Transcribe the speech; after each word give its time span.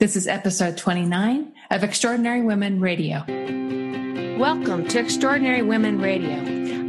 This 0.00 0.16
is 0.16 0.26
episode 0.26 0.78
29 0.78 1.52
of 1.70 1.84
Extraordinary 1.84 2.40
Women 2.40 2.80
Radio. 2.80 3.22
Welcome 4.38 4.88
to 4.88 4.98
Extraordinary 4.98 5.60
Women 5.60 6.00
Radio. 6.00 6.36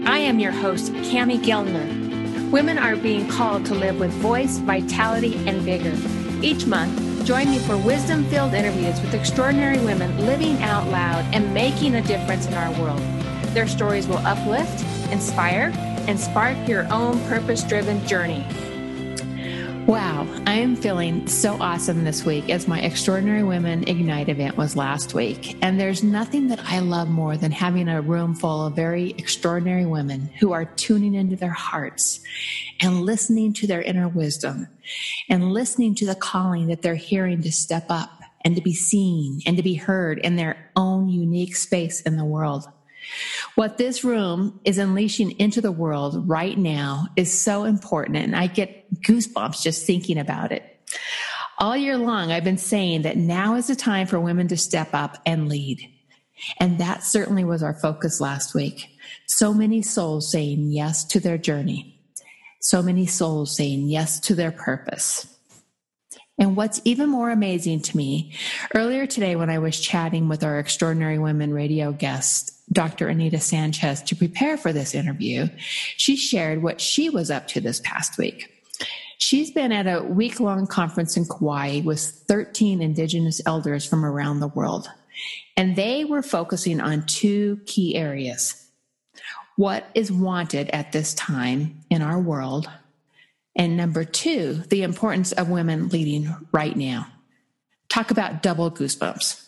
I 0.09 0.19
am 0.19 0.39
your 0.39 0.53
host, 0.53 0.93
Cami 0.93 1.37
Gelner. 1.43 2.50
Women 2.51 2.77
are 2.77 2.95
being 2.95 3.27
called 3.27 3.66
to 3.66 3.75
live 3.75 4.00
with 4.00 4.11
voice, 4.11 4.59
vitality, 4.59 5.35
and 5.45 5.58
vigor. 5.58 5.93
Each 6.42 6.66
month, 6.66 7.25
join 7.25 7.51
me 7.51 7.59
for 7.59 7.75
wisdom 7.75 8.23
filled 8.29 8.54
interviews 8.54 9.02
with 9.02 9.14
extraordinary 9.14 9.80
women 9.80 10.25
living 10.25 10.64
out 10.64 10.88
loud 10.88 11.25
and 11.36 11.54
making 11.54 11.96
a 11.96 12.02
difference 12.04 12.48
in 12.48 12.54
our 12.54 12.71
world. 12.82 13.02
Their 13.54 13.68
stories 13.68 14.07
will 14.07 14.25
uplift, 14.25 14.86
inspire, 15.12 15.73
and 16.07 16.18
spark 16.18 16.55
your 16.66 16.89
own 16.89 17.20
purpose 17.28 17.62
driven 17.66 18.07
journey. 18.07 18.46
Wow, 19.91 20.25
I 20.47 20.53
am 20.53 20.77
feeling 20.77 21.27
so 21.27 21.57
awesome 21.59 22.05
this 22.05 22.23
week 22.23 22.49
as 22.49 22.65
my 22.65 22.79
Extraordinary 22.79 23.43
Women 23.43 23.85
Ignite 23.89 24.29
event 24.29 24.55
was 24.55 24.77
last 24.77 25.13
week. 25.13 25.57
And 25.61 25.77
there's 25.77 26.01
nothing 26.01 26.47
that 26.47 26.61
I 26.63 26.79
love 26.79 27.09
more 27.09 27.36
than 27.36 27.51
having 27.51 27.89
a 27.89 27.99
room 27.99 28.33
full 28.33 28.68
of 28.68 28.73
very 28.73 29.09
extraordinary 29.18 29.85
women 29.85 30.29
who 30.39 30.54
are 30.54 30.63
tuning 30.63 31.13
into 31.13 31.35
their 31.35 31.51
hearts 31.51 32.22
and 32.80 33.02
listening 33.02 33.52
to 33.55 33.68
their 33.68 33.82
inner 33.82 34.08
wisdom 34.08 34.70
and 35.27 35.52
listening 35.52 35.94
to 35.96 36.05
the 36.05 36.16
calling 36.16 36.68
that 36.68 36.84
they're 36.84 36.96
hearing 36.96 37.41
to 37.41 37.52
step 37.52 37.88
up 37.90 38.18
and 38.46 38.55
to 38.55 38.62
be 38.62 38.73
seen 38.73 39.41
and 39.46 39.58
to 39.58 39.63
be 39.63 39.73
heard 39.73 40.20
in 40.20 40.38
their 40.38 40.71
own 40.77 41.10
unique 41.10 41.58
space 41.58 41.99
in 41.99 42.16
the 42.16 42.23
world. 42.23 42.66
What 43.56 43.78
this 43.78 44.04
room 44.04 44.60
is 44.66 44.78
unleashing 44.78 45.32
into 45.40 45.62
the 45.62 45.72
world 45.72 46.28
right 46.28 46.58
now 46.58 47.08
is 47.16 47.38
so 47.38 47.64
important, 47.64 48.18
and 48.18 48.36
I 48.36 48.48
get 48.48 49.02
goosebumps 49.02 49.62
just 49.62 49.86
thinking 49.86 50.18
about 50.18 50.52
it. 50.52 50.64
All 51.58 51.78
year 51.78 51.98
long, 51.98 52.32
I've 52.32 52.44
been 52.44 52.58
saying 52.58 53.04
that 53.04 53.18
now 53.18 53.55
is 53.55 53.68
the 53.68 53.76
time 53.76 54.08
for 54.08 54.20
women 54.20 54.48
to 54.48 54.58
step 54.58 54.90
up 54.94 55.18
and 55.26 55.48
lead. 55.48 55.88
And 56.60 56.80
that 56.80 57.04
certainly 57.04 57.44
was 57.44 57.62
our 57.62 57.74
focus 57.74 58.20
last 58.20 58.55
week. 58.55 58.90
So 59.28 59.54
many 59.54 59.82
souls 59.82 60.32
saying 60.32 60.72
yes 60.72 61.05
to 61.05 61.20
their 61.20 61.38
journey. 61.38 62.00
So 62.62 62.82
many 62.82 63.05
souls 63.05 63.55
saying 63.55 63.90
yes 63.90 64.19
to 64.22 64.35
their 64.35 64.52
purpose. 64.52 65.28
And 66.39 66.55
what's 66.55 66.81
even 66.85 67.09
more 67.09 67.30
amazing 67.30 67.81
to 67.81 67.97
me, 67.97 68.33
earlier 68.73 69.05
today 69.05 69.35
when 69.35 69.52
I 69.52 69.59
was 69.59 69.80
chatting 69.80 70.28
with 70.28 70.44
our 70.44 70.57
Extraordinary 70.57 71.19
Women 71.19 71.53
radio 71.53 71.91
guest, 71.91 72.50
Dr. 72.72 73.08
Anita 73.08 73.39
Sanchez, 73.39 74.02
to 74.03 74.16
prepare 74.16 74.58
for 74.58 74.72
this 74.72 74.95
interview, 74.95 75.47
she 75.97 76.16
shared 76.16 76.64
what 76.64 76.80
she 76.80 77.09
was 77.09 77.30
up 77.30 77.47
to 77.50 77.61
this 77.61 77.81
past 77.81 78.17
week. 78.17 78.50
She's 79.17 79.52
been 79.52 79.72
at 79.72 79.88
a 79.88 80.03
week 80.03 80.39
long 80.39 80.66
conference 80.67 81.16
in 81.16 81.25
Kauai 81.25 81.81
with 81.81 82.00
13 82.00 82.81
Indigenous 82.81 83.41
elders 83.45 83.86
from 83.86 84.03
around 84.05 84.39
the 84.39 84.47
world. 84.47 84.89
And 85.55 85.75
they 85.75 86.05
were 86.05 86.23
focusing 86.23 86.80
on 86.80 87.05
two 87.05 87.59
key 87.66 87.95
areas 87.95 88.58
what 89.58 89.85
is 89.94 90.11
wanted 90.11 90.69
at 90.72 90.91
this 90.91 91.13
time 91.13 91.83
in 91.89 92.02
our 92.02 92.19
world, 92.19 92.67
and 93.56 93.78
number 93.78 94.03
two, 94.03 94.56
the 94.69 94.81
importance 94.81 95.31
of 95.33 95.50
women 95.50 95.89
leading 95.89 96.35
right 96.52 96.75
now. 96.75 97.06
Talk 97.89 98.09
about 98.09 98.41
double 98.41 98.72
goosebumps. 98.72 99.45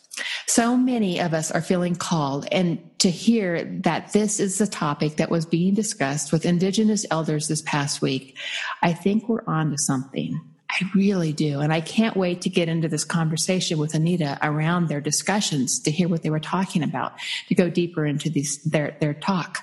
So 0.48 0.76
many 0.78 1.20
of 1.20 1.34
us 1.34 1.52
are 1.52 1.62
feeling 1.62 1.96
called, 1.96 2.48
and 2.52 2.80
to 3.00 3.10
hear 3.10 3.64
that 3.84 4.14
this 4.14 4.40
is 4.40 4.58
the 4.58 4.68
topic 4.68 5.18
that 5.18 5.32
was 5.32 5.46
being 5.46 5.74
discussed 5.74 6.32
with 6.32 6.46
Indigenous 6.46 7.06
elders 7.10 7.48
this 7.48 7.62
past 7.62 8.02
week, 8.02 8.38
I 8.82 8.94
think 8.94 9.28
we're 9.28 9.44
on 9.48 9.72
to 9.72 9.78
something. 9.78 10.40
I 10.70 10.90
really 10.96 11.34
do. 11.34 11.60
And 11.60 11.72
I 11.72 11.82
can't 11.82 12.18
wait 12.18 12.42
to 12.42 12.50
get 12.50 12.68
into 12.68 12.88
this 12.88 13.04
conversation 13.04 13.78
with 13.78 13.94
Anita 13.94 14.40
around 14.42 14.88
their 14.88 15.02
discussions 15.02 15.80
to 15.82 15.92
hear 15.92 16.08
what 16.08 16.24
they 16.24 16.32
were 16.32 16.40
talking 16.40 16.82
about, 16.82 17.14
to 17.50 17.56
go 17.56 17.70
deeper 17.70 18.06
into 18.06 18.30
these, 18.30 18.58
their, 18.64 18.98
their 19.00 19.14
talk. 19.14 19.60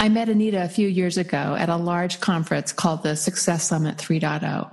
I 0.00 0.08
met 0.08 0.28
Anita 0.28 0.62
a 0.62 0.68
few 0.68 0.88
years 0.88 1.16
ago 1.16 1.56
at 1.58 1.68
a 1.68 1.76
large 1.76 2.20
conference 2.20 2.72
called 2.72 3.02
the 3.02 3.16
Success 3.16 3.64
Summit 3.64 3.96
3.0. 3.98 4.70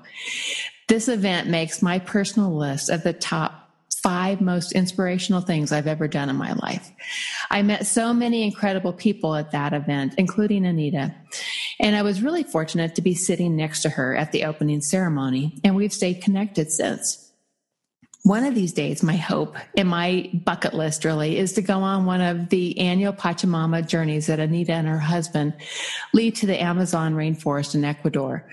This 0.88 1.08
event 1.08 1.50
makes 1.50 1.82
my 1.82 2.00
personal 2.00 2.56
list 2.56 2.90
of 2.90 3.04
the 3.04 3.14
top 3.14 3.61
five 4.04 4.42
most 4.42 4.72
inspirational 4.72 5.42
things 5.42 5.72
I've 5.72 5.88
ever 5.88 6.08
done 6.08 6.30
in 6.30 6.36
my 6.36 6.54
life. 6.54 6.92
I 7.50 7.62
met 7.62 7.86
so 7.86 8.14
many 8.14 8.44
incredible 8.44 8.94
people 8.94 9.36
at 9.36 9.52
that 9.52 9.74
event, 9.74 10.16
including 10.18 10.66
Anita. 10.66 11.14
And 11.80 11.96
I 11.96 12.02
was 12.02 12.22
really 12.22 12.44
fortunate 12.44 12.96
to 12.96 13.02
be 13.02 13.14
sitting 13.14 13.56
next 13.56 13.82
to 13.84 13.90
her 13.90 14.16
at 14.16 14.32
the 14.32 14.46
opening 14.46 14.82
ceremony, 14.82 15.60
and 15.64 15.76
we've 15.76 15.94
stayed 15.94 16.22
connected 16.22 16.72
since. 16.72 17.32
One 18.24 18.46
of 18.46 18.54
these 18.54 18.72
days, 18.72 19.02
my 19.02 19.16
hope 19.16 19.56
and 19.76 19.90
my 19.90 20.30
bucket 20.46 20.76
list 20.76 21.04
really 21.06 21.40
is 21.40 21.54
to 21.54 21.62
go 21.64 21.80
on 21.80 22.06
one 22.06 22.22
of 22.22 22.50
the 22.50 22.78
annual 22.80 23.14
Pachamama 23.14 23.88
journeys 23.88 24.28
that 24.28 24.40
Anita 24.40 24.74
and 24.74 24.88
her 24.88 25.00
husband 25.00 25.56
lead 26.14 26.36
to 26.36 26.46
the 26.46 26.62
Amazon 26.62 27.16
rainforest 27.16 27.74
in 27.74 27.84
Ecuador 27.84 28.48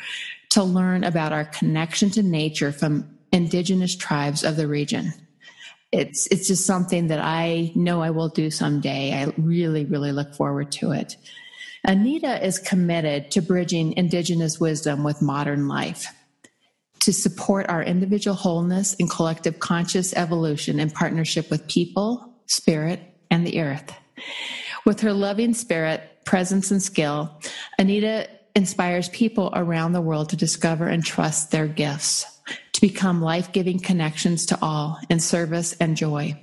to 0.51 0.63
learn 0.63 1.05
about 1.05 1.35
our 1.35 1.45
connection 1.45 2.09
to 2.11 2.23
nature 2.23 2.73
from 2.73 3.19
indigenous 3.31 3.95
tribes 3.95 4.43
of 4.43 4.57
the 4.57 4.67
region 4.67 5.13
it's 5.93 6.27
it's 6.27 6.47
just 6.47 6.67
something 6.67 7.09
that 7.09 7.21
I 7.21 7.73
know 7.75 8.03
I 8.03 8.11
will 8.11 8.29
do 8.29 8.51
someday. 8.51 9.15
I 9.15 9.33
really, 9.39 9.85
really 9.85 10.13
look 10.13 10.35
forward 10.35 10.71
to 10.73 10.93
it. 10.93 11.17
Anita 11.85 12.45
is 12.45 12.59
committed 12.59 13.31
to 13.31 13.41
bridging 13.41 13.95
indigenous 13.97 14.61
wisdom 14.61 15.05
with 15.05 15.23
modern 15.23 15.69
life 15.69 16.07
to 17.01 17.13
support 17.13 17.69
our 17.69 17.83
individual 17.83 18.35
wholeness 18.35 18.97
and 18.99 19.09
collective 19.09 19.61
conscious 19.61 20.13
evolution 20.15 20.81
in 20.81 20.91
partnership 20.91 21.51
with 21.51 21.67
people, 21.69 22.35
spirit, 22.47 23.01
and 23.31 23.47
the 23.47 23.61
earth. 23.61 23.95
With 24.85 25.01
her 25.01 25.13
loving 25.13 25.55
spirit, 25.55 26.03
presence, 26.25 26.71
and 26.71 26.83
skill, 26.83 27.41
Anita 27.79 28.29
inspires 28.55 29.09
people 29.11 29.53
around 29.55 29.93
the 29.93 30.01
world 30.01 30.31
to 30.31 30.37
discover 30.37 30.87
and 30.87 31.05
trust 31.05 31.53
their 31.53 31.69
gifts 31.69 32.27
to 32.79 32.81
become 32.81 33.21
life 33.21 33.51
giving 33.51 33.81
connections 33.81 34.47
to 34.47 34.59
all 34.63 35.01
in 35.11 35.19
service 35.19 35.73
and 35.81 35.97
joy. 35.97 36.41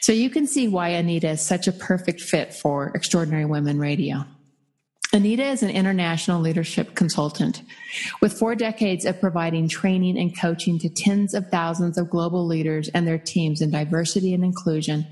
So 0.00 0.12
you 0.12 0.30
can 0.30 0.46
see 0.46 0.68
why 0.68 0.90
Anita 0.90 1.30
is 1.30 1.42
such 1.42 1.66
a 1.66 1.72
perfect 1.72 2.20
fit 2.20 2.54
for 2.54 2.92
Extraordinary 2.94 3.44
Women 3.44 3.80
Radio. 3.80 4.24
Anita 5.12 5.44
is 5.44 5.64
an 5.64 5.70
international 5.70 6.40
leadership 6.40 6.94
consultant 6.94 7.62
with 8.20 8.38
four 8.38 8.54
decades 8.54 9.04
of 9.04 9.20
providing 9.20 9.68
training 9.68 10.16
and 10.16 10.38
coaching 10.38 10.78
to 10.78 10.88
tens 10.88 11.34
of 11.34 11.48
thousands 11.50 11.98
of 11.98 12.08
global 12.08 12.46
leaders 12.46 12.88
and 12.90 13.04
their 13.04 13.18
teams 13.18 13.60
in 13.60 13.72
diversity 13.72 14.32
and 14.32 14.44
inclusion, 14.44 15.04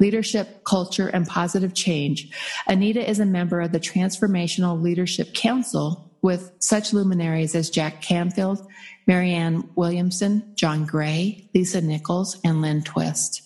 leadership, 0.00 0.64
culture, 0.64 1.08
and 1.08 1.26
positive 1.26 1.72
change. 1.72 2.28
Anita 2.66 3.08
is 3.08 3.20
a 3.20 3.26
member 3.26 3.62
of 3.62 3.72
the 3.72 3.80
Transformational 3.80 4.80
Leadership 4.82 5.32
Council 5.32 6.09
with 6.22 6.52
such 6.58 6.92
luminaries 6.92 7.54
as 7.54 7.70
Jack 7.70 8.02
Canfield, 8.02 8.66
Marianne 9.06 9.68
Williamson, 9.74 10.52
John 10.54 10.84
Gray, 10.84 11.48
Lisa 11.54 11.80
Nichols, 11.80 12.38
and 12.44 12.60
Lynn 12.60 12.82
Twist. 12.82 13.42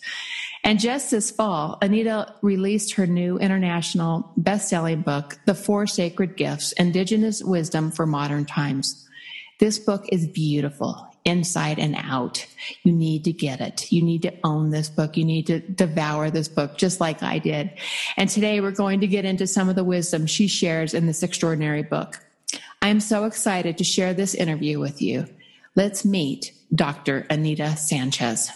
And 0.64 0.80
just 0.80 1.10
this 1.10 1.30
fall, 1.30 1.78
Anita 1.82 2.34
released 2.40 2.94
her 2.94 3.06
new 3.06 3.38
international 3.38 4.32
best-selling 4.36 5.02
book, 5.02 5.38
The 5.44 5.54
Four 5.54 5.86
Sacred 5.86 6.36
Gifts, 6.36 6.72
Indigenous 6.72 7.42
Wisdom 7.42 7.90
for 7.90 8.06
Modern 8.06 8.46
Times. 8.46 9.06
This 9.60 9.78
book 9.78 10.06
is 10.10 10.26
beautiful 10.26 11.06
inside 11.24 11.78
and 11.78 11.94
out. 11.96 12.46
You 12.82 12.92
need 12.92 13.24
to 13.24 13.32
get 13.32 13.60
it. 13.60 13.90
You 13.92 14.02
need 14.02 14.22
to 14.22 14.34
own 14.44 14.70
this 14.70 14.88
book. 14.88 15.16
You 15.16 15.24
need 15.24 15.46
to 15.46 15.60
devour 15.60 16.30
this 16.30 16.48
book 16.48 16.76
just 16.76 17.00
like 17.00 17.22
I 17.22 17.38
did. 17.38 17.70
And 18.16 18.28
today 18.28 18.60
we're 18.60 18.70
going 18.70 19.00
to 19.00 19.06
get 19.06 19.24
into 19.24 19.46
some 19.46 19.68
of 19.68 19.76
the 19.76 19.84
wisdom 19.84 20.26
she 20.26 20.48
shares 20.48 20.92
in 20.92 21.06
this 21.06 21.22
extraordinary 21.22 21.82
book. 21.82 22.20
I'm 22.84 23.00
so 23.00 23.24
excited 23.24 23.78
to 23.78 23.84
share 23.84 24.12
this 24.12 24.34
interview 24.34 24.78
with 24.78 25.00
you. 25.00 25.26
Let's 25.74 26.04
meet 26.04 26.52
Dr. 26.74 27.26
Anita 27.30 27.78
Sanchez. 27.78 28.50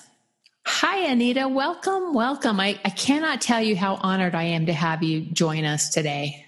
Hi, 0.67 0.99
Anita. 1.11 1.49
Welcome. 1.49 2.13
Welcome. 2.13 2.61
I, 2.61 2.79
I 2.85 2.91
cannot 2.91 3.41
tell 3.41 3.63
you 3.63 3.75
how 3.75 3.95
honored 3.95 4.35
I 4.35 4.43
am 4.43 4.67
to 4.67 4.75
have 4.75 5.03
you 5.03 5.23
join 5.23 5.65
us 5.65 5.89
today. 5.89 6.45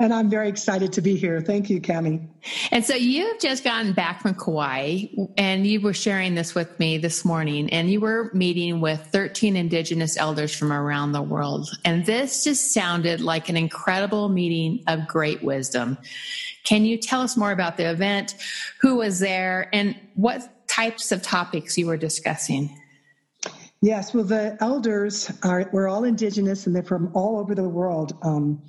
And 0.00 0.12
I'm 0.12 0.28
very 0.28 0.50
excited 0.50 0.92
to 0.94 1.00
be 1.00 1.16
here. 1.16 1.40
Thank 1.40 1.70
you, 1.70 1.80
Cami. 1.80 2.28
And 2.70 2.84
so 2.84 2.94
you've 2.94 3.40
just 3.40 3.64
gotten 3.64 3.94
back 3.94 4.20
from 4.20 4.34
Kauai 4.34 5.04
and 5.38 5.66
you 5.66 5.80
were 5.80 5.94
sharing 5.94 6.34
this 6.34 6.54
with 6.54 6.78
me 6.78 6.98
this 6.98 7.24
morning 7.24 7.70
and 7.70 7.88
you 7.88 8.00
were 8.00 8.30
meeting 8.34 8.82
with 8.82 9.00
13 9.12 9.56
indigenous 9.56 10.18
elders 10.18 10.54
from 10.54 10.72
around 10.72 11.12
the 11.12 11.22
world. 11.22 11.70
And 11.86 12.04
this 12.04 12.44
just 12.44 12.74
sounded 12.74 13.22
like 13.22 13.48
an 13.48 13.56
incredible 13.56 14.28
meeting 14.28 14.82
of 14.88 15.08
great 15.08 15.42
wisdom. 15.42 15.96
Can 16.64 16.84
you 16.84 16.96
tell 16.96 17.20
us 17.20 17.36
more 17.36 17.52
about 17.52 17.76
the 17.76 17.90
event, 17.90 18.36
who 18.80 18.96
was 18.96 19.18
there, 19.18 19.68
and 19.72 19.96
what 20.14 20.66
types 20.68 21.12
of 21.12 21.22
topics 21.22 21.76
you 21.76 21.86
were 21.86 21.96
discussing? 21.96 22.78
Yes, 23.80 24.14
well, 24.14 24.24
the 24.24 24.56
elders 24.60 25.30
are 25.42 25.68
we're 25.72 25.88
all 25.88 26.04
indigenous, 26.04 26.66
and 26.66 26.74
they're 26.74 26.84
from 26.84 27.10
all 27.14 27.40
over 27.40 27.54
the 27.54 27.68
world, 27.68 28.16
um, 28.22 28.62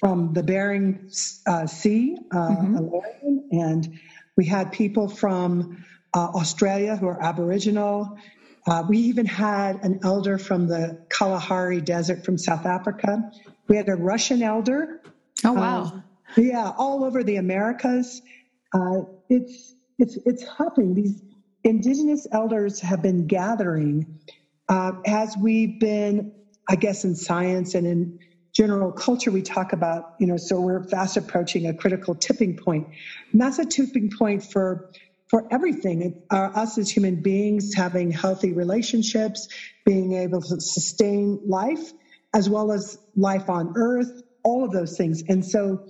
from 0.00 0.32
the 0.32 0.42
Bering 0.42 1.08
uh, 1.46 1.66
Sea, 1.66 2.18
uh, 2.32 2.36
mm-hmm. 2.36 3.56
and 3.56 3.98
we 4.36 4.44
had 4.44 4.72
people 4.72 5.08
from 5.08 5.84
uh, 6.14 6.28
Australia 6.34 6.96
who 6.96 7.06
are 7.06 7.22
Aboriginal. 7.22 8.18
Uh, 8.66 8.82
we 8.88 8.98
even 8.98 9.24
had 9.24 9.82
an 9.84 10.00
elder 10.02 10.36
from 10.36 10.66
the 10.66 11.00
Kalahari 11.08 11.80
Desert 11.80 12.24
from 12.24 12.36
South 12.36 12.66
Africa. 12.66 13.30
We 13.68 13.76
had 13.76 13.88
a 13.88 13.94
Russian 13.94 14.42
elder. 14.42 15.00
Oh 15.44 15.52
wow! 15.52 15.82
Um, 15.82 16.04
yeah, 16.42 16.72
all 16.78 17.04
over 17.04 17.24
the 17.24 17.36
Americas. 17.36 18.22
Uh, 18.74 19.02
it's 19.30 19.74
it's 19.98 20.18
it's 20.26 20.44
happening. 20.58 20.94
These 20.94 21.22
indigenous 21.64 22.26
elders 22.32 22.80
have 22.80 23.02
been 23.02 23.26
gathering 23.26 24.06
uh, 24.68 24.92
as 25.06 25.36
we've 25.38 25.80
been, 25.80 26.32
I 26.68 26.76
guess, 26.76 27.04
in 27.04 27.16
science 27.16 27.74
and 27.74 27.86
in 27.86 28.20
general 28.54 28.92
culture, 28.92 29.30
we 29.32 29.42
talk 29.42 29.72
about, 29.74 30.14
you 30.20 30.26
know, 30.26 30.38
so 30.38 30.60
we're 30.60 30.84
fast 30.84 31.16
approaching 31.18 31.66
a 31.66 31.74
critical 31.74 32.14
tipping 32.16 32.56
point. 32.56 32.88
And 33.32 33.40
that's 33.40 33.58
a 33.58 33.66
tipping 33.66 34.10
point 34.18 34.44
for 34.44 34.90
for 35.28 35.44
everything. 35.52 36.22
Uh, 36.30 36.50
us 36.54 36.78
as 36.78 36.90
human 36.90 37.22
beings 37.22 37.74
having 37.74 38.10
healthy 38.12 38.52
relationships, 38.52 39.48
being 39.84 40.14
able 40.14 40.40
to 40.42 40.60
sustain 40.60 41.40
life, 41.46 41.92
as 42.34 42.48
well 42.50 42.72
as 42.72 42.98
life 43.16 43.50
on 43.50 43.72
earth, 43.76 44.22
all 44.44 44.64
of 44.64 44.72
those 44.72 44.96
things. 44.96 45.22
And 45.28 45.44
so 45.44 45.86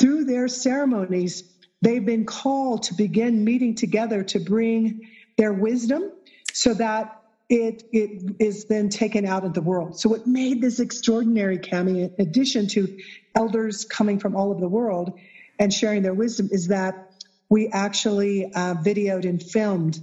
through 0.00 0.24
their 0.24 0.48
ceremonies, 0.48 1.44
they've 1.82 2.04
been 2.04 2.24
called 2.24 2.84
to 2.84 2.94
begin 2.94 3.44
meeting 3.44 3.74
together 3.74 4.24
to 4.24 4.40
bring 4.40 5.08
their 5.36 5.52
wisdom 5.52 6.10
so 6.52 6.74
that 6.74 7.22
it 7.48 7.82
it 7.92 8.36
is 8.38 8.66
then 8.66 8.88
taken 8.88 9.26
out 9.26 9.44
of 9.44 9.54
the 9.54 9.60
world. 9.60 9.98
So 9.98 10.08
what 10.08 10.26
made 10.26 10.60
this 10.60 10.80
extraordinary, 10.80 11.58
Cami, 11.58 12.10
in 12.18 12.26
addition 12.26 12.68
to 12.68 12.98
elders 13.34 13.84
coming 13.84 14.18
from 14.18 14.36
all 14.36 14.50
over 14.50 14.60
the 14.60 14.68
world 14.68 15.18
and 15.58 15.72
sharing 15.72 16.02
their 16.02 16.14
wisdom, 16.14 16.48
is 16.50 16.68
that 16.68 17.12
we 17.48 17.68
actually 17.68 18.46
uh, 18.54 18.76
videoed 18.76 19.28
and 19.28 19.42
filmed 19.42 20.00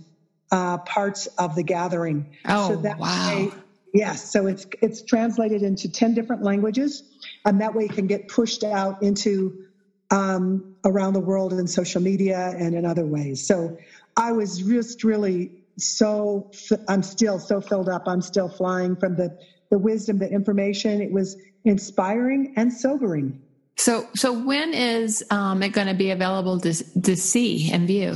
uh, 0.52 0.78
parts 0.80 1.28
of 1.38 1.56
the 1.56 1.64
gathering. 1.64 2.36
Oh, 2.46 2.70
so 2.70 2.82
that 2.82 3.00
wow. 3.00 3.36
Way, 3.36 3.52
yes, 3.94 4.30
so 4.30 4.48
it's 4.48 4.66
it's 4.82 5.02
translated 5.02 5.64
into 5.64 5.90
ten 5.90 6.14
different 6.14 6.44
languages, 6.44 7.04
and 7.46 7.62
that 7.62 7.74
way 7.74 7.86
it 7.86 7.94
can 7.94 8.08
get 8.08 8.28
pushed 8.28 8.64
out 8.66 9.04
into 9.04 9.67
um, 10.12 10.64
around 10.86 11.14
the 11.14 11.20
world 11.20 11.54
in 11.54 11.68
social 11.68 12.02
media 12.02 12.54
and 12.58 12.76
in 12.76 12.86
other 12.86 13.06
ways. 13.06 13.46
So 13.46 13.76
I 14.16 14.32
was 14.32 14.58
just 14.58 15.04
really 15.04 15.52
so 15.80 16.48
I'm 16.88 17.04
still 17.04 17.40
so 17.40 17.62
filled 17.62 17.90
up. 17.90 18.04
I'm 18.08 18.22
still 18.22 18.50
flying 18.50 18.96
from 18.96 19.16
the 19.16 19.32
the 19.70 19.78
wisdom, 19.78 20.18
the 20.20 20.30
information. 20.30 21.02
It 21.02 21.12
was 21.12 21.36
inspiring 21.66 22.54
and 22.56 22.72
sobering. 22.72 23.36
So, 23.78 24.08
so 24.16 24.34
when 24.34 24.74
is 24.74 25.24
um, 25.30 25.62
it 25.62 25.70
going 25.70 25.88
to 25.88 25.94
be 25.94 26.10
available 26.10 26.60
to 26.62 26.74
to 27.02 27.16
see 27.16 27.72
and 27.72 27.86
view? 27.86 28.16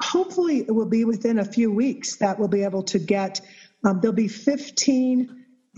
Hopefully, 0.00 0.64
it 0.68 0.70
will 0.70 0.86
be 0.86 1.04
within 1.04 1.38
a 1.38 1.44
few 1.44 1.72
weeks 1.72 2.16
that 2.16 2.38
we'll 2.38 2.48
be 2.48 2.62
able 2.62 2.82
to 2.84 2.98
get. 2.98 3.40
Um, 3.84 4.00
there'll 4.00 4.14
be 4.14 4.28
15 4.28 5.28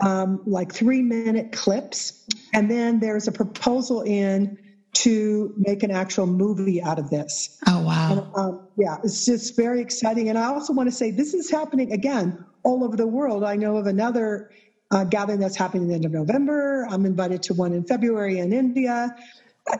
um, 0.05 0.43
like 0.45 0.73
three 0.73 1.03
minute 1.03 1.53
clips, 1.53 2.13
and 2.53 2.71
then 2.71 3.01
there's 3.01 3.29
a 3.29 3.33
proposal 3.33 4.03
in 4.03 4.59
to 5.03 5.53
make 5.59 5.83
an 5.83 5.91
actual 5.91 6.27
movie 6.27 6.83
out 6.83 6.99
of 6.99 7.11
this. 7.11 7.59
Oh, 7.67 7.83
wow. 7.83 8.13
And, 8.13 8.21
um, 8.35 8.69
yeah, 8.79 8.97
it's 9.05 9.27
just 9.27 9.55
very 9.57 9.81
exciting. 9.81 10.29
And 10.31 10.39
I 10.39 10.47
also 10.47 10.73
want 10.73 10.89
to 10.89 10.95
say 10.95 11.11
this 11.11 11.35
is 11.35 11.51
happening 11.51 11.93
again 11.93 12.45
all 12.63 12.83
over 12.83 12.97
the 12.97 13.07
world. 13.07 13.45
I 13.45 13.57
know 13.57 13.77
of 13.77 13.87
another 13.87 14.51
uh, 14.91 15.05
gathering 15.05 15.39
that's 15.41 15.57
happening 15.57 15.85
at 15.85 15.89
the 15.89 15.95
end 15.97 16.05
of 16.07 16.13
November. 16.13 16.87
I'm 16.89 17.05
invited 17.05 17.43
to 17.45 17.55
one 17.55 17.75
in 17.75 17.85
February 17.85 18.39
in 18.39 18.53
India. 18.53 19.15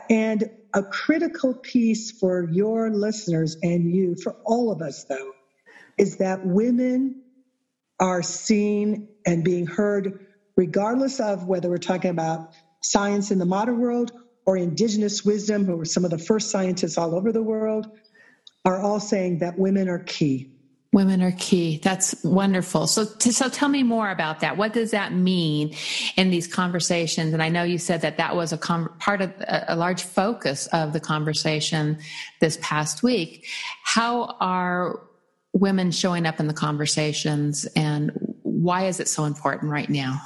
And 0.09 0.43
a 0.73 0.83
critical 0.83 1.55
piece 1.55 2.11
for 2.11 2.47
your 2.51 2.91
listeners 2.91 3.57
and 3.63 3.91
you, 3.91 4.15
for 4.21 4.35
all 4.45 4.71
of 4.71 4.81
us, 4.81 5.05
though, 5.05 5.31
is 5.97 6.17
that 6.17 6.45
women 6.45 7.23
are 7.99 8.21
seen 8.21 9.07
and 9.25 9.43
being 9.43 9.65
heard 9.65 10.27
regardless 10.55 11.19
of 11.19 11.45
whether 11.45 11.69
we're 11.69 11.77
talking 11.77 12.11
about 12.11 12.51
science 12.81 13.31
in 13.31 13.39
the 13.39 13.45
modern 13.45 13.79
world 13.79 14.11
or 14.47 14.55
indigenous 14.55 15.25
wisdom, 15.25 15.65
who 15.65 15.75
were 15.75 15.85
some 15.85 16.05
of 16.05 16.09
the 16.09 16.17
first 16.17 16.49
scientists 16.49 16.97
all 16.97 17.13
over 17.13 17.33
the 17.33 17.43
world, 17.43 17.91
are 18.65 18.79
all 18.79 18.99
saying 18.99 19.39
that 19.39 19.59
women 19.59 19.89
are 19.89 19.99
key. 19.99 20.49
Women 20.93 21.21
are 21.21 21.33
key. 21.33 21.81
That's 21.83 22.23
wonderful. 22.23 22.87
So, 22.87 23.03
so 23.03 23.49
tell 23.49 23.67
me 23.67 23.83
more 23.83 24.09
about 24.09 24.39
that. 24.39 24.55
What 24.55 24.71
does 24.71 24.91
that 24.91 25.11
mean 25.11 25.75
in 26.15 26.29
these 26.29 26.47
conversations? 26.47 27.33
And 27.33 27.43
I 27.43 27.49
know 27.49 27.63
you 27.63 27.77
said 27.77 28.01
that 28.01 28.17
that 28.17 28.37
was 28.37 28.53
a 28.53 28.57
com- 28.57 28.89
part 28.97 29.21
of 29.21 29.31
a, 29.41 29.65
a 29.67 29.75
large 29.75 30.03
focus 30.03 30.67
of 30.67 30.93
the 30.93 31.01
conversation 31.01 31.99
this 32.39 32.57
past 32.61 33.03
week. 33.03 33.47
How 33.83 34.37
are 34.39 35.01
women 35.51 35.91
showing 35.91 36.25
up 36.25 36.39
in 36.39 36.47
the 36.47 36.53
conversations, 36.53 37.65
and 37.75 38.11
why 38.43 38.85
is 38.85 39.01
it 39.01 39.09
so 39.09 39.25
important 39.25 39.71
right 39.71 39.89
now? 39.89 40.21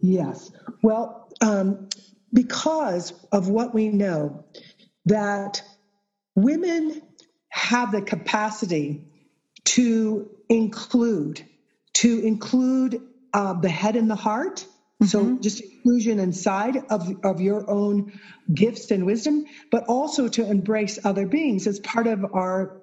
Yes. 0.00 0.52
Well, 0.82 1.28
um, 1.40 1.88
because 2.36 3.14
of 3.32 3.48
what 3.48 3.74
we 3.74 3.88
know 3.88 4.44
that 5.06 5.62
women 6.34 7.00
have 7.48 7.92
the 7.92 8.02
capacity 8.02 9.02
to 9.64 10.28
include, 10.50 11.42
to 11.94 12.20
include 12.20 13.00
uh, 13.32 13.54
the 13.54 13.70
head 13.70 13.96
and 13.96 14.10
the 14.10 14.16
heart. 14.16 14.66
Mm-hmm. 15.02 15.06
So 15.06 15.38
just 15.38 15.62
inclusion 15.62 16.18
inside 16.18 16.76
of, 16.90 17.10
of 17.24 17.40
your 17.40 17.70
own 17.70 18.12
gifts 18.52 18.90
and 18.90 19.06
wisdom, 19.06 19.46
but 19.70 19.84
also 19.88 20.28
to 20.28 20.44
embrace 20.44 20.98
other 21.02 21.26
beings 21.26 21.66
as 21.66 21.80
part 21.80 22.06
of 22.06 22.22
our 22.34 22.82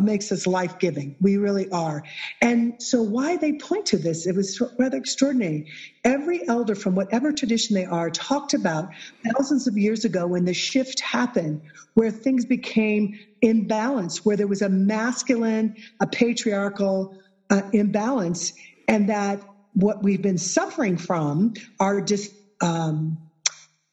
makes 0.00 0.32
us 0.32 0.46
life 0.46 0.78
giving. 0.78 1.16
We 1.20 1.36
really 1.36 1.68
are. 1.70 2.02
And 2.40 2.74
so, 2.80 3.02
why 3.02 3.36
they 3.36 3.52
point 3.54 3.86
to 3.86 3.98
this, 3.98 4.26
it 4.26 4.36
was 4.36 4.60
rather 4.78 4.98
extraordinary. 4.98 5.64
Every 6.04 6.46
elder, 6.48 6.74
from 6.74 6.94
whatever 6.94 7.32
tradition 7.32 7.74
they 7.74 7.86
are, 7.86 8.10
talked 8.10 8.54
about 8.54 8.88
thousands 9.34 9.66
of 9.66 9.76
years 9.76 10.04
ago 10.04 10.26
when 10.26 10.44
the 10.44 10.54
shift 10.54 11.00
happened, 11.00 11.60
where 11.94 12.10
things 12.10 12.46
became 12.46 13.10
imbalanced, 13.44 14.20
where 14.24 14.36
there 14.36 14.48
was 14.48 14.62
a 14.62 14.68
masculine, 14.68 15.74
a 16.00 16.06
patriarchal 16.06 17.10
uh, 17.50 17.62
imbalance, 17.72 18.52
and 18.88 19.08
that 19.08 19.40
what 19.74 20.02
we've 20.02 20.22
been 20.22 20.38
suffering 20.38 20.96
from 20.96 21.52
are 21.80 22.00
just 22.00 22.32
um, 22.60 23.18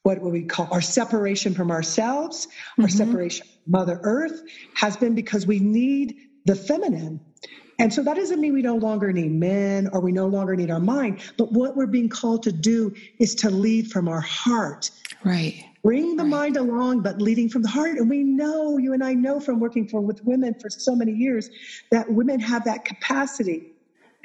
what 0.04 0.22
we 0.22 0.44
call 0.44 0.68
our 0.72 0.82
separation 0.82 1.54
from 1.54 1.72
ourselves, 1.72 2.48
mm-hmm. 2.48 2.84
our 2.84 2.90
separation 2.90 3.46
from 3.46 3.72
Mother 3.72 4.00
Earth, 4.04 4.42
has 4.74 4.98
been 4.98 5.14
because 5.14 5.46
we 5.46 5.60
need 5.60 6.16
the 6.46 6.56
feminine. 6.56 7.20
And 7.78 7.92
so 7.92 8.04
that 8.04 8.16
doesn't 8.16 8.40
mean 8.40 8.54
we 8.54 8.62
no 8.62 8.76
longer 8.76 9.12
need 9.12 9.32
men 9.32 9.90
or 9.92 10.02
we 10.02 10.12
no 10.12 10.28
longer 10.28 10.56
need 10.56 10.70
our 10.70 10.80
mind, 10.80 11.22
but 11.38 11.52
what 11.52 11.76
we're 11.76 11.88
being 11.88 12.10
called 12.10 12.44
to 12.44 12.52
do 12.52 12.94
is 13.20 13.34
to 13.36 13.50
lead 13.50 13.92
from 13.92 14.08
our 14.08 14.22
heart. 14.22 14.92
Right. 15.24 15.66
Bring 15.84 16.16
the 16.16 16.24
right. 16.24 16.30
mind 16.30 16.58
along, 16.58 17.02
but 17.02 17.22
leading 17.22 17.50
from 17.50 17.64
the 17.64 17.70
heart. 17.70 17.98
And 17.98 18.08
we 18.08 18.24
know, 18.24 18.78
you 18.78 18.94
and 18.94 19.04
I 19.04 19.14
know 19.14 19.40
from 19.40 19.60
working 19.60 19.88
for 19.88 20.00
with 20.00 20.24
women 20.24 20.54
for 20.60 20.70
so 20.70 20.96
many 20.96 21.12
years, 21.12 21.50
that 21.90 22.12
women 22.12 22.40
have 22.40 22.64
that 22.66 22.86
capacity. 22.86 23.72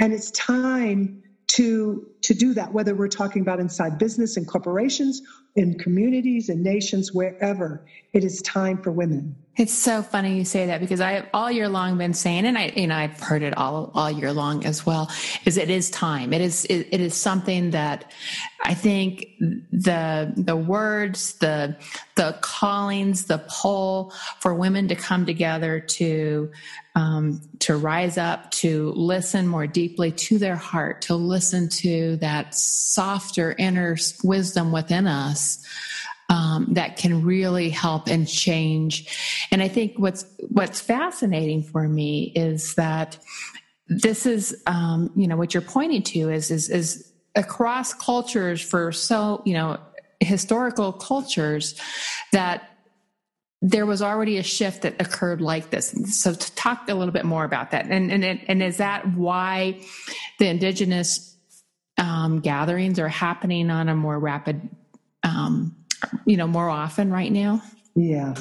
And 0.01 0.13
it's 0.13 0.31
time 0.33 1.23
to 1.49 2.07
to 2.23 2.35
do 2.35 2.53
that 2.55 2.73
whether 2.73 2.95
we're 2.95 3.09
talking 3.09 3.41
about 3.41 3.61
inside 3.61 3.99
business 3.99 4.37
and 4.37 4.47
corporations 4.47 5.23
in 5.57 5.79
communities 5.79 6.49
and 6.49 6.63
nations 6.63 7.13
wherever 7.13 7.85
it 8.13 8.23
is 8.25 8.41
time 8.43 8.81
for 8.83 8.93
women 8.93 9.35
it's 9.57 9.73
so 9.73 10.03
funny 10.03 10.37
you 10.37 10.45
say 10.45 10.67
that 10.67 10.81
because 10.81 11.01
I 11.01 11.13
have 11.13 11.29
all 11.33 11.51
year 11.51 11.69
long 11.69 11.97
been 11.97 12.13
saying, 12.13 12.45
and 12.45 12.59
I, 12.59 12.73
you 12.77 12.87
know, 12.87 12.95
I've 12.95 13.19
heard 13.19 13.43
it 13.43 13.57
all 13.57 13.91
all 13.95 14.11
year 14.11 14.31
long 14.31 14.67
as 14.67 14.85
well. 14.85 15.11
Is 15.47 15.57
it 15.57 15.71
is 15.71 15.89
time? 15.91 16.35
It 16.35 16.43
is 16.43 16.67
it, 16.67 16.89
it 16.93 17.01
is 17.01 17.15
something 17.15 17.71
that 17.71 18.13
I 18.63 18.75
think 18.75 19.29
the 19.73 20.31
the 20.37 20.57
words, 20.57 21.39
the 21.39 21.75
the 22.17 22.37
callings, 22.43 23.25
the 23.25 23.39
pull 23.49 24.13
for 24.41 24.55
women 24.55 24.89
to 24.89 24.95
come 24.95 25.25
together 25.25 25.81
to 25.81 26.51
um, 26.95 27.41
to 27.61 27.77
rise 27.77 28.19
up, 28.19 28.51
to 28.51 28.93
listen 28.93 29.47
more 29.47 29.67
deeply 29.67 30.13
to 30.13 30.39
their 30.39 30.57
heart, 30.57 31.01
to 31.03 31.17
listen 31.17 31.71
to 31.71 32.17
that 32.17 32.55
softer 32.55 33.55
inner 33.59 33.97
wisdom 34.23 34.71
within 34.71 35.07
us 35.07 35.46
um, 36.29 36.75
that 36.75 36.97
can 36.97 37.25
really 37.25 37.71
help 37.71 38.09
and 38.09 38.29
change. 38.29 39.47
And 39.51 39.63
I 39.63 39.69
think 39.69 39.99
what's 39.99 40.25
what's 40.49 40.81
fascinating 40.81 41.63
for 41.63 41.89
me 41.89 42.33
is 42.35 42.75
that 42.75 43.19
this 43.89 44.27
is, 44.27 44.63
um, 44.67 45.11
you 45.15 45.29
know, 45.29 45.37
what 45.37 45.55
you're 45.55 45.61
pointing 45.61 46.03
to 46.03 46.31
is 46.31 46.51
is 46.51 46.69
is 46.69 47.13
across 47.35 47.93
cultures 47.93 48.63
for 48.63 48.91
so 48.93 49.43
you 49.45 49.53
know 49.55 49.79
historical 50.21 50.93
cultures 50.93 51.79
that 52.33 52.71
there 53.63 53.87
was 53.87 54.03
already 54.03 54.39
a 54.39 54.43
shift 54.43 54.83
that 54.83 55.01
occurred 55.01 55.41
like 55.41 55.71
this. 55.71 55.95
So 56.21 56.35
to 56.35 56.55
talk 56.55 56.89
a 56.89 56.95
little 56.95 57.13
bit 57.13 57.25
more 57.25 57.45
about 57.45 57.71
that, 57.71 57.87
and 57.87 58.11
and 58.11 58.25
and 58.25 58.63
is 58.63 58.79
that 58.79 59.15
why 59.15 59.81
the 60.39 60.49
indigenous 60.49 61.37
um, 61.99 62.41
gatherings 62.41 62.99
are 62.99 63.09
happening 63.09 63.71
on 63.71 63.89
a 63.89 63.95
more 63.95 64.19
rapid 64.19 64.69
um, 65.27 65.77
you 66.25 66.37
know, 66.37 66.47
more 66.47 66.71
often 66.71 67.11
right 67.11 67.33
now? 67.33 67.63
Yeah. 67.95 68.35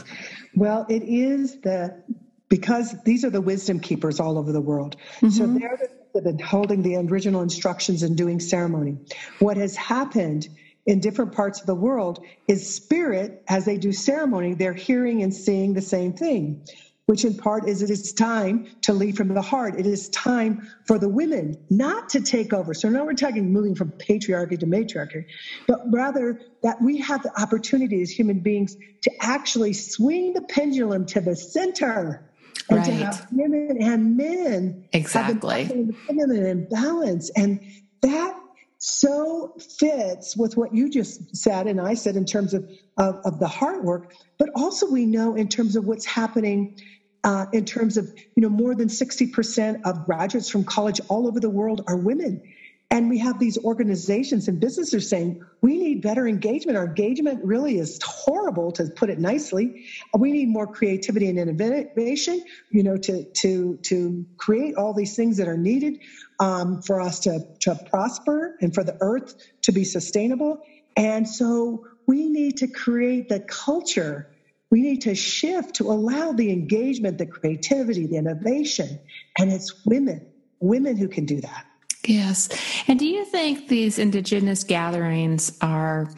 Well, 0.56 0.86
it 0.90 1.04
is 1.04 1.60
the 1.62 2.04
because 2.48 2.96
these 3.04 3.26
are 3.26 3.30
the 3.30 3.42
wisdom 3.42 3.80
keepers 3.80 4.20
all 4.20 4.38
over 4.38 4.52
the 4.52 4.62
world. 4.62 4.98
Mm-hmm. 5.18 5.30
So 5.30 5.48
they're 5.48 5.80
the 6.14 6.44
holding 6.44 6.82
the 6.82 6.96
original 6.98 7.42
instructions 7.42 8.04
and 8.04 8.16
doing 8.16 8.40
ceremony. 8.40 8.98
What 9.40 9.58
has 9.58 9.76
happened 9.76 10.48
in 10.86 11.00
different 11.00 11.32
parts 11.34 11.60
of 11.60 11.66
the 11.66 11.76
world 11.76 12.24
is 12.48 12.76
spirit, 12.76 13.44
as 13.48 13.66
they 13.66 13.78
do 13.78 13.92
ceremony, 13.92 14.54
they're 14.54 14.74
hearing 14.74 15.24
and 15.24 15.34
seeing 15.34 15.74
the 15.74 15.82
same 15.82 16.14
thing 16.14 16.66
which 17.08 17.24
in 17.24 17.36
part 17.36 17.68
is 17.68 17.82
it 17.82 17.90
is 17.90 18.14
time 18.14 18.68
to 18.82 18.94
lead 18.94 19.16
from 19.16 19.28
the 19.28 19.42
heart. 19.42 19.80
It 19.80 19.86
is 19.86 20.10
time 20.10 20.68
for 20.86 20.98
the 20.98 21.10
women 21.10 21.58
not 21.70 22.10
to 22.10 22.22
take 22.22 22.52
over. 22.52 22.74
So 22.74 22.90
now 22.90 23.06
we're 23.06 23.14
talking 23.14 23.52
moving 23.52 23.76
from 23.76 23.92
patriarchy 23.92 24.60
to 24.60 24.66
matriarchy, 24.66 25.26
but 25.68 25.82
rather 25.92 26.42
that 26.64 26.82
we 26.82 26.98
have 27.00 27.22
the 27.22 27.40
opportunity 27.40 28.02
as 28.02 28.10
human 28.10 28.40
beings 28.40 28.76
to 29.04 29.12
actually 29.22 29.74
swing 29.74 30.34
the 30.34 30.42
pendulum 30.42 31.06
to 31.08 31.22
the 31.22 31.36
center 31.36 32.32
and 32.70 32.80
right. 32.80 32.86
to 32.86 32.92
have 32.94 33.28
women 33.32 33.78
and 33.80 34.18
men 34.18 34.88
exactly 34.92 35.66
feminine 36.08 36.46
and 36.46 36.70
balance. 36.70 37.30
And 37.36 37.60
that 38.02 38.36
so 38.78 39.56
fits 39.80 40.36
with 40.36 40.58
what 40.58 40.74
you 40.74 40.90
just 40.90 41.36
said 41.36 41.68
and 41.68 41.80
I 41.80 41.94
said 41.94 42.16
in 42.16 42.26
terms 42.26 42.54
of, 42.54 42.70
of, 42.98 43.16
of 43.26 43.40
the 43.40 43.48
heart 43.48 43.84
work, 43.84 44.14
but 44.38 44.50
also 44.56 44.90
we 44.92 45.06
know 45.06 45.36
in 45.36 45.48
terms 45.48 45.76
of 45.76 45.86
what's 45.86 46.06
happening 46.06 46.80
uh, 47.26 47.48
in 47.54 47.66
terms 47.66 47.98
of, 47.98 48.14
you 48.36 48.44
know, 48.44 48.50
more 48.50 48.76
than 48.76 48.90
60% 48.90 49.82
of 49.86 50.06
graduates 50.06 50.50
from 50.50 50.66
college 50.66 51.02
all 51.10 51.28
over 51.28 51.42
the 51.42 51.52
world 51.52 51.84
are 51.88 51.98
women. 51.98 52.44
And 52.92 53.10
we 53.10 53.20
have 53.20 53.40
these 53.40 53.58
organizations 53.58 54.48
and 54.48 54.62
businesses 54.62 55.10
saying, 55.10 55.44
we 55.62 55.78
need 55.78 56.04
better 56.04 56.28
engagement. 56.28 56.78
Our 56.78 56.86
engagement 56.86 57.44
really 57.44 57.80
is 57.80 58.00
horrible, 58.06 58.72
to 58.74 58.86
put 58.86 59.10
it 59.10 59.20
nicely. 59.20 59.86
We 60.18 60.32
need 60.32 60.50
more 60.50 60.68
creativity 60.68 61.30
and 61.30 61.40
innovation, 61.40 62.44
you 62.72 62.84
know, 62.84 62.98
to, 62.98 63.26
to, 63.26 63.80
to 63.84 64.26
create 64.38 64.76
all 64.78 64.94
these 64.94 65.18
things 65.18 65.38
that 65.38 65.50
are 65.50 65.58
needed 65.58 66.00
um, 66.40 66.84
for 66.84 67.02
us 67.02 67.22
to, 67.22 67.42
to 67.62 67.76
prosper 67.90 68.58
and 68.62 68.74
for 68.74 68.86
the 68.86 68.98
earth 69.02 69.36
to 69.64 69.74
be 69.74 69.84
sustainable. 69.84 70.60
And 70.96 71.28
so 71.28 71.88
we 72.08 72.30
need 72.30 72.60
to 72.60 72.68
create 72.68 73.30
the 73.30 73.42
culture 73.42 74.30
we 74.72 74.82
need 74.82 75.02
to 75.02 75.16
shift 75.16 75.76
to 75.76 75.92
allow 75.92 76.32
the 76.32 76.52
engagement, 76.52 77.18
the 77.18 77.26
creativity, 77.26 78.08
the 78.08 78.18
innovation. 78.18 79.00
And 79.38 79.52
it's 79.52 79.86
women, 79.86 80.26
women 80.60 80.98
who 80.98 81.08
can 81.08 81.26
do 81.26 81.42
that. 81.42 81.66
Yes. 82.06 82.50
And 82.88 83.00
do 83.00 83.06
you 83.06 83.26
think 83.26 83.68
these 83.68 83.98
indigenous 84.00 84.64
gatherings 84.64 85.58
are 85.62 86.10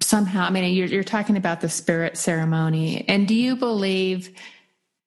somehow, 0.00 0.46
I 0.46 0.50
mean, 0.50 0.74
you're, 0.74 0.88
you're 0.88 1.04
talking 1.04 1.36
about 1.36 1.60
the 1.60 1.68
spirit 1.68 2.16
ceremony, 2.16 3.04
and 3.08 3.26
do 3.26 3.34
you 3.34 3.56
believe 3.56 4.34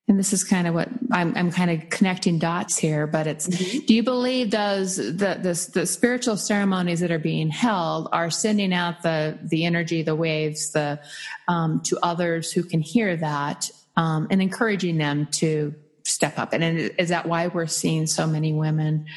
and 0.08 0.18
this 0.18 0.32
is 0.32 0.44
kind 0.44 0.68
of 0.68 0.74
what 0.74 0.88
I'm, 1.12 1.36
I'm 1.36 1.52
kind 1.52 1.70
of 1.70 1.90
connecting 1.90 2.40
dots 2.40 2.78
here, 2.78 3.08
but 3.08 3.28
it's, 3.28 3.48
mm-hmm. 3.48 3.86
do 3.86 3.94
you 3.94 4.04
believe 4.04 4.52
those, 4.52 4.96
the, 4.96 5.12
the, 5.12 5.70
the, 5.74 5.86
spiritual 5.86 6.38
ceremonies 6.38 7.02
that 7.02 7.12
are 7.12 7.20
being 7.20 7.50
held 7.50 8.08
are 8.14 8.30
sending 8.30 8.74
out 8.74 9.02
the, 9.02 9.38
the 9.44 9.66
energy, 9.66 10.04
the 10.04 10.16
waves, 10.16 10.72
the, 10.72 11.00
um, 11.50 11.82
to 11.82 12.00
others 12.02 12.54
who 12.54 12.64
can 12.64 12.80
hear 12.80 13.18
that, 13.18 13.70
um, 13.98 14.28
and 14.32 14.42
encouraging 14.42 14.98
them 14.98 15.26
to 15.32 15.76
step 16.06 16.40
up? 16.40 16.54
And 16.54 16.64
is 16.98 17.10
that 17.10 17.28
why 17.28 17.48
we're 17.48 17.68
seeing 17.68 18.08
so 18.08 18.26
many 18.26 18.54
women 18.54 19.08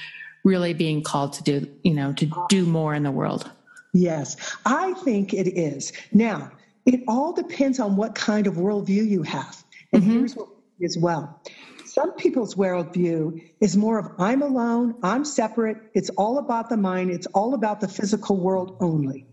really 0.42 0.74
being 0.74 1.04
called 1.04 1.34
to 1.34 1.42
do, 1.44 1.68
you 1.84 1.94
know, 1.94 2.12
to 2.14 2.46
do 2.48 2.66
more 2.66 2.94
in 2.94 3.04
the 3.04 3.12
world? 3.12 3.48
Yes, 3.92 4.36
I 4.66 4.94
think 4.94 5.34
it 5.34 5.46
is. 5.56 5.92
Now, 6.12 6.50
it 6.84 7.02
all 7.06 7.32
depends 7.32 7.78
on 7.78 7.94
what 7.94 8.16
kind 8.16 8.48
of 8.48 8.54
worldview 8.54 9.06
you 9.08 9.22
have. 9.22 9.62
And 9.92 10.02
mm-hmm. 10.02 10.12
here's 10.12 10.34
what 10.34 10.49
as 10.84 10.96
well. 10.98 11.40
Some 11.84 12.12
people's 12.12 12.54
worldview 12.54 13.42
is 13.60 13.76
more 13.76 13.98
of 13.98 14.12
I'm 14.18 14.42
alone, 14.42 14.94
I'm 15.02 15.24
separate, 15.24 15.78
it's 15.92 16.10
all 16.10 16.38
about 16.38 16.68
the 16.68 16.76
mind, 16.76 17.10
it's 17.10 17.26
all 17.26 17.54
about 17.54 17.80
the 17.80 17.88
physical 17.88 18.36
world 18.36 18.76
only. 18.80 19.26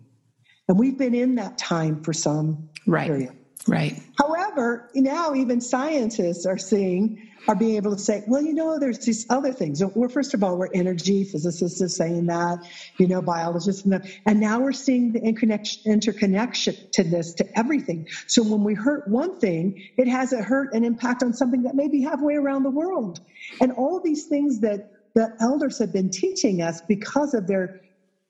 And 0.68 0.78
we've 0.78 0.98
been 0.98 1.14
in 1.14 1.36
that 1.36 1.58
time 1.58 2.04
for 2.04 2.14
some 2.14 2.70
right. 2.88 3.08
period. 3.08 3.37
Right. 3.66 4.02
However, 4.18 4.90
now 4.96 5.34
even 5.34 5.60
scientists 5.60 6.46
are 6.46 6.58
seeing, 6.58 7.28
are 7.48 7.56
being 7.56 7.76
able 7.76 7.96
to 7.96 8.02
say, 8.02 8.24
well, 8.28 8.42
you 8.42 8.54
know, 8.54 8.80
there's 8.80 9.00
these 9.00 9.26
other 9.30 9.52
things. 9.52 9.84
We're 9.84 10.10
first 10.10 10.34
of 10.34 10.44
all, 10.44 10.58
we're 10.58 10.70
energy 10.74 11.24
physicists 11.26 11.82
are 11.82 11.90
saying 11.90 12.28
that, 12.28 12.60
you 12.98 13.08
know, 13.08 13.22
biologists, 13.22 13.84
and, 13.84 13.94
that, 13.94 14.06
and 14.26 14.40
now 14.40 14.60
we're 14.60 14.72
seeing 14.72 15.12
the 15.12 15.20
interconnection 15.20 16.76
to 16.94 17.04
this 17.04 17.34
to 17.34 17.60
everything. 17.60 18.08
So 18.28 18.44
when 18.44 18.64
we 18.64 18.74
hurt 18.74 19.08
one 19.08 19.40
thing, 19.40 19.84
it 19.98 20.08
has 20.08 20.32
a 20.32 20.42
hurt 20.42 20.74
and 20.74 20.86
impact 20.86 21.24
on 21.24 21.34
something 21.34 21.64
that 21.64 21.76
may 21.76 21.88
be 21.90 22.02
halfway 22.02 22.36
around 22.36 22.64
the 22.64 22.70
world. 22.70 23.20
And 23.60 23.74
all 23.74 24.00
these 24.00 24.28
things 24.28 24.62
that 24.62 24.92
the 25.14 25.36
elders 25.42 25.80
have 25.80 25.92
been 25.92 26.10
teaching 26.10 26.62
us 26.62 26.82
because 26.82 27.34
of 27.34 27.48
their 27.48 27.82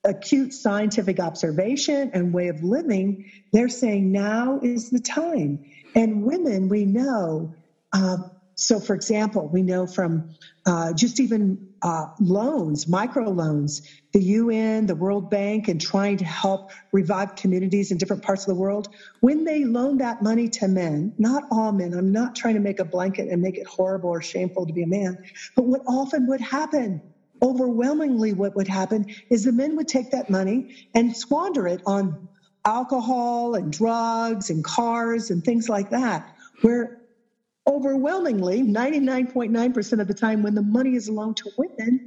acute 0.07 0.53
scientific 0.53 1.19
observation 1.19 2.11
and 2.13 2.33
way 2.33 2.47
of 2.47 2.63
living, 2.63 3.25
they're 3.51 3.69
saying 3.69 4.11
now 4.11 4.59
is 4.63 4.89
the 4.89 4.99
time. 4.99 5.59
And 5.95 6.23
women, 6.23 6.69
we 6.69 6.85
know, 6.85 7.53
uh, 7.93 8.17
so 8.55 8.79
for 8.79 8.95
example, 8.95 9.47
we 9.47 9.61
know 9.61 9.85
from 9.85 10.35
uh, 10.65 10.93
just 10.93 11.19
even 11.19 11.75
uh, 11.81 12.07
loans, 12.19 12.87
micro 12.87 13.29
loans, 13.29 13.81
the 14.13 14.21
UN, 14.21 14.87
the 14.87 14.95
World 14.95 15.29
Bank, 15.29 15.67
and 15.67 15.79
trying 15.79 16.17
to 16.17 16.25
help 16.25 16.71
revive 16.91 17.35
communities 17.35 17.91
in 17.91 17.97
different 17.97 18.23
parts 18.23 18.47
of 18.47 18.55
the 18.55 18.59
world, 18.59 18.87
when 19.19 19.43
they 19.43 19.63
loan 19.63 19.99
that 19.99 20.23
money 20.23 20.49
to 20.49 20.67
men, 20.67 21.13
not 21.19 21.43
all 21.51 21.71
men, 21.71 21.93
I'm 21.93 22.11
not 22.11 22.35
trying 22.35 22.55
to 22.55 22.59
make 22.59 22.79
a 22.79 22.85
blanket 22.85 23.27
and 23.29 23.41
make 23.41 23.57
it 23.57 23.67
horrible 23.67 24.09
or 24.09 24.21
shameful 24.21 24.65
to 24.65 24.73
be 24.73 24.83
a 24.83 24.87
man, 24.87 25.19
but 25.55 25.65
what 25.65 25.81
often 25.87 26.25
would 26.27 26.41
happen 26.41 27.01
overwhelmingly 27.41 28.33
what 28.33 28.55
would 28.55 28.67
happen 28.67 29.05
is 29.29 29.43
the 29.43 29.51
men 29.51 29.75
would 29.75 29.87
take 29.87 30.11
that 30.11 30.29
money 30.29 30.75
and 30.95 31.15
squander 31.15 31.67
it 31.67 31.81
on 31.85 32.27
alcohol 32.65 33.55
and 33.55 33.71
drugs 33.71 34.49
and 34.49 34.63
cars 34.63 35.31
and 35.31 35.43
things 35.43 35.69
like 35.69 35.89
that 35.89 36.23
where 36.61 36.97
overwhelmingly 37.67 38.61
99.9% 38.61 40.01
of 40.01 40.07
the 40.07 40.13
time 40.13 40.43
when 40.43 40.55
the 40.55 40.61
money 40.61 40.95
is 40.95 41.09
loaned 41.09 41.37
to 41.37 41.51
women 41.57 41.99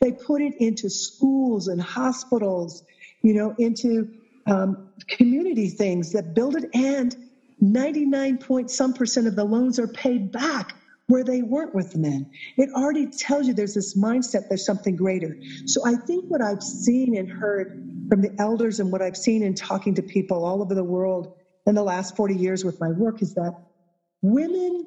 they 0.00 0.12
put 0.12 0.42
it 0.42 0.54
into 0.58 0.90
schools 0.90 1.68
and 1.68 1.80
hospitals 1.80 2.82
you 3.22 3.34
know 3.34 3.54
into 3.58 4.08
um, 4.46 4.76
community 5.08 5.68
things 5.68 6.12
that 6.12 6.34
build 6.34 6.56
it 6.56 6.64
and 6.74 7.16
99 7.60 8.38
point 8.38 8.70
some 8.70 8.92
percent 8.92 9.26
of 9.26 9.36
the 9.36 9.44
loans 9.44 9.78
are 9.78 9.88
paid 9.88 10.32
back 10.32 10.74
where 11.08 11.24
they 11.24 11.42
weren't 11.42 11.74
with 11.74 11.90
the 11.92 11.98
men. 11.98 12.30
It 12.56 12.68
already 12.74 13.06
tells 13.06 13.46
you 13.48 13.54
there's 13.54 13.74
this 13.74 13.96
mindset, 13.96 14.48
there's 14.48 14.64
something 14.64 14.94
greater. 14.94 15.36
So 15.64 15.80
I 15.84 15.94
think 16.06 16.26
what 16.28 16.42
I've 16.42 16.62
seen 16.62 17.16
and 17.16 17.28
heard 17.28 18.06
from 18.08 18.20
the 18.20 18.34
elders 18.38 18.78
and 18.78 18.92
what 18.92 19.02
I've 19.02 19.16
seen 19.16 19.42
in 19.42 19.54
talking 19.54 19.94
to 19.94 20.02
people 20.02 20.44
all 20.44 20.62
over 20.62 20.74
the 20.74 20.84
world 20.84 21.34
in 21.66 21.74
the 21.74 21.82
last 21.82 22.14
40 22.14 22.36
years 22.36 22.64
with 22.64 22.78
my 22.78 22.90
work 22.90 23.22
is 23.22 23.34
that 23.34 23.52
women 24.20 24.86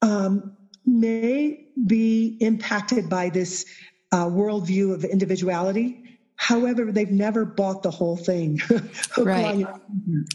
um, 0.00 0.56
may 0.86 1.66
be 1.86 2.36
impacted 2.40 3.08
by 3.08 3.30
this 3.30 3.66
uh, 4.12 4.26
worldview 4.26 4.94
of 4.94 5.04
individuality. 5.04 6.04
However, 6.36 6.90
they've 6.92 7.10
never 7.10 7.44
bought 7.44 7.82
the 7.82 7.90
whole 7.90 8.16
thing. 8.16 8.60
right. 9.18 9.66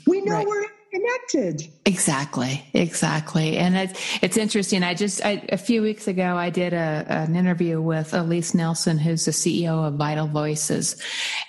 We 0.05 0.21
know 0.21 0.33
right. 0.33 0.47
we're 0.47 0.65
connected. 0.95 1.71
Exactly, 1.85 2.65
exactly. 2.73 3.57
And 3.57 3.75
it's, 3.75 4.19
it's 4.21 4.37
interesting. 4.37 4.83
I 4.83 4.93
just, 4.93 5.23
I, 5.25 5.43
a 5.49 5.57
few 5.57 5.81
weeks 5.81 6.07
ago, 6.07 6.35
I 6.35 6.49
did 6.49 6.73
a, 6.73 7.05
an 7.07 7.35
interview 7.35 7.81
with 7.81 8.13
Alyse 8.13 8.55
Nelson, 8.55 8.97
who's 8.97 9.25
the 9.25 9.31
CEO 9.31 9.87
of 9.87 9.95
Vital 9.95 10.27
Voices, 10.27 11.01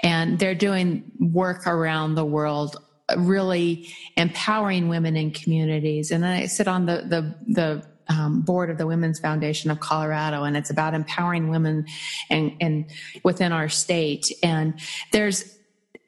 and 0.03 0.39
they're 0.39 0.55
doing 0.55 1.11
work 1.21 1.67
around 1.67 2.15
the 2.15 2.25
world 2.25 2.77
really 3.17 3.89
empowering 4.17 4.89
women 4.89 5.17
in 5.17 5.31
communities. 5.31 6.11
And 6.11 6.27
I 6.27 6.47
sit 6.47 6.67
on 6.67 6.87
the, 6.87 7.05
the, 7.07 7.35
the, 7.53 7.87
um, 8.09 8.43
board 8.43 8.71
of 8.71 8.79
the 8.79 8.87
Women's 8.87 9.19
Foundation 9.19 9.69
of 9.69 9.81
Colorado, 9.81 10.45
and 10.45 10.57
it's 10.57 10.71
about 10.71 10.95
empowering 10.95 11.49
women 11.49 11.87
and, 12.31 12.53
and 12.61 12.87
within 13.25 13.51
our 13.51 13.69
state. 13.69 14.31
And 14.45 14.79
there's 15.11 15.56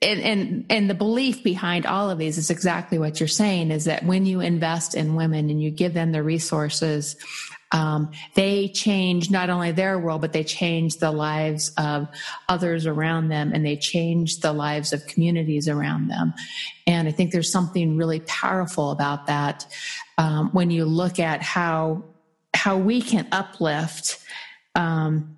and, 0.00 0.20
and 0.20 0.66
and 0.70 0.88
the 0.90 0.94
belief 0.94 1.42
behind 1.42 1.84
all 1.84 2.10
of 2.10 2.18
these 2.18 2.38
is 2.38 2.50
exactly 2.50 2.98
what 2.98 3.18
you're 3.18 3.26
saying 3.26 3.70
is 3.70 3.86
that 3.86 4.04
when 4.04 4.26
you 4.26 4.40
invest 4.40 4.94
in 4.94 5.16
women 5.16 5.50
and 5.50 5.60
you 5.60 5.70
give 5.70 5.94
them 5.94 6.12
the 6.12 6.22
resources 6.22 7.16
um, 7.70 8.12
they 8.34 8.68
change 8.68 9.30
not 9.30 9.50
only 9.50 9.72
their 9.72 9.98
world 9.98 10.20
but 10.20 10.32
they 10.32 10.44
change 10.44 10.96
the 10.96 11.10
lives 11.10 11.72
of 11.76 12.08
others 12.48 12.86
around 12.86 13.28
them 13.28 13.52
and 13.52 13.66
they 13.66 13.76
change 13.76 14.40
the 14.40 14.52
lives 14.52 14.92
of 14.92 15.06
communities 15.06 15.68
around 15.68 16.08
them. 16.08 16.32
And 16.86 17.08
i 17.08 17.10
think 17.10 17.32
there's 17.32 17.50
something 17.50 17.96
really 17.96 18.20
powerful 18.20 18.90
about 18.90 19.26
that 19.26 19.66
um, 20.16 20.50
when 20.52 20.70
you 20.70 20.84
look 20.84 21.18
at 21.18 21.42
how 21.42 22.04
how 22.54 22.78
we 22.78 23.02
can 23.02 23.26
uplift 23.32 24.18
um, 24.74 25.36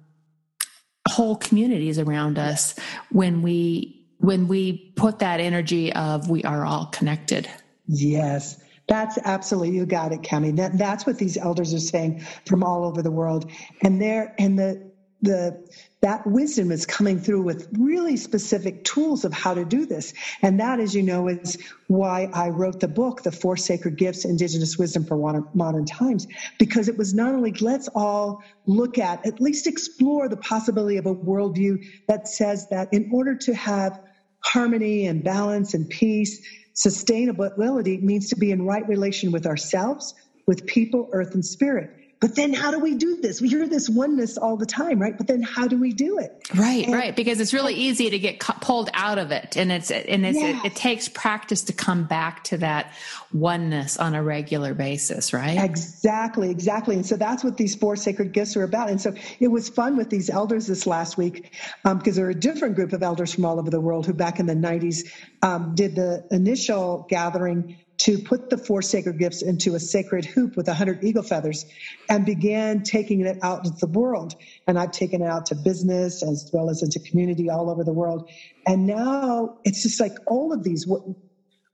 whole 1.09 1.37
communities 1.37 1.99
around 1.99 2.39
us 2.39 2.79
when 3.11 3.43
we 3.43 4.00
when 4.21 4.49
we 4.49 4.93
put 4.97 5.19
that 5.19 5.41
energy 5.41 5.93
of 5.93 6.31
we 6.31 6.45
are 6.45 6.65
all 6.65 6.87
connected. 6.87 7.49
Yes. 7.87 8.61
That's 8.87 9.19
absolutely 9.25 9.77
you 9.77 9.87
got 9.87 10.13
it, 10.13 10.23
Cami. 10.23 10.57
That, 10.57 10.77
that's 10.77 11.07
what 11.07 11.17
these 11.17 11.37
elders 11.37 11.73
are 11.73 11.79
saying 11.79 12.21
from 12.47 12.65
all 12.65 12.85
over 12.85 13.03
the 13.03 13.11
world, 13.11 13.51
and 13.83 14.03
they're 14.03 14.35
and 14.37 14.59
the 14.59 14.91
the 15.23 15.71
that 16.01 16.27
wisdom 16.27 16.73
is 16.73 16.87
coming 16.87 17.21
through 17.21 17.43
with 17.43 17.69
really 17.79 18.17
specific 18.17 18.85
tools 18.85 19.25
of 19.25 19.33
how 19.35 19.53
to 19.53 19.67
do 19.67 19.85
this. 19.85 20.15
And 20.41 20.59
that, 20.59 20.81
as 20.81 20.95
you 20.95 21.03
know, 21.03 21.29
is 21.29 21.59
why 21.89 22.31
I 22.33 22.49
wrote 22.49 22.81
the 22.81 22.89
book, 22.89 23.23
The 23.23 23.31
Four 23.31 23.59
Sacred 23.59 23.97
Gifts 23.97 24.25
Indigenous 24.25 24.79
Wisdom 24.79 25.05
for 25.05 25.45
Modern 25.53 25.85
Times, 25.85 26.27
because 26.59 26.89
it 26.89 26.97
was 26.97 27.13
not 27.13 27.35
only 27.35 27.53
let's 27.61 27.89
all 27.95 28.43
look 28.65 28.97
at, 28.97 29.27
at 29.27 29.41
least 29.41 29.67
explore 29.67 30.29
the 30.29 30.39
possibility 30.39 30.97
of 30.97 31.05
a 31.05 31.15
worldview 31.15 31.85
that 32.09 32.27
says 32.27 32.67
that 32.71 32.89
in 32.93 33.11
order 33.13 33.37
to 33.37 33.55
have 33.55 34.01
harmony 34.45 35.07
and 35.07 35.23
balance 35.23 35.75
and 35.75 35.89
peace, 35.89 36.41
sustainability 36.75 38.03
means 38.03 38.29
to 38.29 38.37
be 38.37 38.51
in 38.51 38.63
right 38.63 38.87
relation 38.89 39.33
with 39.33 39.47
ourselves, 39.47 40.15
with 40.47 40.67
people, 40.67 41.09
earth, 41.13 41.35
and 41.35 41.45
spirit. 41.45 41.91
But 42.21 42.37
then 42.37 42.53
how 42.53 42.71
do 42.71 42.79
we 42.79 42.97
do 42.97 43.17
this? 43.17 43.41
We 43.41 43.49
hear 43.49 43.67
this 43.67 43.89
oneness 43.89 44.37
all 44.37 44.59
the 44.59 44.67
time, 44.67 45.01
right? 45.01 45.17
But 45.17 45.27
then 45.27 45.41
how 45.41 45.67
do 45.67 45.81
we 45.81 45.95
do 45.95 46.19
it? 46.19 46.51
Right, 46.55 46.85
and, 46.85 46.93
right. 46.93 47.17
Because 47.17 47.41
it's 47.41 47.55
really 47.55 47.73
easy 47.73 48.11
to 48.11 48.19
get 48.19 48.39
pulled 48.39 48.91
out 48.93 49.17
of 49.17 49.31
it. 49.31 49.57
And 49.57 49.73
it's, 49.73 49.91
and 49.91 50.27
it's, 50.27 50.39
it, 50.39 50.67
it 50.67 50.77
takes 50.77 51.09
practice 51.09 51.63
to 51.63 51.73
come 51.73 52.05
back 52.05 52.45
to 52.45 52.59
that 52.59 52.93
oneness 53.33 53.97
on 53.97 54.15
a 54.15 54.23
regular 54.23 54.75
basis, 54.75 55.33
right? 55.33 55.59
Exactly, 55.65 56.51
exactly. 56.51 56.95
And 56.97 57.07
so 57.07 57.17
that's 57.17 57.43
what 57.43 57.57
these 57.57 57.75
four 57.75 57.97
sacred 57.97 58.33
gifts 58.33 58.55
are 58.55 58.65
about. 58.65 58.91
And 58.91 59.01
so 59.01 59.15
it 59.39 59.49
was 59.49 59.71
fun 59.71 59.97
with 59.97 60.11
these 60.11 60.29
elders 60.29 60.67
this 60.67 60.87
last 60.87 61.17
week 61.17 61.55
because 61.83 61.87
um, 61.87 62.01
there 62.03 62.27
are 62.27 62.31
a 62.31 62.35
different 62.35 62.75
group 62.75 62.93
of 62.93 63.03
elders 63.03 63.33
from 63.33 63.47
all 63.47 63.59
over 63.59 63.71
the 63.71 63.81
world 63.81 64.05
who 64.05 64.13
back 64.13 64.39
in 64.41 64.45
the 64.45 64.55
90s 64.55 65.09
um, 65.41 65.75
did 65.75 65.97
the 65.97 66.27
initial 66.31 67.07
gathering 67.09 67.79
to 68.01 68.19
put 68.19 68.49
the 68.49 68.57
four 68.57 68.81
sacred 68.81 69.19
gifts 69.19 69.43
into 69.43 69.75
a 69.75 69.81
sacred 69.81 70.25
hoop 70.25 70.57
with 70.57 70.67
a 70.69 70.75
hundred 70.75 71.05
eagle 71.05 71.23
feathers 71.23 71.67
and 72.09 72.25
began 72.25 72.83
taking 72.83 73.21
it 73.21 73.37
out 73.43 73.67
into 73.67 73.77
the 73.79 73.87
world. 73.87 74.35
And 74.67 74.79
I've 74.79 74.91
taken 74.91 75.21
it 75.21 75.27
out 75.27 75.45
to 75.47 75.55
business 75.55 76.23
as 76.23 76.49
well 76.51 76.71
as 76.71 76.83
into 76.83 76.99
community 76.99 77.51
all 77.51 77.69
over 77.69 77.85
the 77.85 77.93
world. 77.93 78.31
And 78.67 78.87
now 78.87 79.59
it's 79.65 79.83
just 79.83 80.01
like 80.01 80.17
all 80.27 80.55
of 80.55 80.65
these, 80.65 80.91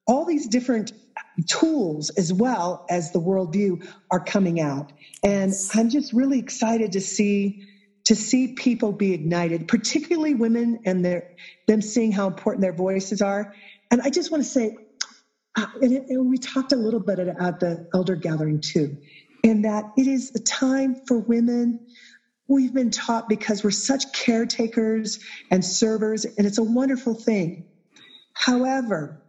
all 0.09 0.25
these 0.25 0.49
different 0.49 0.93
tools 1.49 2.11
as 2.11 2.33
well 2.33 2.85
as 2.91 3.13
the 3.13 3.21
worldview 3.21 3.89
are 4.11 4.21
coming 4.21 4.61
out. 4.61 4.93
And 5.23 5.53
I'm 5.75 5.91
just 5.91 6.13
really 6.13 6.41
excited 6.41 6.93
to 6.93 7.01
see 7.01 7.63
to 8.05 8.15
see 8.15 8.55
people 8.55 8.93
be 8.93 9.13
ignited, 9.13 9.67
particularly 9.67 10.35
women 10.35 10.81
and 10.85 11.05
their 11.05 11.35
them 11.67 11.83
seeing 11.83 12.13
how 12.13 12.27
important 12.29 12.63
their 12.63 12.73
voices 12.73 13.23
are. 13.23 13.53
And 13.91 14.01
I 14.01 14.11
just 14.11 14.31
want 14.31 14.43
to 14.43 14.49
say 14.49 14.77
uh, 15.57 15.67
and, 15.81 15.93
it, 15.93 16.05
and, 16.09 16.29
we 16.29 16.39
talked 16.39 16.73
a 16.73 16.77
little 16.77 17.01
bit 17.01 17.19
at, 17.19 17.29
at 17.41 17.61
the 17.61 17.89
elder 17.95 18.15
gathering 18.15 18.61
too, 18.61 18.97
in 19.43 19.63
that 19.63 19.85
it 19.97 20.07
is 20.07 20.33
a 20.35 20.41
time 20.41 20.95
for 21.07 21.19
women. 21.19 21.81
We've 22.49 22.75
been 22.75 22.91
taught 22.91 23.29
because 23.29 23.65
we're 23.65 23.71
such 23.71 24.13
caretakers 24.13 25.19
and 25.51 25.65
servers, 25.65 26.25
and 26.25 26.47
it's 26.47 26.59
a 26.59 26.63
wonderful 26.63 27.15
thing. 27.15 27.67
However, 28.35 29.23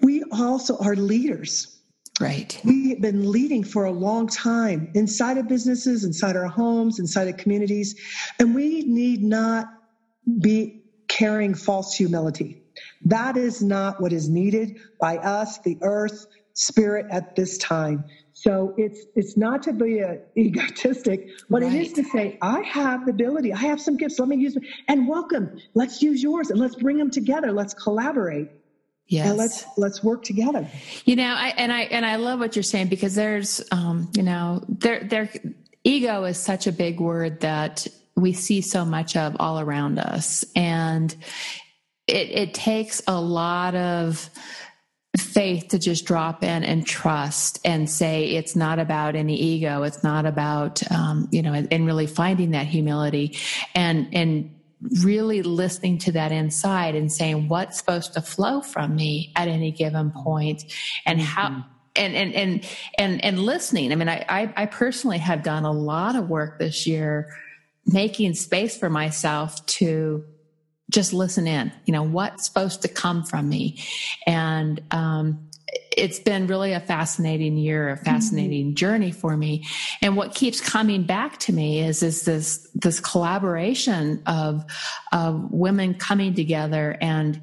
we 0.00 0.22
also 0.30 0.76
are 0.78 0.94
leaders. 0.94 1.78
Right. 2.20 2.60
We've 2.62 3.00
been 3.00 3.32
leading 3.32 3.64
for 3.64 3.84
a 3.84 3.90
long 3.90 4.28
time 4.28 4.90
inside 4.94 5.38
of 5.38 5.48
businesses, 5.48 6.04
inside 6.04 6.36
our 6.36 6.46
homes, 6.46 7.00
inside 7.00 7.28
of 7.28 7.38
communities, 7.38 7.98
and 8.38 8.54
we 8.54 8.82
need 8.82 9.22
not 9.22 9.66
be 10.40 10.84
carrying 11.08 11.54
false 11.54 11.94
humility. 11.94 12.61
That 13.04 13.36
is 13.36 13.62
not 13.62 14.00
what 14.00 14.12
is 14.12 14.28
needed 14.28 14.78
by 15.00 15.18
us, 15.18 15.58
the 15.58 15.78
earth, 15.82 16.26
spirit 16.54 17.06
at 17.10 17.34
this 17.36 17.58
time. 17.58 18.04
So 18.32 18.74
it's 18.76 19.00
it's 19.14 19.36
not 19.36 19.62
to 19.64 19.72
be 19.72 19.98
a, 19.98 20.18
egotistic, 20.36 21.28
but 21.50 21.62
right. 21.62 21.72
it 21.72 21.86
is 21.86 21.92
to 21.94 22.04
say, 22.04 22.38
I 22.42 22.60
have 22.62 23.04
the 23.04 23.10
ability, 23.10 23.52
I 23.52 23.58
have 23.58 23.80
some 23.80 23.96
gifts. 23.96 24.18
Let 24.18 24.28
me 24.28 24.36
use 24.36 24.54
them 24.54 24.64
and 24.88 25.06
welcome. 25.06 25.58
Let's 25.74 26.02
use 26.02 26.22
yours 26.22 26.50
and 26.50 26.58
let's 26.58 26.74
bring 26.76 26.96
them 26.96 27.10
together. 27.10 27.52
Let's 27.52 27.74
collaborate. 27.74 28.48
Yes. 29.06 29.28
And 29.28 29.38
let's 29.38 29.64
let's 29.76 30.02
work 30.02 30.22
together. 30.22 30.66
You 31.04 31.16
know, 31.16 31.34
I 31.36 31.48
and 31.56 31.72
I 31.72 31.82
and 31.82 32.06
I 32.06 32.16
love 32.16 32.38
what 32.38 32.56
you're 32.56 32.62
saying 32.62 32.88
because 32.88 33.14
there's 33.14 33.62
um, 33.70 34.10
you 34.14 34.22
know, 34.22 34.64
there 34.68 35.04
there 35.04 35.28
ego 35.84 36.24
is 36.24 36.38
such 36.38 36.66
a 36.66 36.72
big 36.72 37.00
word 37.00 37.40
that 37.40 37.86
we 38.14 38.32
see 38.32 38.60
so 38.60 38.84
much 38.84 39.16
of 39.16 39.36
all 39.40 39.60
around 39.60 39.98
us. 39.98 40.44
And 40.54 41.14
it, 42.06 42.30
it 42.30 42.54
takes 42.54 43.02
a 43.06 43.20
lot 43.20 43.74
of 43.74 44.30
faith 45.18 45.68
to 45.68 45.78
just 45.78 46.06
drop 46.06 46.42
in 46.42 46.64
and 46.64 46.86
trust 46.86 47.60
and 47.64 47.88
say 47.88 48.30
it's 48.30 48.56
not 48.56 48.78
about 48.78 49.14
any 49.14 49.36
ego 49.36 49.82
it's 49.82 50.02
not 50.02 50.24
about 50.24 50.82
um, 50.90 51.28
you 51.30 51.42
know 51.42 51.52
and, 51.52 51.70
and 51.70 51.84
really 51.86 52.06
finding 52.06 52.52
that 52.52 52.66
humility 52.66 53.36
and 53.74 54.08
and 54.14 54.54
really 55.02 55.42
listening 55.42 55.98
to 55.98 56.12
that 56.12 56.32
inside 56.32 56.94
and 56.94 57.12
saying 57.12 57.46
what's 57.48 57.78
supposed 57.78 58.14
to 58.14 58.22
flow 58.22 58.62
from 58.62 58.96
me 58.96 59.32
at 59.36 59.48
any 59.48 59.70
given 59.70 60.10
point 60.10 60.64
and 61.04 61.20
how 61.20 61.48
mm-hmm. 61.48 61.60
and 61.96 62.14
and 62.14 62.34
and 62.34 62.66
and 62.96 63.22
and 63.22 63.38
listening 63.38 63.92
i 63.92 63.94
mean 63.94 64.08
I, 64.08 64.24
I 64.26 64.54
i 64.56 64.66
personally 64.66 65.18
have 65.18 65.42
done 65.42 65.66
a 65.66 65.72
lot 65.72 66.16
of 66.16 66.30
work 66.30 66.58
this 66.58 66.86
year 66.86 67.36
making 67.84 68.32
space 68.32 68.78
for 68.78 68.88
myself 68.88 69.64
to 69.66 70.24
just 70.92 71.12
listen 71.12 71.46
in, 71.46 71.72
you 71.84 71.92
know, 71.92 72.02
what's 72.02 72.44
supposed 72.44 72.82
to 72.82 72.88
come 72.88 73.24
from 73.24 73.48
me. 73.48 73.82
And, 74.26 74.80
um, 74.90 75.48
it's 75.96 76.18
been 76.18 76.46
really 76.46 76.72
a 76.72 76.80
fascinating 76.80 77.56
year, 77.56 77.90
a 77.90 77.96
fascinating 77.96 78.68
mm-hmm. 78.68 78.74
journey 78.74 79.10
for 79.10 79.36
me. 79.36 79.66
And 80.00 80.16
what 80.16 80.34
keeps 80.34 80.60
coming 80.60 81.04
back 81.04 81.38
to 81.40 81.52
me 81.52 81.80
is, 81.80 82.02
is 82.02 82.22
this, 82.24 82.68
this 82.74 83.00
collaboration 83.00 84.22
of, 84.26 84.64
of 85.12 85.50
women 85.50 85.94
coming 85.94 86.34
together 86.34 86.96
and, 87.00 87.40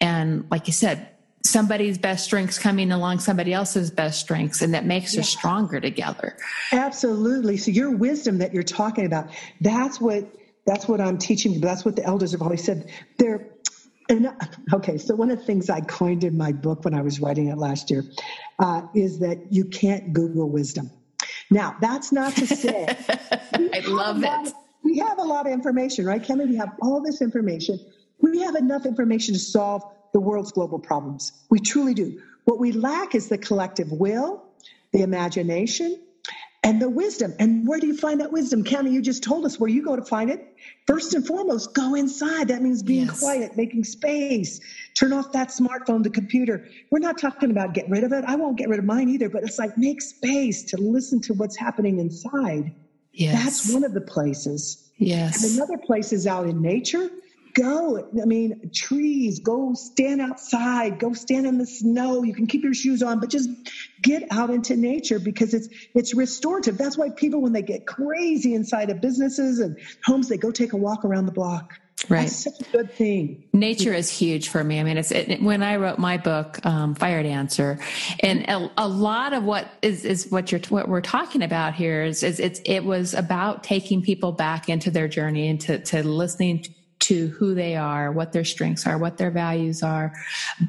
and 0.00 0.46
like 0.50 0.66
you 0.66 0.72
said, 0.72 1.08
somebody's 1.42 1.96
best 1.96 2.24
strengths 2.24 2.58
coming 2.58 2.92
along 2.92 3.18
somebody 3.18 3.52
else's 3.52 3.90
best 3.90 4.20
strengths 4.20 4.60
and 4.60 4.74
that 4.74 4.84
makes 4.84 5.14
yeah. 5.14 5.20
us 5.20 5.28
stronger 5.30 5.80
together 5.80 6.36
absolutely 6.72 7.56
so 7.56 7.70
your 7.70 7.90
wisdom 7.90 8.36
that 8.36 8.52
you're 8.52 8.62
talking 8.62 9.06
about 9.06 9.26
that's 9.62 9.98
what 9.98 10.22
that's 10.66 10.86
what 10.88 11.00
I'm 11.00 11.18
teaching. 11.18 11.60
That's 11.60 11.84
what 11.84 11.96
the 11.96 12.04
elders 12.04 12.32
have 12.32 12.42
always 12.42 12.64
said. 12.64 12.90
They're 13.18 13.50
and 14.10 14.28
okay, 14.74 14.98
so 14.98 15.14
one 15.14 15.30
of 15.30 15.38
the 15.38 15.44
things 15.44 15.70
I 15.70 15.80
coined 15.82 16.24
in 16.24 16.36
my 16.36 16.50
book 16.50 16.84
when 16.84 16.94
I 16.94 17.00
was 17.00 17.20
writing 17.20 17.46
it 17.46 17.58
last 17.58 17.92
year 17.92 18.02
uh, 18.58 18.82
is 18.92 19.20
that 19.20 19.52
you 19.52 19.64
can't 19.64 20.12
Google 20.12 20.50
wisdom. 20.50 20.90
Now, 21.48 21.76
that's 21.80 22.10
not 22.10 22.34
to 22.34 22.46
say 22.46 22.86
I 23.54 23.82
love 23.86 24.24
it. 24.24 24.48
Of, 24.48 24.52
we 24.82 24.98
have 24.98 25.18
a 25.18 25.22
lot 25.22 25.46
of 25.46 25.52
information, 25.52 26.06
right, 26.06 26.20
Cami? 26.20 26.48
We 26.48 26.56
have 26.56 26.72
all 26.82 27.00
this 27.00 27.22
information. 27.22 27.78
We 28.20 28.40
have 28.40 28.56
enough 28.56 28.84
information 28.84 29.34
to 29.34 29.40
solve 29.40 29.84
the 30.12 30.20
world's 30.20 30.50
global 30.50 30.80
problems. 30.80 31.32
We 31.48 31.60
truly 31.60 31.94
do. 31.94 32.20
What 32.44 32.58
we 32.58 32.72
lack 32.72 33.14
is 33.14 33.28
the 33.28 33.38
collective 33.38 33.92
will, 33.92 34.42
the 34.92 35.02
imagination, 35.02 36.00
and 36.62 36.80
the 36.80 36.88
wisdom. 36.88 37.34
And 37.38 37.66
where 37.66 37.78
do 37.78 37.86
you 37.86 37.96
find 37.96 38.20
that 38.20 38.32
wisdom? 38.32 38.62
Cami, 38.64 38.92
you 38.92 39.00
just 39.00 39.22
told 39.22 39.46
us 39.46 39.58
where 39.58 39.70
you 39.70 39.82
go 39.82 39.96
to 39.96 40.04
find 40.04 40.30
it. 40.30 40.56
First 40.86 41.14
and 41.14 41.26
foremost, 41.26 41.74
go 41.74 41.94
inside. 41.94 42.48
That 42.48 42.62
means 42.62 42.82
being 42.82 43.06
yes. 43.06 43.20
quiet, 43.20 43.56
making 43.56 43.84
space. 43.84 44.60
Turn 44.94 45.12
off 45.12 45.32
that 45.32 45.48
smartphone, 45.48 46.02
the 46.02 46.10
computer. 46.10 46.66
We're 46.90 46.98
not 46.98 47.18
talking 47.18 47.50
about 47.50 47.72
get 47.72 47.88
rid 47.88 48.04
of 48.04 48.12
it. 48.12 48.24
I 48.26 48.36
won't 48.36 48.58
get 48.58 48.68
rid 48.68 48.78
of 48.78 48.84
mine 48.84 49.08
either, 49.08 49.30
but 49.30 49.42
it's 49.42 49.58
like 49.58 49.78
make 49.78 50.02
space 50.02 50.62
to 50.64 50.76
listen 50.76 51.20
to 51.22 51.34
what's 51.34 51.56
happening 51.56 51.98
inside. 51.98 52.74
Yes. 53.12 53.42
That's 53.42 53.72
one 53.72 53.84
of 53.84 53.94
the 53.94 54.00
places. 54.02 54.90
Yes. 54.98 55.42
And 55.42 55.54
another 55.56 55.78
place 55.78 56.12
is 56.12 56.26
out 56.26 56.46
in 56.46 56.60
nature 56.60 57.10
go. 57.54 58.08
I 58.20 58.24
mean, 58.24 58.70
trees, 58.74 59.40
go 59.40 59.74
stand 59.74 60.20
outside, 60.20 60.98
go 60.98 61.12
stand 61.12 61.46
in 61.46 61.58
the 61.58 61.66
snow. 61.66 62.22
You 62.22 62.34
can 62.34 62.46
keep 62.46 62.62
your 62.62 62.74
shoes 62.74 63.02
on, 63.02 63.20
but 63.20 63.30
just 63.30 63.50
get 64.02 64.24
out 64.30 64.50
into 64.50 64.76
nature 64.76 65.18
because 65.18 65.54
it's 65.54 65.68
it's 65.94 66.14
restorative. 66.14 66.78
That's 66.78 66.96
why 66.96 67.10
people 67.10 67.40
when 67.40 67.52
they 67.52 67.62
get 67.62 67.86
crazy 67.86 68.54
inside 68.54 68.90
of 68.90 69.00
businesses 69.00 69.58
and 69.58 69.78
homes, 70.04 70.28
they 70.28 70.36
go 70.36 70.50
take 70.50 70.72
a 70.72 70.76
walk 70.76 71.04
around 71.04 71.26
the 71.26 71.32
block. 71.32 71.74
Right. 72.08 72.22
That's 72.22 72.36
such 72.36 72.60
a 72.60 72.72
good 72.72 72.92
thing. 72.92 73.44
Nature 73.52 73.92
is 73.92 74.10
huge 74.10 74.48
for 74.48 74.64
me. 74.64 74.80
I 74.80 74.84
mean, 74.84 74.96
it's 74.96 75.12
it, 75.12 75.42
when 75.42 75.62
I 75.62 75.76
wrote 75.76 75.98
my 75.98 76.16
book, 76.16 76.64
um, 76.64 76.94
Fire 76.94 77.22
Dancer, 77.22 77.78
and 78.20 78.48
a, 78.48 78.70
a, 78.78 78.88
lot 78.88 79.34
of 79.34 79.44
what 79.44 79.68
is, 79.82 80.04
is 80.06 80.30
what 80.30 80.50
you're, 80.50 80.62
what 80.70 80.88
we're 80.88 81.02
talking 81.02 81.42
about 81.42 81.74
here 81.74 82.02
is, 82.02 82.22
is 82.22 82.40
it's, 82.40 82.60
it 82.64 82.84
was 82.84 83.12
about 83.12 83.64
taking 83.64 84.00
people 84.00 84.32
back 84.32 84.68
into 84.70 84.90
their 84.90 85.08
journey 85.08 85.48
and 85.48 85.60
to, 85.60 85.78
to 85.78 86.02
listening 86.02 86.64
to 87.10 87.26
who 87.26 87.56
they 87.56 87.74
are, 87.74 88.12
what 88.12 88.32
their 88.32 88.44
strengths 88.44 88.86
are, 88.86 88.96
what 88.96 89.18
their 89.18 89.32
values 89.32 89.82
are, 89.82 90.12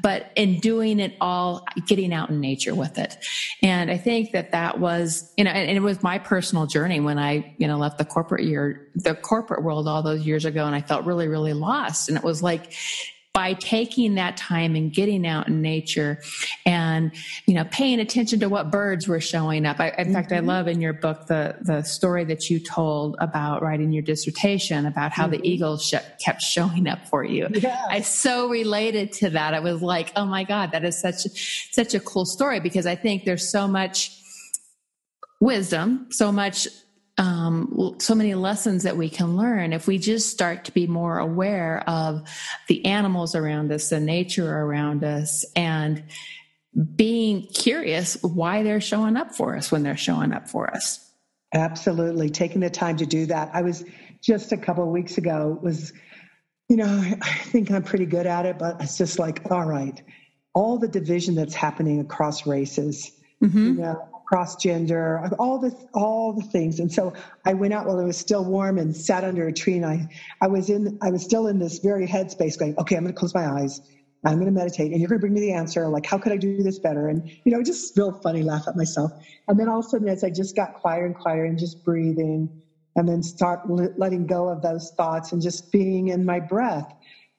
but 0.02 0.32
in 0.34 0.58
doing 0.58 0.98
it 0.98 1.14
all, 1.20 1.64
getting 1.86 2.12
out 2.12 2.30
in 2.30 2.40
nature 2.40 2.74
with 2.74 2.98
it. 2.98 3.16
And 3.62 3.92
I 3.92 3.96
think 3.96 4.32
that 4.32 4.50
that 4.50 4.80
was, 4.80 5.32
you 5.36 5.44
know, 5.44 5.52
and, 5.52 5.70
it 5.70 5.82
was 5.82 6.02
my 6.02 6.18
personal 6.18 6.66
journey 6.66 6.98
when 6.98 7.16
I, 7.16 7.54
you 7.58 7.68
know, 7.68 7.78
left 7.78 7.98
the 7.98 8.04
corporate 8.04 8.42
year, 8.42 8.88
the 8.96 9.14
corporate 9.14 9.62
world 9.62 9.86
all 9.86 10.02
those 10.02 10.26
years 10.26 10.44
ago. 10.44 10.66
And 10.66 10.74
I 10.74 10.80
felt 10.80 11.04
really, 11.04 11.28
really 11.28 11.52
lost. 11.52 12.08
And 12.08 12.18
it 12.18 12.24
was 12.24 12.42
like, 12.42 12.74
by 13.34 13.54
taking 13.54 14.16
that 14.16 14.36
time 14.36 14.76
and 14.76 14.92
getting 14.92 15.26
out 15.26 15.48
in 15.48 15.62
nature 15.62 16.20
and 16.66 17.12
you 17.46 17.54
know 17.54 17.64
paying 17.70 17.98
attention 17.98 18.38
to 18.38 18.48
what 18.48 18.70
birds 18.70 19.08
were 19.08 19.20
showing 19.20 19.64
up 19.64 19.80
I, 19.80 19.88
in 19.88 19.94
mm-hmm. 19.94 20.12
fact 20.12 20.32
i 20.32 20.36
mm-hmm. 20.36 20.48
love 20.48 20.68
in 20.68 20.80
your 20.80 20.92
book 20.92 21.26
the 21.26 21.56
the 21.62 21.82
story 21.82 22.24
that 22.24 22.50
you 22.50 22.60
told 22.60 23.16
about 23.20 23.62
writing 23.62 23.92
your 23.92 24.02
dissertation 24.02 24.84
about 24.84 25.12
how 25.12 25.24
mm-hmm. 25.24 25.40
the 25.40 25.48
eagles 25.48 25.86
sh- 25.86 25.94
kept 26.22 26.42
showing 26.42 26.86
up 26.86 27.08
for 27.08 27.24
you 27.24 27.48
yes. 27.54 27.86
i 27.88 28.00
so 28.00 28.48
related 28.48 29.12
to 29.12 29.30
that 29.30 29.54
i 29.54 29.60
was 29.60 29.80
like 29.80 30.12
oh 30.16 30.26
my 30.26 30.44
god 30.44 30.70
that 30.72 30.84
is 30.84 30.98
such 30.98 31.72
such 31.72 31.94
a 31.94 32.00
cool 32.00 32.26
story 32.26 32.60
because 32.60 32.86
i 32.86 32.94
think 32.94 33.24
there's 33.24 33.48
so 33.48 33.66
much 33.66 34.18
wisdom 35.40 36.06
so 36.10 36.30
much 36.30 36.68
um, 37.22 37.94
so 38.00 38.16
many 38.16 38.34
lessons 38.34 38.82
that 38.82 38.96
we 38.96 39.08
can 39.08 39.36
learn 39.36 39.72
if 39.72 39.86
we 39.86 39.96
just 39.96 40.30
start 40.30 40.64
to 40.64 40.72
be 40.72 40.88
more 40.88 41.20
aware 41.20 41.88
of 41.88 42.28
the 42.66 42.84
animals 42.84 43.36
around 43.36 43.70
us, 43.70 43.90
the 43.90 44.00
nature 44.00 44.50
around 44.50 45.04
us, 45.04 45.44
and 45.54 46.02
being 46.96 47.46
curious 47.46 48.20
why 48.22 48.64
they're 48.64 48.80
showing 48.80 49.16
up 49.16 49.36
for 49.36 49.56
us 49.56 49.70
when 49.70 49.84
they're 49.84 49.96
showing 49.96 50.32
up 50.32 50.48
for 50.48 50.74
us. 50.74 51.08
Absolutely. 51.54 52.28
Taking 52.28 52.60
the 52.60 52.70
time 52.70 52.96
to 52.96 53.06
do 53.06 53.26
that. 53.26 53.50
I 53.52 53.62
was 53.62 53.84
just 54.20 54.50
a 54.50 54.56
couple 54.56 54.82
of 54.82 54.90
weeks 54.90 55.16
ago 55.16 55.60
was, 55.62 55.92
you 56.68 56.76
know, 56.76 56.86
I 57.22 57.28
think 57.28 57.70
I'm 57.70 57.84
pretty 57.84 58.06
good 58.06 58.26
at 58.26 58.46
it, 58.46 58.58
but 58.58 58.80
it's 58.80 58.98
just 58.98 59.20
like, 59.20 59.48
all 59.48 59.64
right, 59.64 60.02
all 60.54 60.76
the 60.76 60.88
division 60.88 61.36
that's 61.36 61.54
happening 61.54 62.00
across 62.00 62.48
races, 62.48 63.12
mm-hmm. 63.40 63.58
you 63.58 63.72
know, 63.74 64.08
cross 64.32 64.56
gender, 64.56 65.28
all 65.38 65.58
the 65.58 65.76
all 65.92 66.32
the 66.32 66.42
things. 66.42 66.80
And 66.80 66.90
so 66.90 67.12
I 67.44 67.52
went 67.52 67.74
out 67.74 67.84
while 67.84 68.00
it 68.00 68.04
was 68.04 68.16
still 68.16 68.42
warm 68.42 68.78
and 68.78 68.96
sat 68.96 69.24
under 69.24 69.46
a 69.46 69.52
tree. 69.52 69.76
And 69.76 69.84
I 69.84 70.08
I 70.40 70.46
was 70.46 70.70
in 70.70 70.98
I 71.02 71.10
was 71.10 71.22
still 71.22 71.48
in 71.48 71.58
this 71.58 71.80
very 71.80 72.06
headspace, 72.06 72.58
going, 72.58 72.74
okay, 72.78 72.96
I'm 72.96 73.02
going 73.02 73.12
to 73.12 73.18
close 73.18 73.34
my 73.34 73.46
eyes. 73.46 73.82
I'm 74.24 74.36
going 74.36 74.46
to 74.46 74.52
meditate, 74.52 74.92
and 74.92 75.00
you're 75.00 75.08
going 75.08 75.18
to 75.18 75.20
bring 75.20 75.34
me 75.34 75.40
the 75.40 75.52
answer. 75.52 75.86
Like, 75.88 76.06
how 76.06 76.16
could 76.16 76.32
I 76.32 76.38
do 76.38 76.62
this 76.62 76.78
better? 76.78 77.08
And 77.08 77.28
you 77.44 77.52
know, 77.52 77.62
just 77.62 77.98
real 77.98 78.12
funny, 78.22 78.42
laugh 78.42 78.64
at 78.68 78.74
myself. 78.74 79.12
And 79.48 79.60
then 79.60 79.68
all 79.68 79.80
of 79.80 79.84
a 79.84 79.88
sudden, 79.90 80.08
as 80.08 80.24
I 80.24 80.30
just 80.30 80.56
got 80.56 80.74
quieter 80.74 81.04
and 81.04 81.14
quieter, 81.14 81.44
and 81.44 81.58
just 81.58 81.84
breathing, 81.84 82.62
and 82.96 83.06
then 83.06 83.22
start 83.22 83.68
letting 83.68 84.26
go 84.26 84.48
of 84.48 84.62
those 84.62 84.92
thoughts 84.96 85.32
and 85.32 85.42
just 85.42 85.70
being 85.70 86.08
in 86.08 86.24
my 86.24 86.40
breath 86.40 86.90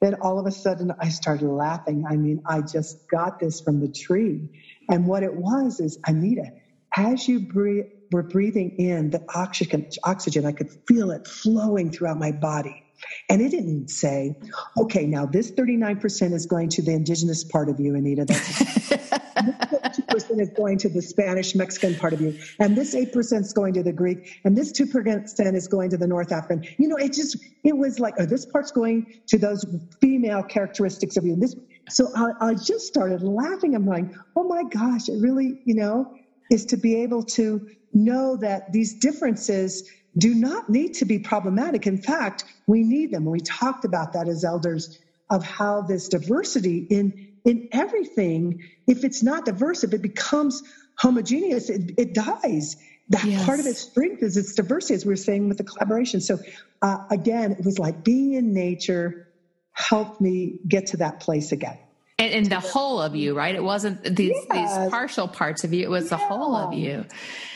then 0.04 0.16
all 0.16 0.38
of 0.38 0.46
a 0.46 0.52
sudden 0.52 0.92
I 1.00 1.08
started 1.08 1.48
laughing. 1.48 2.04
I 2.06 2.18
mean, 2.18 2.42
I 2.46 2.60
just 2.60 3.08
got 3.10 3.40
this 3.40 3.62
from 3.62 3.80
the 3.80 3.88
tree. 3.88 4.50
And 4.90 5.08
what 5.08 5.24
it 5.24 5.34
was 5.34 5.80
is, 5.80 5.98
Anita, 6.06 6.52
as 6.96 7.28
you 7.28 7.40
breathe, 7.40 7.86
were 8.12 8.24
breathing 8.24 8.76
in 8.78 9.10
the 9.10 9.24
oxygen, 9.34 9.90
oxygen, 10.04 10.46
I 10.46 10.52
could 10.52 10.70
feel 10.88 11.12
it 11.12 11.28
flowing 11.28 11.92
throughout 11.92 12.20
my 12.20 12.32
body. 12.32 12.84
And 13.30 13.42
it 13.42 13.50
didn't 13.50 13.90
say, 13.90 14.36
okay, 14.78 15.06
now 15.06 15.26
this 15.26 15.52
39% 15.52 16.34
is 16.34 16.46
going 16.46 16.70
to 16.70 16.82
the 16.82 16.92
indigenous 16.92 17.44
part 17.44 17.68
of 17.70 17.80
you, 17.80 17.96
Anita. 17.96 18.26
That's 18.26 20.00
percent 20.10 20.42
is 20.42 20.52
going 20.56 20.78
to 20.80 20.90
the 20.90 21.02
Spanish 21.02 21.56
Mexican 21.56 21.96
part 21.96 22.14
of 22.14 22.22
you. 22.22 22.38
And 22.60 22.78
this 22.78 22.96
8% 22.96 23.42
is 23.42 23.54
going 23.54 23.74
to 23.74 23.84
the 23.84 23.92
Greek. 23.92 24.40
And 24.44 24.56
this 24.56 24.72
2% 24.72 25.56
is 25.56 25.68
going 25.68 25.90
to 25.90 25.98
the 25.98 26.08
North 26.08 26.32
African. 26.32 26.64
You 26.78 26.88
know, 26.88 26.98
it 26.98 27.14
just, 27.14 27.38
it 27.64 27.76
was 27.76 28.00
like, 28.00 28.16
oh, 28.20 28.26
this 28.26 28.46
part's 28.46 28.72
going 28.72 29.22
to 29.28 29.38
those 29.38 29.66
female 30.02 30.44
characteristics 30.44 31.18
of 31.18 31.26
you. 31.26 31.34
And 31.34 31.42
This, 31.42 31.56
so 31.90 32.10
I, 32.16 32.50
I 32.50 32.54
just 32.54 32.88
started 32.88 33.24
laughing. 33.24 33.76
I'm 33.76 33.86
like, 33.86 34.06
oh 34.36 34.44
my 34.44 34.64
gosh, 34.64 35.10
it 35.10 35.20
really, 35.20 35.62
you 35.66 35.76
know, 35.76 36.14
is 36.50 36.66
to 36.66 36.78
be 36.78 37.04
able 37.04 37.24
to 37.24 37.68
know 37.94 38.38
that 38.38 38.72
these 38.72 38.96
differences 38.96 39.84
do 40.18 40.34
not 40.34 40.70
need 40.70 40.94
to 40.96 41.06
be 41.06 41.20
problematic. 41.20 41.88
In 41.88 41.98
fact, 41.98 42.44
we 42.68 42.84
need 42.84 43.12
them. 43.12 43.26
We 43.26 43.40
talked 43.40 43.86
about 43.86 44.14
that 44.14 44.28
as 44.28 44.44
elders 44.44 45.00
of 45.30 45.44
how 45.44 45.82
this 45.82 46.08
diversity 46.08 46.86
in 46.90 47.30
in 47.46 47.68
everything, 47.74 48.62
if 48.88 49.04
it's 49.04 49.22
not 49.22 49.44
diverse, 49.44 49.84
if 49.84 49.94
it 49.94 50.02
becomes 50.02 50.64
homogeneous, 50.98 51.70
it, 51.70 51.92
it 51.98 52.14
dies. 52.14 52.78
That 53.10 53.26
yes. 53.26 53.46
part 53.46 53.60
of 53.60 53.66
its 53.66 53.82
strength 53.82 54.24
is 54.24 54.38
its 54.38 54.54
diversity, 54.54 54.94
as 54.94 55.06
we 55.06 55.12
were 55.12 55.18
saying 55.18 55.50
with 55.50 55.58
the 55.58 55.66
collaboration. 55.66 56.22
So 56.22 56.40
uh, 56.82 57.00
again, 57.12 57.52
it 57.52 57.66
was 57.66 57.80
like 57.80 58.02
being 58.02 58.34
in 58.34 58.54
nature 58.54 59.28
helped 59.74 60.22
me 60.22 60.60
get 60.66 60.88
to 60.88 60.98
that 60.98 61.20
place 61.20 61.52
again. 61.52 61.78
And, 62.20 62.32
and, 62.32 62.46
the 62.46 62.60
whole 62.60 63.02
of 63.02 63.16
you, 63.16 63.36
right? 63.36 63.56
It 63.56 63.64
wasn't 63.64 64.04
these, 64.16 64.36
yes. 64.54 64.78
these 64.78 64.90
partial 64.92 65.28
parts 65.28 65.64
of 65.64 65.74
you, 65.74 65.84
it 65.84 65.90
was 65.90 66.06
yeah. 66.06 66.10
the 66.10 66.18
whole 66.18 66.56
of 66.56 66.74
you. 66.74 67.06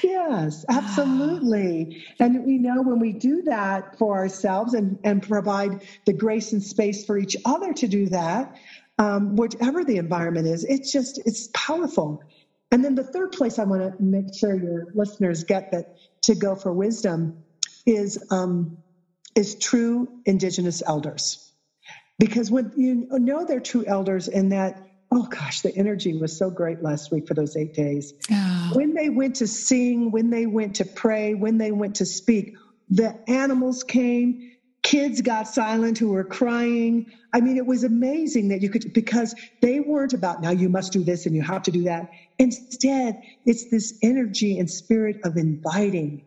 Yes, 0.02 0.66
absolutely. 0.68 2.04
and 2.20 2.44
we 2.44 2.58
know 2.58 2.82
when 2.82 3.00
we 3.00 3.14
do 3.14 3.44
that 3.44 3.98
for 4.00 4.18
ourselves 4.18 4.74
and, 4.74 4.98
and 5.04 5.22
provide 5.22 5.84
the 6.06 6.14
grace 6.14 6.54
and 6.54 6.64
space 6.64 7.06
for 7.06 7.20
each 7.20 7.38
other 7.46 7.72
to 7.74 7.88
do 7.88 8.08
that, 8.08 8.58
um, 8.98 9.36
whatever 9.36 9.84
the 9.84 9.98
environment 9.98 10.48
is, 10.48 10.64
it's 10.64 10.92
just, 10.92 11.20
it's 11.26 11.50
powerful. 11.54 12.24
And 12.72 12.84
then 12.84 12.96
the 12.96 13.04
third 13.04 13.34
place 13.34 13.60
I 13.60 13.64
want 13.64 13.98
to 13.98 14.04
make 14.04 14.34
sure 14.34 14.56
your 14.56 14.88
listeners 14.96 15.44
get 15.44 15.72
that 15.72 15.98
to 16.24 16.34
go 16.34 16.56
for 16.56 16.74
wisdom 16.74 17.44
is, 17.86 18.22
um, 18.32 18.78
is 19.36 19.56
true 19.56 20.08
Indigenous 20.26 20.82
elders 20.86 21.47
because 22.20 22.52
when 22.52 22.72
you 22.76 23.08
know 23.12 23.46
they're 23.46 23.60
true 23.60 23.86
elders 23.88 24.28
and 24.28 24.52
that 24.52 24.76
oh 25.12 25.26
gosh 25.30 25.62
the 25.62 25.76
energy 25.76 26.14
was 26.14 26.38
so 26.38 26.50
great 26.52 26.82
last 26.82 27.12
week 27.12 27.28
for 27.28 27.34
those 27.34 27.56
eight 27.56 27.74
days. 27.74 28.14
Oh. 28.32 28.72
when 28.74 28.94
they 28.94 29.10
went 29.10 29.36
to 29.38 29.48
sing 29.48 30.12
when 30.12 30.30
they 30.30 30.46
went 30.48 30.76
to 30.76 30.86
pray 30.86 31.34
when 31.36 31.58
they 31.58 31.72
went 31.72 31.96
to 31.98 32.06
speak 32.06 32.52
the 32.90 33.14
animals 33.28 33.84
came 33.84 34.36
kids 34.84 35.22
got 35.22 35.48
silent 35.48 35.98
who 35.98 36.10
were 36.10 36.24
crying. 36.26 37.06
I 37.34 37.42
mean 37.42 37.58
it 37.58 37.66
was 37.66 37.84
amazing 37.84 38.50
that 38.50 38.62
you 38.62 38.70
could 38.70 38.84
because 38.94 39.34
they 39.62 39.80
weren't 39.80 40.14
about 40.14 40.40
now 40.40 40.52
you 40.52 40.70
must 40.70 40.94
do 40.94 41.04
this 41.04 41.26
and 41.26 41.36
you 41.36 41.42
have 41.44 41.64
to 41.64 41.72
do 41.72 41.84
that. 41.84 42.06
Instead 42.40 43.18
it's 43.46 43.66
this 43.68 43.94
energy 44.02 44.58
and 44.58 44.70
spirit 44.70 45.18
of 45.24 45.38
inviting. 45.38 46.22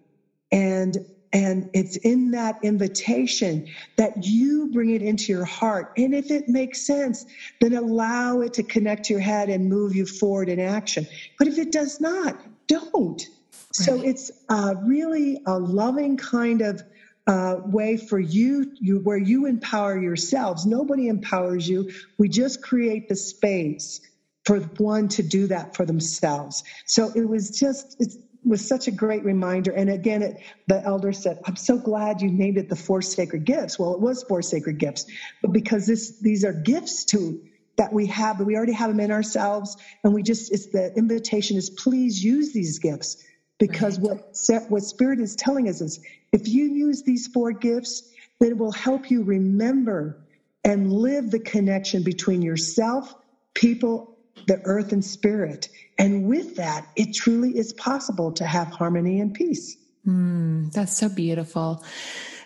And 0.52 0.96
and 1.32 1.70
it's 1.72 1.96
in 1.96 2.32
that 2.32 2.58
invitation 2.62 3.66
that 3.96 4.24
you 4.24 4.68
bring 4.72 4.90
it 4.90 5.02
into 5.02 5.32
your 5.32 5.44
heart. 5.44 5.92
And 5.96 6.14
if 6.14 6.30
it 6.30 6.48
makes 6.48 6.82
sense, 6.82 7.24
then 7.60 7.74
allow 7.74 8.40
it 8.40 8.52
to 8.54 8.62
connect 8.62 9.04
to 9.06 9.14
your 9.14 9.22
head 9.22 9.48
and 9.48 9.68
move 9.68 9.94
you 9.94 10.06
forward 10.06 10.48
in 10.48 10.58
action. 10.58 11.06
But 11.38 11.46
if 11.46 11.58
it 11.58 11.70
does 11.70 12.00
not, 12.00 12.40
don't. 12.66 13.22
Right. 13.22 13.72
So 13.72 14.02
it's 14.02 14.30
uh, 14.48 14.74
really 14.82 15.40
a 15.46 15.58
loving 15.58 16.16
kind 16.16 16.62
of 16.62 16.82
uh, 17.26 17.58
way 17.66 17.96
for 17.96 18.18
you, 18.18 18.72
you, 18.80 18.98
where 18.98 19.16
you 19.18 19.46
empower 19.46 20.00
yourselves. 20.00 20.66
Nobody 20.66 21.06
empowers 21.06 21.68
you. 21.68 21.90
We 22.18 22.28
just 22.28 22.60
create 22.60 23.08
the 23.08 23.14
space 23.14 24.00
for 24.44 24.58
one 24.78 25.06
to 25.08 25.22
do 25.22 25.46
that 25.46 25.76
for 25.76 25.86
themselves. 25.86 26.64
So 26.86 27.12
it 27.14 27.28
was 27.28 27.56
just, 27.56 27.96
it's, 28.00 28.16
was 28.44 28.66
such 28.66 28.88
a 28.88 28.90
great 28.90 29.24
reminder. 29.24 29.72
And 29.72 29.90
again, 29.90 30.22
it, 30.22 30.40
the 30.66 30.82
elder 30.84 31.12
said, 31.12 31.40
I'm 31.44 31.56
so 31.56 31.78
glad 31.78 32.22
you 32.22 32.30
named 32.30 32.58
it 32.58 32.68
the 32.68 32.76
four 32.76 33.02
sacred 33.02 33.44
gifts. 33.44 33.78
Well, 33.78 33.94
it 33.94 34.00
was 34.00 34.22
four 34.22 34.42
sacred 34.42 34.78
gifts, 34.78 35.06
but 35.42 35.52
because 35.52 35.86
this, 35.86 36.18
these 36.20 36.44
are 36.44 36.52
gifts 36.52 37.04
to, 37.06 37.40
that 37.76 37.92
we 37.94 38.06
have, 38.06 38.36
but 38.36 38.46
we 38.46 38.56
already 38.56 38.72
have 38.72 38.90
them 38.90 39.00
in 39.00 39.10
ourselves. 39.10 39.76
And 40.04 40.12
we 40.12 40.22
just, 40.22 40.52
it's 40.52 40.66
the 40.66 40.92
invitation 40.96 41.56
is 41.56 41.70
please 41.70 42.22
use 42.22 42.52
these 42.52 42.78
gifts 42.78 43.24
because 43.58 43.98
right. 43.98 44.18
what, 44.48 44.70
what 44.70 44.82
spirit 44.82 45.18
is 45.18 45.34
telling 45.34 45.68
us 45.68 45.80
is 45.80 46.00
if 46.32 46.46
you 46.46 46.64
use 46.64 47.02
these 47.02 47.26
four 47.28 47.52
gifts, 47.52 48.10
then 48.38 48.50
it 48.50 48.58
will 48.58 48.72
help 48.72 49.10
you 49.10 49.22
remember 49.22 50.18
and 50.62 50.92
live 50.92 51.30
the 51.30 51.38
connection 51.38 52.02
between 52.02 52.42
yourself, 52.42 53.14
people, 53.54 54.09
the 54.46 54.60
earth 54.64 54.92
and 54.92 55.04
spirit. 55.04 55.68
And 55.98 56.26
with 56.26 56.56
that, 56.56 56.86
it 56.96 57.14
truly 57.14 57.56
is 57.56 57.72
possible 57.74 58.32
to 58.32 58.44
have 58.44 58.68
harmony 58.68 59.20
and 59.20 59.34
peace. 59.34 59.76
Mm, 60.06 60.72
that's 60.72 60.96
so 60.96 61.08
beautiful. 61.08 61.84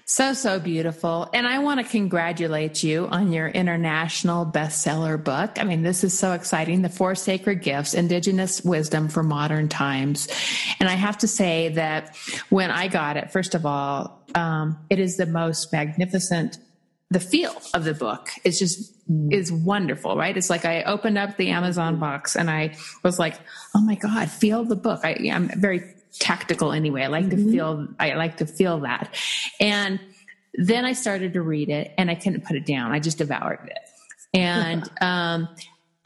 So, 0.06 0.34
so 0.34 0.60
beautiful. 0.60 1.30
And 1.32 1.46
I 1.46 1.60
want 1.60 1.80
to 1.80 1.86
congratulate 1.86 2.82
you 2.82 3.06
on 3.06 3.32
your 3.32 3.48
international 3.48 4.44
bestseller 4.44 5.22
book. 5.22 5.52
I 5.58 5.64
mean, 5.64 5.82
this 5.82 6.04
is 6.04 6.16
so 6.18 6.32
exciting. 6.32 6.82
The 6.82 6.90
Four 6.90 7.14
Sacred 7.14 7.62
Gifts, 7.62 7.94
Indigenous 7.94 8.62
Wisdom 8.62 9.08
for 9.08 9.22
Modern 9.22 9.70
Times. 9.70 10.28
And 10.78 10.90
I 10.90 10.94
have 10.94 11.16
to 11.18 11.26
say 11.26 11.70
that 11.70 12.16
when 12.50 12.70
I 12.70 12.88
got 12.88 13.16
it, 13.16 13.32
first 13.32 13.54
of 13.54 13.64
all, 13.64 14.20
um, 14.34 14.78
it 14.90 14.98
is 14.98 15.16
the 15.16 15.26
most 15.26 15.72
magnificent 15.72 16.58
the 17.10 17.20
feel 17.20 17.54
of 17.74 17.84
the 17.84 17.94
book 17.94 18.30
is 18.44 18.58
just 18.58 18.92
mm. 19.08 19.32
is 19.32 19.52
wonderful, 19.52 20.16
right? 20.16 20.36
It's 20.36 20.50
like 20.50 20.64
I 20.64 20.82
opened 20.82 21.18
up 21.18 21.36
the 21.36 21.50
Amazon 21.50 21.98
box 21.98 22.36
and 22.36 22.50
I 22.50 22.76
was 23.02 23.18
like, 23.18 23.38
oh 23.74 23.80
my 23.80 23.94
God, 23.94 24.30
feel 24.30 24.64
the 24.64 24.76
book. 24.76 25.00
I, 25.04 25.12
am 25.12 25.48
very 25.56 25.94
tactical 26.18 26.72
anyway. 26.72 27.02
I 27.02 27.06
like 27.08 27.26
mm-hmm. 27.26 27.46
to 27.46 27.52
feel, 27.52 27.88
I 28.00 28.14
like 28.14 28.38
to 28.38 28.46
feel 28.46 28.80
that. 28.80 29.14
And 29.60 30.00
then 30.54 30.84
I 30.84 30.92
started 30.92 31.34
to 31.34 31.42
read 31.42 31.68
it 31.68 31.92
and 31.98 32.10
I 32.10 32.14
couldn't 32.14 32.44
put 32.44 32.56
it 32.56 32.66
down. 32.66 32.92
I 32.92 33.00
just 33.00 33.18
devoured 33.18 33.68
it. 33.70 33.78
And, 34.32 34.88
um, 35.00 35.48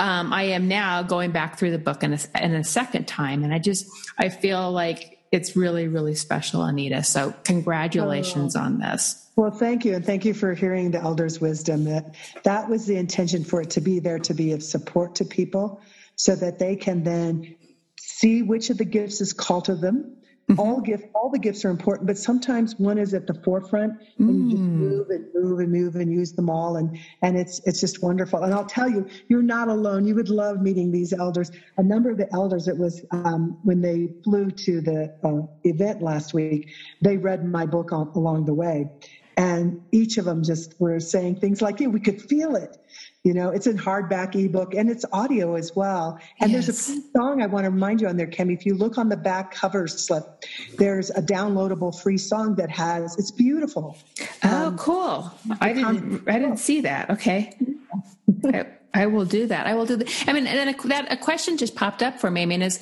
um, 0.01 0.33
I 0.33 0.45
am 0.45 0.69
now 0.69 1.03
going 1.03 1.33
back 1.33 1.59
through 1.59 1.73
the 1.73 1.79
book 1.79 2.05
in 2.05 2.13
a, 2.13 2.19
in 2.41 2.55
a 2.55 2.63
second 2.63 3.09
time. 3.09 3.43
And 3.43 3.53
I 3.53 3.59
just, 3.59 3.85
I 4.17 4.29
feel 4.29 4.71
like 4.71 5.18
it's 5.31 5.57
really, 5.57 5.89
really 5.89 6.15
special, 6.15 6.63
Anita. 6.63 7.03
So 7.03 7.35
congratulations 7.45 8.57
oh. 8.57 8.61
on 8.61 8.79
this. 8.79 9.27
Well, 9.37 9.51
thank 9.51 9.85
you. 9.85 9.95
And 9.95 10.05
thank 10.05 10.25
you 10.25 10.35
for 10.35 10.55
hearing 10.55 10.91
the 10.91 11.01
elders' 11.01 11.41
wisdom 11.41 11.85
that 11.85 12.15
that 12.43 12.69
was 12.69 12.87
the 12.87 12.97
intention 12.97 13.45
for 13.45 13.63
it 13.63 13.71
to 13.71 13.81
be 13.81 14.01
there 14.01 14.19
to 14.21 14.35
be 14.35 14.53
of 14.53 14.63
support 14.63 15.17
to 15.17 15.25
people 15.25 15.81
so 16.17 16.35
that 16.35 16.59
they 16.59 16.75
can 16.75 17.05
then 17.05 17.57
see 17.99 18.43
which 18.43 18.71
of 18.71 18.79
the 18.79 18.85
gifts 18.85 19.21
is 19.21 19.33
called 19.33 19.67
to 19.67 19.77
them. 19.77 20.17
All 20.57 20.81
gift, 20.81 21.05
all 21.15 21.29
the 21.29 21.39
gifts 21.39 21.65
are 21.67 21.71
important, 21.71 22.07
but 22.07 22.17
sometimes 22.17 22.75
one 22.79 22.97
is 22.97 23.13
at 23.13 23.27
the 23.27 23.35
forefront, 23.45 23.93
and 24.19 24.31
mm. 24.31 24.45
you 24.45 24.51
just 24.51 24.63
mm. 24.63 24.67
move 24.67 25.11
and 25.11 25.27
move 25.35 25.59
and 25.59 25.71
move 25.71 25.97
and 25.97 26.11
use 26.11 26.33
them 26.33 26.49
all, 26.49 26.77
and 26.77 26.99
and 27.21 27.37
it's 27.37 27.61
it's 27.67 27.81
just 27.81 28.03
wonderful. 28.03 28.43
And 28.43 28.55
I'll 28.55 28.65
tell 28.65 28.89
you, 28.89 29.07
you're 29.29 29.43
not 29.43 29.69
alone. 29.69 30.07
You 30.07 30.15
would 30.15 30.31
love 30.31 30.63
meeting 30.63 30.91
these 30.91 31.13
elders. 31.13 31.51
A 31.77 31.83
number 31.83 32.11
of 32.11 32.17
the 32.17 32.33
elders, 32.33 32.67
it 32.67 32.79
was 32.79 33.05
um, 33.11 33.59
when 33.63 33.83
they 33.83 34.09
flew 34.25 34.51
to 34.51 34.81
the 34.81 35.15
uh, 35.23 35.47
event 35.65 36.01
last 36.01 36.33
week, 36.33 36.71
they 37.03 37.19
read 37.19 37.45
my 37.45 37.67
book 37.67 37.93
on, 37.93 38.09
along 38.15 38.47
the 38.47 38.55
way, 38.55 38.89
and 39.37 39.83
each 39.93 40.17
of 40.17 40.25
them 40.25 40.43
just 40.43 40.81
were 40.81 40.99
saying 40.99 41.41
things 41.41 41.61
like, 41.61 41.79
"Yeah, 41.79 41.89
we 41.89 42.01
could 42.01 42.23
feel 42.23 42.57
it." 42.57 42.79
You 43.25 43.35
know, 43.35 43.51
it's 43.51 43.67
in 43.67 43.77
hardback 43.77 44.37
ebook 44.37 44.75
and 44.75 44.89
it's 44.89 45.05
audio 45.13 45.57
as 45.57 45.75
well. 45.75 46.19
And 46.41 46.53
yes. 46.53 46.67
there's 46.67 46.79
a 46.79 47.03
song 47.13 47.43
I 47.43 47.47
want 47.47 47.65
to 47.65 47.71
remind 47.71 48.01
you 48.01 48.09
on 48.09 48.17
there, 48.17 48.29
Cami. 48.29 48.55
If 48.55 48.65
you 48.65 48.75
look 48.75 48.97
on 48.97 49.09
the 49.09 49.17
back 49.17 49.53
cover 49.53 49.89
slip, 49.89 50.45
there's 50.79 51.11
a 51.11 51.21
downloadable 51.21 52.01
free 52.01 52.17
song 52.17 52.55
that 52.55 52.71
has. 52.71 53.19
It's 53.19 53.33
beautiful. 53.33 53.99
Oh, 54.45 54.67
um, 54.69 54.79
cool! 54.79 55.33
I 55.61 55.73
didn't. 55.73 56.29
I 56.29 56.39
didn't 56.39 56.59
see 56.59 56.81
that. 56.83 57.11
Okay. 57.11 57.57
I, 58.45 58.67
I 58.95 59.07
will 59.07 59.25
do 59.25 59.47
that. 59.47 59.67
I 59.67 59.75
will 59.75 59.87
do 59.87 59.97
that. 59.97 60.25
I 60.27 60.33
mean, 60.33 60.47
and 60.47 60.57
then 60.57 60.69
a, 60.69 60.89
that 60.89 61.13
a 61.13 61.17
question 61.17 61.57
just 61.57 61.75
popped 61.75 62.03
up 62.03 62.21
for 62.21 62.31
me. 62.31 62.43
I 62.43 62.47
mean, 62.47 62.63
is 62.63 62.79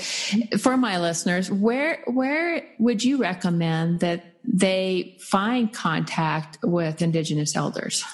for 0.58 0.76
my 0.76 0.98
listeners, 0.98 1.50
where 1.50 2.02
where 2.06 2.62
would 2.78 3.02
you 3.02 3.16
recommend 3.16 4.00
that 4.00 4.24
they 4.44 5.16
find 5.20 5.72
contact 5.72 6.58
with 6.62 7.02
Indigenous 7.02 7.56
elders? 7.56 8.04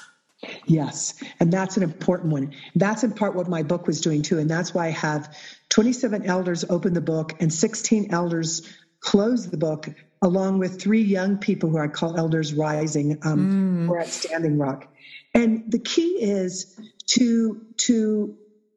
Yes, 0.67 1.15
and 1.41 1.53
that's 1.53 1.77
an 1.77 1.83
important 1.83 2.33
one. 2.33 2.55
That's 2.75 3.05
in 3.05 3.13
part 3.13 3.35
what 3.35 3.49
my 3.49 3.63
book 3.63 3.87
was 3.87 4.01
doing 4.01 4.23
too, 4.23 4.39
and 4.39 4.49
that's 4.51 4.73
why 4.73 4.87
I 4.87 4.91
have 4.91 5.37
27 5.71 6.27
elders 6.27 6.65
open 6.69 6.93
the 6.93 7.01
book 7.01 7.35
and 7.41 7.53
16 7.53 8.13
elders 8.13 8.63
close 9.01 9.51
the 9.51 9.57
book, 9.57 9.89
along 10.23 10.59
with 10.59 10.81
three 10.81 11.03
young 11.03 11.39
people 11.39 11.71
who 11.71 11.79
I 11.79 11.89
call 11.89 12.17
elders 12.17 12.55
rising 12.55 13.19
um, 13.23 13.87
mm. 13.87 13.91
or 13.91 13.99
at 13.99 14.09
Standing 14.09 14.59
Rock. 14.59 14.87
And 15.35 15.65
the 15.69 15.79
key 15.79 16.23
is 16.23 16.79
to 17.07 17.61
to 17.79 18.37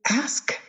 ask 0.10 0.60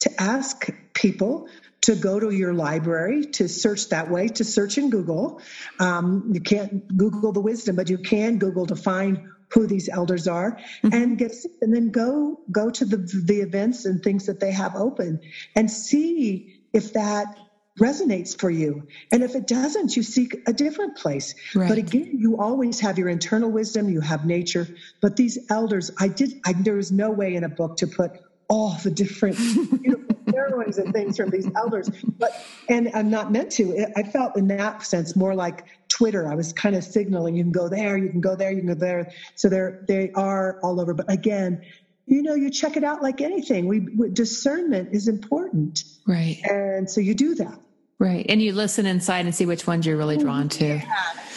to 0.00 0.10
ask 0.20 0.68
people 0.94 1.48
to 1.82 1.96
go 1.96 2.20
to 2.20 2.30
your 2.30 2.54
library 2.54 3.26
to 3.26 3.48
search 3.48 3.88
that 3.88 4.10
way 4.10 4.28
to 4.28 4.44
search 4.44 4.78
in 4.78 4.90
google 4.90 5.40
um, 5.78 6.30
you 6.32 6.40
can't 6.40 6.96
google 6.96 7.32
the 7.32 7.40
wisdom 7.40 7.76
but 7.76 7.88
you 7.88 7.98
can 7.98 8.38
google 8.38 8.66
to 8.66 8.76
find 8.76 9.28
who 9.52 9.66
these 9.66 9.88
elders 9.88 10.26
are 10.26 10.52
mm-hmm. 10.82 10.94
and 10.94 11.18
get 11.18 11.32
and 11.60 11.74
then 11.74 11.90
go 11.90 12.40
go 12.50 12.70
to 12.70 12.84
the 12.84 12.96
the 12.96 13.40
events 13.40 13.84
and 13.84 14.02
things 14.02 14.26
that 14.26 14.40
they 14.40 14.52
have 14.52 14.74
open 14.74 15.20
and 15.54 15.70
see 15.70 16.62
if 16.72 16.94
that 16.94 17.36
resonates 17.80 18.38
for 18.38 18.50
you. 18.50 18.86
And 19.10 19.22
if 19.22 19.34
it 19.34 19.46
doesn't 19.46 19.96
you 19.96 20.02
seek 20.02 20.36
a 20.46 20.52
different 20.52 20.96
place. 20.96 21.34
Right. 21.54 21.68
but 21.68 21.78
again 21.78 22.18
you 22.18 22.38
always 22.38 22.80
have 22.80 22.98
your 22.98 23.08
internal 23.08 23.50
wisdom 23.50 23.88
you 23.88 24.00
have 24.00 24.26
nature. 24.26 24.68
But 25.00 25.16
these 25.16 25.38
elders 25.50 25.90
i 25.98 26.08
did 26.08 26.40
I, 26.46 26.52
there 26.52 26.74
was 26.74 26.92
no 26.92 27.10
way 27.10 27.34
in 27.34 27.44
a 27.44 27.48
book 27.48 27.76
to 27.78 27.86
put 27.86 28.12
all 28.48 28.72
the 28.82 28.90
different 28.90 29.36
beautiful 29.82 30.16
ceremonies 30.30 30.78
and 30.78 30.92
things 30.92 31.16
from 31.16 31.30
these 31.30 31.48
elders. 31.56 31.90
But 32.18 32.32
and 32.68 32.90
i'm 32.94 33.10
not 33.10 33.32
meant 33.32 33.52
to. 33.52 33.86
I 33.96 34.02
felt 34.02 34.36
in 34.36 34.48
that 34.48 34.82
sense 34.82 35.14
more 35.16 35.34
like 35.34 35.64
Twitter. 36.02 36.28
I 36.28 36.34
was 36.34 36.52
kind 36.52 36.74
of 36.74 36.82
signaling 36.82 37.36
you 37.36 37.44
can 37.44 37.52
go 37.52 37.68
there, 37.68 37.96
you 37.96 38.08
can 38.10 38.20
go 38.20 38.34
there, 38.34 38.50
you 38.50 38.58
can 38.58 38.66
go 38.66 38.74
there. 38.74 39.12
So 39.36 39.48
they're 39.48 39.84
they 39.86 40.10
are 40.16 40.58
all 40.60 40.80
over. 40.80 40.94
But 40.94 41.08
again, 41.08 41.62
you 42.06 42.24
know, 42.24 42.34
you 42.34 42.50
check 42.50 42.76
it 42.76 42.82
out 42.82 43.02
like 43.02 43.20
anything. 43.20 43.68
We, 43.68 43.80
we 43.96 44.10
discernment 44.10 44.88
is 44.92 45.06
important, 45.06 45.84
right? 46.04 46.40
And 46.42 46.90
so 46.90 47.00
you 47.00 47.14
do 47.14 47.36
that, 47.36 47.56
right? 48.00 48.26
And 48.28 48.42
you 48.42 48.52
listen 48.52 48.84
inside 48.84 49.26
and 49.26 49.32
see 49.32 49.46
which 49.46 49.68
ones 49.68 49.86
you're 49.86 49.96
really 49.96 50.16
drawn 50.16 50.48
to. 50.48 50.64
Yeah, 50.64 50.82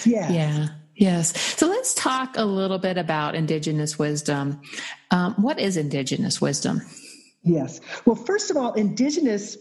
yes. 0.04 0.32
Yeah. 0.32 0.68
Yes. 0.96 1.40
So 1.58 1.68
let's 1.68 1.94
talk 1.94 2.36
a 2.36 2.46
little 2.46 2.80
bit 2.80 2.98
about 2.98 3.36
Indigenous 3.36 4.00
wisdom. 4.00 4.62
Um, 5.12 5.36
what 5.36 5.60
is 5.60 5.78
Indigenous 5.78 6.42
wisdom? 6.42 6.82
Yes. 7.44 7.82
Well, 8.06 8.16
first 8.16 8.50
of 8.50 8.58
all, 8.58 8.74
Indigenous, 8.74 9.58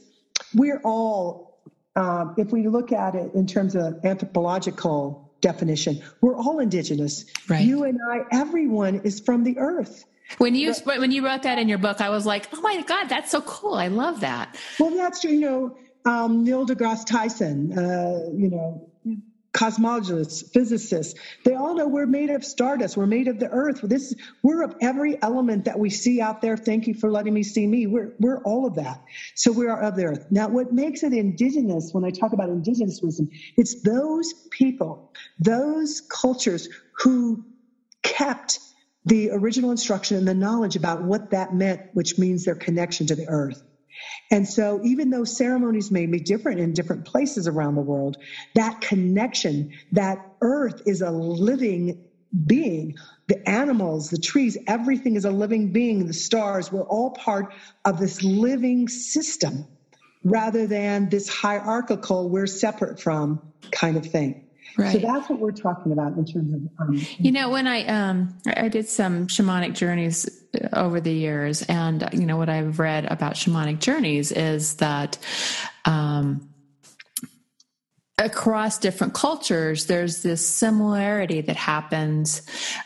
we're 0.54 0.80
all 0.82 1.53
um, 1.96 2.34
if 2.36 2.50
we 2.50 2.66
look 2.68 2.92
at 2.92 3.14
it 3.14 3.34
in 3.34 3.46
terms 3.46 3.74
of 3.74 4.04
anthropological 4.04 5.32
definition, 5.40 6.02
we're 6.20 6.36
all 6.36 6.58
indigenous. 6.58 7.24
Right. 7.48 7.64
You 7.64 7.84
and 7.84 7.98
I, 8.10 8.22
everyone 8.32 9.00
is 9.04 9.20
from 9.20 9.44
the 9.44 9.58
earth. 9.58 10.04
When 10.38 10.54
you 10.54 10.74
but, 10.84 11.00
when 11.00 11.12
you 11.12 11.24
wrote 11.24 11.42
that 11.42 11.58
in 11.58 11.68
your 11.68 11.78
book, 11.78 12.00
I 12.00 12.08
was 12.08 12.24
like, 12.24 12.48
"Oh 12.52 12.60
my 12.62 12.80
God, 12.82 13.08
that's 13.08 13.30
so 13.30 13.42
cool! 13.42 13.74
I 13.74 13.88
love 13.88 14.20
that." 14.20 14.56
Well, 14.80 14.90
that's 14.90 15.20
true. 15.20 15.30
You 15.30 15.40
know, 15.40 15.76
um, 16.06 16.44
Neil 16.44 16.66
deGrasse 16.66 17.04
Tyson. 17.04 17.78
Uh, 17.78 18.30
you 18.34 18.48
know, 18.48 18.88
cosmologists, 19.54 20.52
physicists, 20.52 21.18
they 21.44 21.54
all 21.54 21.74
know 21.74 21.86
we're 21.86 22.06
made 22.06 22.28
of 22.28 22.44
stardust. 22.44 22.96
We're 22.96 23.06
made 23.06 23.28
of 23.28 23.38
the 23.38 23.48
earth. 23.48 23.80
This, 23.82 24.12
we're 24.42 24.62
of 24.64 24.74
every 24.82 25.20
element 25.22 25.64
that 25.66 25.78
we 25.78 25.90
see 25.90 26.20
out 26.20 26.42
there. 26.42 26.56
Thank 26.56 26.88
you 26.88 26.94
for 26.94 27.10
letting 27.10 27.32
me 27.32 27.44
see 27.44 27.66
me. 27.66 27.86
We're, 27.86 28.14
we're 28.18 28.42
all 28.42 28.66
of 28.66 28.74
that. 28.74 29.02
So 29.36 29.52
we 29.52 29.68
are 29.68 29.80
of 29.80 29.96
the 29.96 30.06
earth. 30.06 30.26
Now, 30.30 30.48
what 30.48 30.72
makes 30.72 31.04
it 31.04 31.12
indigenous, 31.12 31.90
when 31.92 32.04
I 32.04 32.10
talk 32.10 32.32
about 32.32 32.48
indigenous 32.48 33.00
wisdom, 33.00 33.30
it's 33.56 33.82
those 33.82 34.34
people, 34.50 35.12
those 35.38 36.00
cultures 36.00 36.68
who 36.98 37.44
kept 38.02 38.58
the 39.04 39.30
original 39.30 39.70
instruction 39.70 40.16
and 40.16 40.26
the 40.26 40.34
knowledge 40.34 40.76
about 40.76 41.02
what 41.02 41.30
that 41.30 41.54
meant, 41.54 41.80
which 41.92 42.18
means 42.18 42.44
their 42.44 42.54
connection 42.54 43.06
to 43.06 43.14
the 43.14 43.28
earth. 43.28 43.62
And 44.30 44.48
so, 44.48 44.80
even 44.84 45.10
though 45.10 45.24
ceremonies 45.24 45.90
may 45.90 46.06
be 46.06 46.20
different 46.20 46.60
in 46.60 46.72
different 46.72 47.04
places 47.04 47.46
around 47.46 47.74
the 47.74 47.82
world, 47.82 48.16
that 48.54 48.80
connection, 48.80 49.70
that 49.92 50.18
earth 50.40 50.82
is 50.86 51.00
a 51.00 51.10
living 51.10 51.98
being. 52.46 52.94
The 53.28 53.48
animals, 53.48 54.10
the 54.10 54.18
trees, 54.18 54.58
everything 54.66 55.16
is 55.16 55.24
a 55.24 55.30
living 55.30 55.72
being. 55.72 56.06
The 56.06 56.12
stars, 56.12 56.72
we're 56.72 56.82
all 56.82 57.10
part 57.10 57.52
of 57.84 57.98
this 57.98 58.22
living 58.22 58.88
system 58.88 59.66
rather 60.24 60.66
than 60.66 61.08
this 61.10 61.28
hierarchical, 61.28 62.30
we're 62.30 62.46
separate 62.46 62.98
from 63.00 63.40
kind 63.70 63.96
of 63.96 64.06
thing. 64.06 64.43
Right. 64.76 64.92
So 64.92 64.98
that's 64.98 65.28
what 65.28 65.38
we're 65.38 65.52
talking 65.52 65.92
about 65.92 66.16
in 66.16 66.24
terms 66.24 66.52
of. 66.52 66.60
Um, 66.80 67.00
you 67.18 67.30
know, 67.30 67.50
when 67.50 67.66
I 67.66 67.84
um, 67.84 68.36
I 68.46 68.68
did 68.68 68.88
some 68.88 69.28
shamanic 69.28 69.74
journeys 69.74 70.28
over 70.72 71.00
the 71.00 71.12
years, 71.12 71.62
and 71.62 72.08
you 72.12 72.26
know 72.26 72.36
what 72.36 72.48
I've 72.48 72.78
read 72.78 73.04
about 73.04 73.34
shamanic 73.34 73.80
journeys 73.80 74.32
is 74.32 74.76
that. 74.76 75.18
Um, 75.84 76.50
across 78.16 78.78
different 78.78 79.12
cultures 79.12 79.86
there's 79.86 80.22
this 80.22 80.48
similarity 80.48 81.40
that 81.40 81.56
happens 81.56 82.42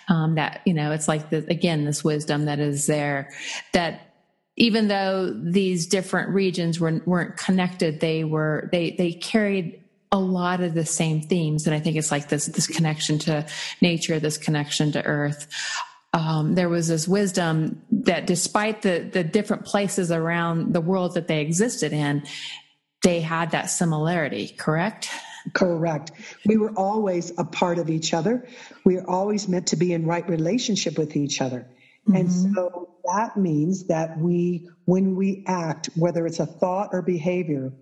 um, 0.09 0.37
that 0.37 0.63
you 0.65 0.73
know 0.73 0.91
it's 0.91 1.07
like 1.07 1.29
the, 1.29 1.45
again 1.51 1.85
this 1.85 2.03
wisdom 2.03 2.47
that 2.47 2.59
is 2.59 2.87
there 2.87 3.31
that 3.75 4.15
even 4.57 4.89
though 4.89 5.31
these 5.31 5.87
different 5.87 6.31
regions 6.31 6.81
were, 6.81 7.03
weren't 7.05 7.37
connected 7.37 8.01
they 8.01 8.25
were 8.25 8.71
they 8.73 8.93
they 8.93 9.13
carried 9.13 9.85
a 10.11 10.19
lot 10.19 10.61
of 10.61 10.75
the 10.75 10.87
same 10.87 11.21
themes. 11.21 11.67
And 11.67 11.75
I 11.75 11.81
think 11.81 11.97
it's 11.97 12.11
like 12.11 12.29
this, 12.29 12.47
this 12.47 12.67
connection 12.67 13.19
to 13.21 13.47
nature, 13.81 14.19
this 14.19 14.39
connection 14.39 14.93
to 14.93 15.05
earth. 15.05 15.49
Um, 16.15 16.55
there 16.55 16.69
was 16.69 16.89
this 16.89 17.07
wisdom 17.07 17.83
that 17.91 18.27
despite 18.27 18.83
the, 18.83 19.01
the 19.13 19.23
different 19.23 19.67
places 19.67 20.11
around 20.11 20.73
the 20.73 20.81
world 20.81 21.15
that 21.15 21.29
they 21.29 21.41
existed 21.41 21.93
in, 21.93 22.25
they 23.03 23.21
had 23.21 23.51
that 23.51 23.67
similarity, 23.67 24.49
correct? 24.49 25.11
Correct. 25.53 26.13
We 26.47 26.57
were 26.57 26.73
always 26.77 27.33
a 27.39 27.45
part 27.45 27.79
of 27.79 27.91
each 27.91 28.15
other. 28.15 28.49
We 28.85 28.97
are 28.99 29.09
always 29.09 29.49
meant 29.49 29.69
to 29.69 29.77
be 29.77 29.93
in 29.93 30.07
right 30.07 30.29
relationship 30.29 30.99
with 30.99 31.17
each 31.17 31.41
other. 31.41 31.67
Mm-hmm. 32.09 32.17
And 32.17 32.33
so 32.33 32.95
that 33.05 33.37
means 33.37 33.87
that 33.87 34.19
we, 34.19 34.69
when 34.87 35.15
we 35.15 35.45
act, 35.47 35.91
whether 35.95 36.27
it's 36.27 36.41
a 36.41 36.47
thought 36.47 36.91
or 36.93 37.03
behavior, 37.03 37.73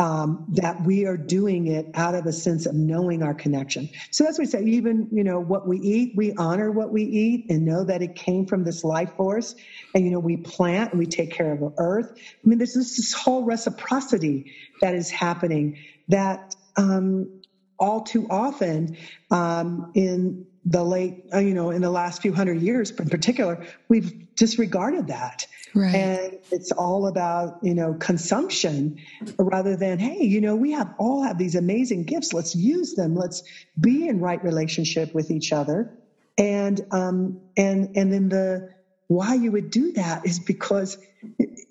um, 0.00 0.46
that 0.54 0.82
we 0.82 1.04
are 1.04 1.18
doing 1.18 1.66
it 1.66 1.90
out 1.94 2.14
of 2.14 2.24
a 2.24 2.32
sense 2.32 2.64
of 2.64 2.74
knowing 2.74 3.22
our 3.22 3.34
connection. 3.34 3.90
So 4.10 4.24
that's 4.24 4.38
what 4.38 4.46
we 4.46 4.50
say, 4.50 4.64
even, 4.64 5.08
you 5.12 5.22
know, 5.22 5.40
what 5.40 5.68
we 5.68 5.78
eat, 5.78 6.14
we 6.16 6.32
honor 6.38 6.72
what 6.72 6.90
we 6.90 7.02
eat 7.02 7.50
and 7.50 7.66
know 7.66 7.84
that 7.84 8.00
it 8.00 8.14
came 8.14 8.46
from 8.46 8.64
this 8.64 8.82
life 8.82 9.12
force. 9.18 9.54
And, 9.94 10.02
you 10.06 10.10
know, 10.10 10.18
we 10.18 10.38
plant 10.38 10.92
and 10.92 10.98
we 10.98 11.04
take 11.04 11.32
care 11.32 11.52
of 11.52 11.60
the 11.60 11.74
earth. 11.76 12.12
I 12.16 12.48
mean, 12.48 12.56
there's 12.56 12.72
this, 12.72 12.96
this 12.96 13.12
whole 13.12 13.44
reciprocity 13.44 14.50
that 14.80 14.94
is 14.94 15.10
happening 15.10 15.76
that 16.08 16.54
um, 16.78 17.42
all 17.78 18.00
too 18.00 18.26
often 18.30 18.96
um, 19.30 19.92
in 19.94 20.46
the 20.64 20.84
late, 20.84 21.24
uh, 21.32 21.38
you 21.38 21.54
know, 21.54 21.70
in 21.70 21.80
the 21.80 21.90
last 21.90 22.20
few 22.20 22.32
hundred 22.32 22.60
years 22.60 22.90
in 22.90 23.08
particular, 23.08 23.64
we've 23.88 24.34
disregarded 24.34 25.08
that. 25.08 25.46
Right. 25.74 25.94
And 25.94 26.38
it's 26.50 26.72
all 26.72 27.06
about, 27.06 27.60
you 27.62 27.74
know, 27.74 27.94
consumption 27.94 28.98
rather 29.38 29.76
than, 29.76 29.98
hey, 29.98 30.24
you 30.24 30.40
know, 30.40 30.56
we 30.56 30.72
have 30.72 30.94
all 30.98 31.22
have 31.22 31.38
these 31.38 31.54
amazing 31.54 32.04
gifts. 32.04 32.32
Let's 32.32 32.54
use 32.54 32.94
them. 32.94 33.14
Let's 33.14 33.42
be 33.78 34.08
in 34.08 34.20
right 34.20 34.42
relationship 34.42 35.14
with 35.14 35.30
each 35.30 35.52
other. 35.52 35.96
And, 36.36 36.80
um, 36.90 37.40
and, 37.56 37.96
and 37.96 38.12
then 38.12 38.28
the, 38.28 38.70
why 39.06 39.34
you 39.34 39.52
would 39.52 39.70
do 39.70 39.92
that 39.92 40.26
is 40.26 40.38
because 40.38 40.98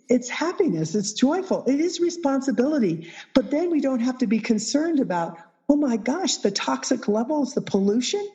it's 0.09 0.29
happiness. 0.29 0.95
It's 0.95 1.13
joyful. 1.13 1.65
It 1.65 1.79
is 1.79 1.99
responsibility. 1.99 3.11
But 3.33 3.51
then 3.51 3.69
we 3.69 3.81
don't 3.81 4.01
have 4.01 4.17
to 4.19 4.27
be 4.27 4.39
concerned 4.39 4.99
about, 4.99 5.37
oh 5.67 5.75
my 5.75 5.97
gosh, 5.97 6.37
the 6.37 6.51
toxic 6.51 7.07
levels, 7.07 7.53
the 7.53 7.61
pollution. 7.61 8.27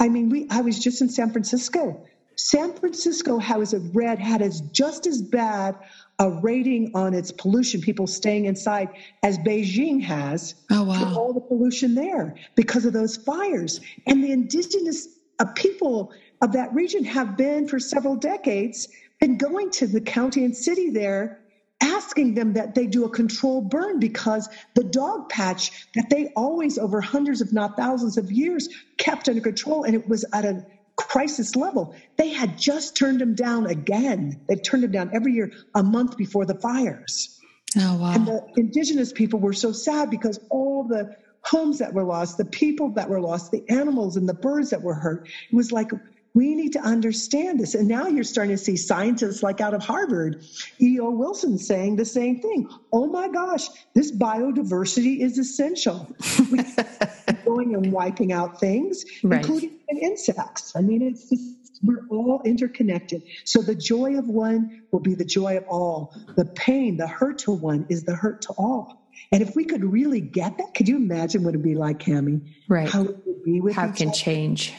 I 0.00 0.08
mean, 0.08 0.28
we, 0.28 0.46
I 0.50 0.60
was 0.60 0.78
just 0.78 1.00
in 1.00 1.08
San 1.08 1.30
Francisco 1.30 2.04
San 2.36 2.72
Francisco 2.74 3.38
has 3.38 3.74
a 3.74 3.80
red 3.80 4.18
had 4.18 4.42
as 4.42 4.60
just 4.72 5.06
as 5.06 5.22
bad 5.22 5.76
a 6.18 6.30
rating 6.30 6.90
on 6.94 7.14
its 7.14 7.30
pollution, 7.32 7.80
people 7.80 8.06
staying 8.06 8.46
inside, 8.46 8.88
as 9.22 9.38
Beijing 9.38 10.02
has. 10.02 10.54
Oh 10.70 10.84
wow! 10.84 11.14
all 11.16 11.32
the 11.32 11.40
pollution 11.40 11.94
there 11.94 12.34
because 12.56 12.84
of 12.84 12.92
those 12.92 13.16
fires, 13.16 13.80
and 14.06 14.22
the 14.22 14.32
indigenous 14.32 15.08
uh, 15.38 15.46
people 15.54 16.12
of 16.40 16.52
that 16.52 16.72
region 16.74 17.04
have 17.04 17.36
been 17.36 17.68
for 17.68 17.78
several 17.78 18.16
decades 18.16 18.88
been 19.20 19.38
going 19.38 19.70
to 19.70 19.86
the 19.86 20.00
county 20.00 20.44
and 20.44 20.56
city 20.56 20.90
there 20.90 21.40
asking 21.84 22.34
them 22.34 22.54
that 22.54 22.74
they 22.74 22.86
do 22.86 23.04
a 23.04 23.10
controlled 23.10 23.70
burn 23.70 24.00
because 24.00 24.48
the 24.74 24.84
dog 24.84 25.28
patch 25.28 25.86
that 25.94 26.08
they 26.10 26.32
always 26.34 26.78
over 26.78 27.00
hundreds 27.00 27.40
if 27.40 27.52
not 27.52 27.76
thousands 27.76 28.16
of 28.16 28.32
years 28.32 28.68
kept 28.96 29.28
under 29.28 29.40
control 29.40 29.84
and 29.84 29.94
it 29.94 30.08
was 30.08 30.24
at 30.32 30.44
a 30.44 30.64
crisis 30.96 31.56
level. 31.56 31.94
They 32.16 32.30
had 32.30 32.56
just 32.56 32.96
turned 32.96 33.20
them 33.20 33.34
down 33.34 33.66
again. 33.66 34.40
They've 34.48 34.62
turned 34.62 34.84
them 34.84 34.92
down 34.92 35.10
every 35.12 35.32
year, 35.32 35.52
a 35.74 35.82
month 35.82 36.16
before 36.16 36.46
the 36.46 36.54
fires. 36.54 37.40
Oh, 37.76 37.96
wow. 37.96 38.12
And 38.14 38.26
the 38.26 38.46
indigenous 38.56 39.12
people 39.12 39.40
were 39.40 39.52
so 39.52 39.72
sad 39.72 40.10
because 40.10 40.38
all 40.50 40.84
the 40.84 41.16
homes 41.42 41.78
that 41.78 41.92
were 41.92 42.04
lost, 42.04 42.38
the 42.38 42.44
people 42.44 42.90
that 42.90 43.08
were 43.08 43.20
lost, 43.20 43.50
the 43.50 43.68
animals 43.68 44.16
and 44.16 44.28
the 44.28 44.34
birds 44.34 44.70
that 44.70 44.82
were 44.82 44.94
hurt, 44.94 45.28
it 45.50 45.54
was 45.54 45.72
like 45.72 45.90
we 46.34 46.56
need 46.56 46.72
to 46.72 46.80
understand 46.80 47.60
this. 47.60 47.74
And 47.74 47.86
now 47.86 48.08
you're 48.08 48.24
starting 48.24 48.56
to 48.56 48.62
see 48.62 48.76
scientists 48.76 49.42
like 49.42 49.60
out 49.60 49.72
of 49.72 49.82
Harvard, 49.82 50.44
E.O. 50.80 51.10
Wilson 51.10 51.58
saying 51.58 51.96
the 51.96 52.04
same 52.04 52.40
thing. 52.40 52.68
Oh 52.92 53.06
my 53.06 53.28
gosh, 53.28 53.68
this 53.94 54.10
biodiversity 54.10 55.20
is 55.20 55.38
essential. 55.38 56.08
We're 56.50 56.64
going 57.44 57.74
and 57.76 57.92
wiping 57.92 58.32
out 58.32 58.58
things, 58.58 59.04
right. 59.22 59.40
including 59.40 59.78
insects. 59.88 60.74
I 60.74 60.80
mean, 60.80 61.02
it's 61.02 61.30
just, 61.30 61.78
we're 61.84 62.04
all 62.10 62.42
interconnected. 62.44 63.22
So 63.44 63.62
the 63.62 63.74
joy 63.76 64.18
of 64.18 64.26
one 64.26 64.82
will 64.90 65.00
be 65.00 65.14
the 65.14 65.24
joy 65.24 65.56
of 65.56 65.64
all. 65.68 66.16
The 66.36 66.46
pain, 66.46 66.96
the 66.96 67.06
hurt 67.06 67.38
to 67.40 67.52
one 67.52 67.86
is 67.88 68.04
the 68.04 68.16
hurt 68.16 68.42
to 68.42 68.52
all. 68.58 69.08
And 69.30 69.40
if 69.40 69.54
we 69.54 69.64
could 69.64 69.84
really 69.84 70.20
get 70.20 70.58
that, 70.58 70.74
could 70.74 70.88
you 70.88 70.96
imagine 70.96 71.44
what 71.44 71.50
it'd 71.50 71.62
be 71.62 71.76
like, 71.76 72.00
Cami? 72.00 72.40
Right. 72.68 72.88
How 72.88 73.02
it 73.02 73.16
would 73.24 73.44
be 73.44 73.60
with 73.60 73.76
How 73.76 73.88
it 73.88 73.94
can 73.94 74.08
other? 74.08 74.16
change 74.16 74.72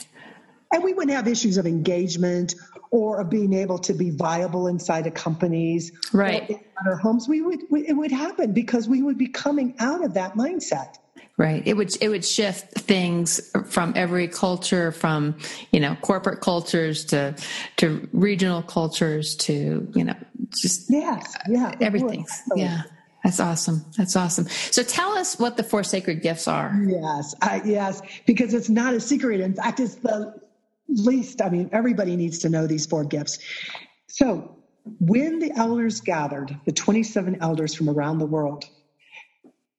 and 0.74 0.84
we 0.84 0.94
wouldn't 0.94 1.16
have 1.16 1.28
issues 1.28 1.58
of 1.58 1.66
engagement 1.66 2.56
or 2.92 3.20
of 3.22 3.30
being 3.30 3.54
able 3.54 3.78
to 3.78 3.94
be 3.94 4.10
viable 4.10 4.68
inside 4.68 5.08
of 5.08 5.14
companies 5.14 5.92
right. 6.14 6.50
in 6.50 6.60
our 6.86 6.96
homes. 6.96 7.28
We 7.28 7.42
would 7.42 7.62
we, 7.70 7.88
it 7.88 7.94
would 7.94 8.12
happen 8.12 8.54
because 8.54 8.88
we 8.88 9.02
would 9.02 9.18
be 9.18 9.28
coming 9.28 9.76
out 9.80 10.04
of 10.04 10.14
that 10.14 10.36
mindset. 10.36 10.98
Right. 11.38 11.62
It 11.66 11.74
would 11.76 12.02
it 12.02 12.08
would 12.08 12.24
shift 12.24 12.80
things 12.80 13.52
from 13.66 13.92
every 13.96 14.28
culture 14.28 14.92
from 14.92 15.38
you 15.72 15.82
know 15.82 15.96
corporate 16.02 16.40
cultures 16.40 17.04
to 17.06 17.36
to 17.78 18.08
regional 18.14 18.62
cultures 18.62 19.36
to 19.38 19.92
you 19.94 20.04
know 20.06 20.16
just 20.50 20.90
yes. 20.90 21.36
Yeah 21.50 21.74
everything. 21.82 22.26
Yeah. 22.56 22.84
That's 23.26 23.40
awesome. 23.40 23.84
That's 23.98 24.16
awesome. 24.16 24.48
So 24.48 24.84
tell 24.84 25.14
us 25.14 25.40
what 25.40 25.58
the 25.58 25.64
four 25.64 25.84
sacred 25.84 26.22
gifts 26.22 26.48
are. 26.48 26.80
Yes, 26.86 27.34
I, 27.42 27.60
yes, 27.66 28.04
because 28.28 28.54
it's 28.54 28.70
not 28.70 28.94
a 28.94 29.00
secret. 29.00 29.40
In 29.40 29.56
fact, 29.56 29.80
it's 29.80 29.96
the 29.96 30.40
least, 30.88 31.42
I 31.42 31.50
mean, 31.50 31.70
everybody 31.72 32.16
needs 32.16 32.40
to 32.40 32.50
know 32.50 32.68
these 32.68 32.86
four 32.86 33.04
gifts. 33.04 33.40
So 34.08 34.58
when 35.00 35.40
the 35.40 35.52
elders 35.52 36.02
gathered, 36.02 36.58
the 36.66 36.72
27 36.72 37.38
elders 37.42 37.74
from 37.74 37.90
around 37.90 38.20
the 38.20 38.26
world, 38.26 38.66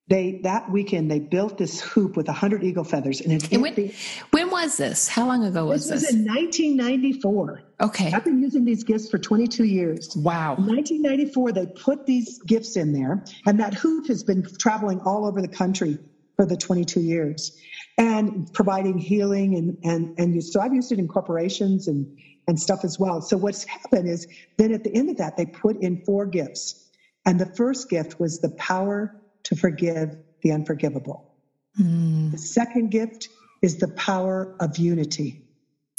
they 0.09 0.41
that 0.45 0.71
weekend 0.71 1.11
they 1.11 1.19
built 1.19 1.59
this 1.59 1.81
hoop 1.81 2.17
with 2.17 2.29
100 2.29 2.63
eagle 2.63 2.85
feathers 2.85 3.21
and, 3.21 3.43
and 3.53 3.63
when, 3.63 3.93
when, 4.31 4.51
was 4.51 4.77
this? 4.77 5.09
How 5.09 5.27
long 5.27 5.45
ago 5.45 5.67
was 5.67 5.89
this 5.89 6.03
this? 6.03 6.13
was 6.13 6.21
in 6.21 6.27
1994 6.27 7.63
okay. 7.81 8.13
I've 8.13 8.25
been 8.25 8.41
using 8.41 8.65
these 8.65 8.85
gifts 8.85 9.11
for 9.11 9.19
22 9.19 9.65
years. 9.65 10.17
Wow. 10.17 10.55
In 10.57 10.67
1994 10.67 11.53
they 11.53 11.67
put 11.67 12.07
these 12.07 12.39
gifts 12.43 12.77
in 12.77 12.93
there 12.93 13.25
and 13.47 13.59
that 13.59 13.75
hoop 13.75 14.07
has 14.07 14.23
been 14.23 14.47
traveling 14.59 15.01
all 15.01 15.27
over 15.27 15.43
the 15.43 15.49
country 15.49 15.99
for 16.37 16.47
the 16.47 16.57
22 16.57 17.01
years 17.01 17.59
and 17.99 18.53
providing 18.53 18.99
healing 18.99 19.57
and 19.57 19.79
and 19.85 20.19
and 20.19 20.45
so 20.45 20.61
I've 20.61 20.75
used 20.75 20.93
it 20.93 20.99
in 20.99 21.09
corporations 21.09 21.89
and 21.89 22.07
and 22.49 22.61
stuff 22.61 22.85
as 22.85 22.99
well. 22.99 23.21
So 23.21 23.37
what's 23.37 23.65
happened 23.65 24.09
is 24.09 24.27
then 24.57 24.73
at 24.73 24.85
the 24.85 24.95
end 24.95 25.11
of 25.11 25.17
that 25.17 25.37
they 25.37 25.47
put 25.47 25.77
in 25.77 26.05
four 26.05 26.27
gifts, 26.27 26.89
and 27.25 27.41
the 27.41 27.47
first 27.47 27.89
gift 27.89 28.21
was 28.21 28.41
the 28.41 28.51
power 28.51 29.17
to 29.45 29.57
forgive 29.57 30.17
the 30.43 30.53
unforgivable. 30.53 31.33
Mm. 31.81 32.33
The 32.33 32.39
second 32.39 32.91
gift 32.91 33.29
is 33.63 33.79
the 33.79 33.89
power 33.89 34.55
of 34.61 34.77
unity. 34.79 35.43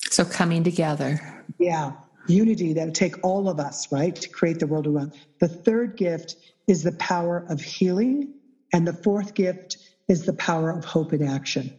So 0.10 0.24
coming 0.24 0.64
together. 0.64 1.46
Yeah, 1.60 1.94
unity 2.28 2.74
that 2.74 2.86
would 2.86 2.96
take 2.96 3.24
all 3.26 3.50
of 3.50 3.60
us 3.60 3.92
right 3.92 4.16
to 4.16 4.30
create 4.30 4.60
the 4.60 4.68
world 4.68 4.88
around. 4.88 5.14
The 5.40 5.48
third 5.48 5.98
gift 5.98 6.36
is 6.68 6.84
the 6.84 6.92
power 6.94 7.46
of 7.50 7.62
healing, 7.62 8.34
and 8.74 8.88
the 8.88 8.94
fourth 8.94 9.34
gift 9.34 9.78
is 10.08 10.26
the 10.26 10.34
power 10.34 10.70
of 10.70 10.86
hope 10.86 11.14
in 11.14 11.24
action. 11.24 11.74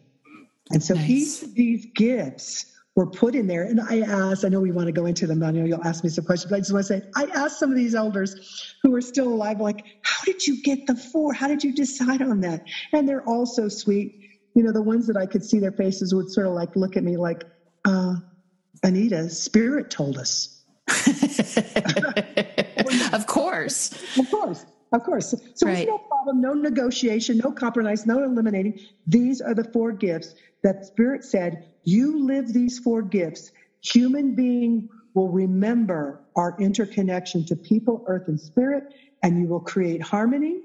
And 0.70 0.82
so 0.82 0.94
nice. 0.94 1.42
of 1.42 1.54
these 1.54 1.86
gifts 1.94 2.78
were 2.98 3.06
put 3.06 3.34
in 3.34 3.46
there. 3.46 3.62
And 3.62 3.80
I 3.80 4.00
asked, 4.00 4.44
I 4.44 4.48
know 4.48 4.60
we 4.60 4.72
want 4.72 4.86
to 4.86 4.92
go 4.92 5.06
into 5.06 5.26
them, 5.26 5.42
I 5.42 5.52
know 5.52 5.64
you'll 5.64 5.84
ask 5.84 6.02
me 6.02 6.10
some 6.10 6.24
questions, 6.24 6.50
but 6.50 6.56
I 6.56 6.58
just 6.58 6.72
want 6.72 6.86
to 6.86 6.98
say, 6.98 7.02
I 7.14 7.26
asked 7.26 7.60
some 7.60 7.70
of 7.70 7.76
these 7.76 7.94
elders 7.94 8.74
who 8.82 8.94
are 8.94 9.00
still 9.00 9.28
alive, 9.28 9.60
like, 9.60 9.84
how 10.02 10.24
did 10.24 10.46
you 10.46 10.60
get 10.62 10.86
the 10.86 10.96
four? 10.96 11.32
How 11.32 11.46
did 11.46 11.62
you 11.62 11.72
decide 11.72 12.22
on 12.22 12.40
that? 12.40 12.64
And 12.92 13.08
they're 13.08 13.22
all 13.22 13.46
so 13.46 13.68
sweet. 13.68 14.28
You 14.54 14.64
know, 14.64 14.72
the 14.72 14.82
ones 14.82 15.06
that 15.06 15.16
I 15.16 15.26
could 15.26 15.44
see 15.44 15.60
their 15.60 15.72
faces 15.72 16.12
would 16.12 16.30
sort 16.30 16.48
of 16.48 16.54
like 16.54 16.74
look 16.74 16.96
at 16.96 17.04
me 17.04 17.16
like, 17.16 17.44
uh, 17.84 18.16
Anita, 18.82 19.30
Spirit 19.30 19.90
told 19.90 20.18
us. 20.18 20.64
of 23.12 23.26
course. 23.26 23.92
Of 24.18 24.30
course. 24.30 24.66
Of 24.92 25.04
course. 25.04 25.34
So 25.54 25.66
right. 25.66 25.86
no 25.86 25.98
problem, 26.18 26.40
no 26.40 26.54
negotiation, 26.54 27.38
no 27.38 27.52
compromise, 27.52 28.06
no 28.06 28.24
eliminating. 28.24 28.80
These 29.06 29.40
are 29.40 29.54
the 29.54 29.64
four 29.64 29.92
gifts 29.92 30.34
that 30.64 30.84
Spirit 30.84 31.24
said, 31.24 31.68
you 31.84 32.26
live 32.26 32.52
these 32.52 32.78
four 32.80 33.02
gifts. 33.02 33.52
Human 33.82 34.34
being 34.34 34.88
will 35.14 35.28
remember 35.30 36.20
our 36.36 36.56
interconnection 36.60 37.46
to 37.46 37.56
people, 37.56 38.04
earth, 38.08 38.28
and 38.28 38.40
spirit, 38.40 38.84
and 39.22 39.40
you 39.40 39.46
will 39.48 39.60
create 39.60 40.02
harmony, 40.02 40.62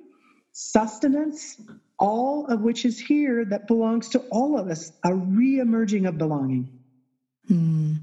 sustenance, 0.53 1.61
all 1.99 2.47
of 2.47 2.61
which 2.61 2.85
is 2.85 2.99
here 2.99 3.45
that 3.45 3.67
belongs 3.67 4.09
to 4.09 4.19
all 4.31 4.57
of 4.59 4.69
us, 4.69 4.91
a 5.05 5.13
re-emerging 5.15 6.07
of 6.07 6.17
belonging. 6.17 6.72
Hmm. 7.47 7.95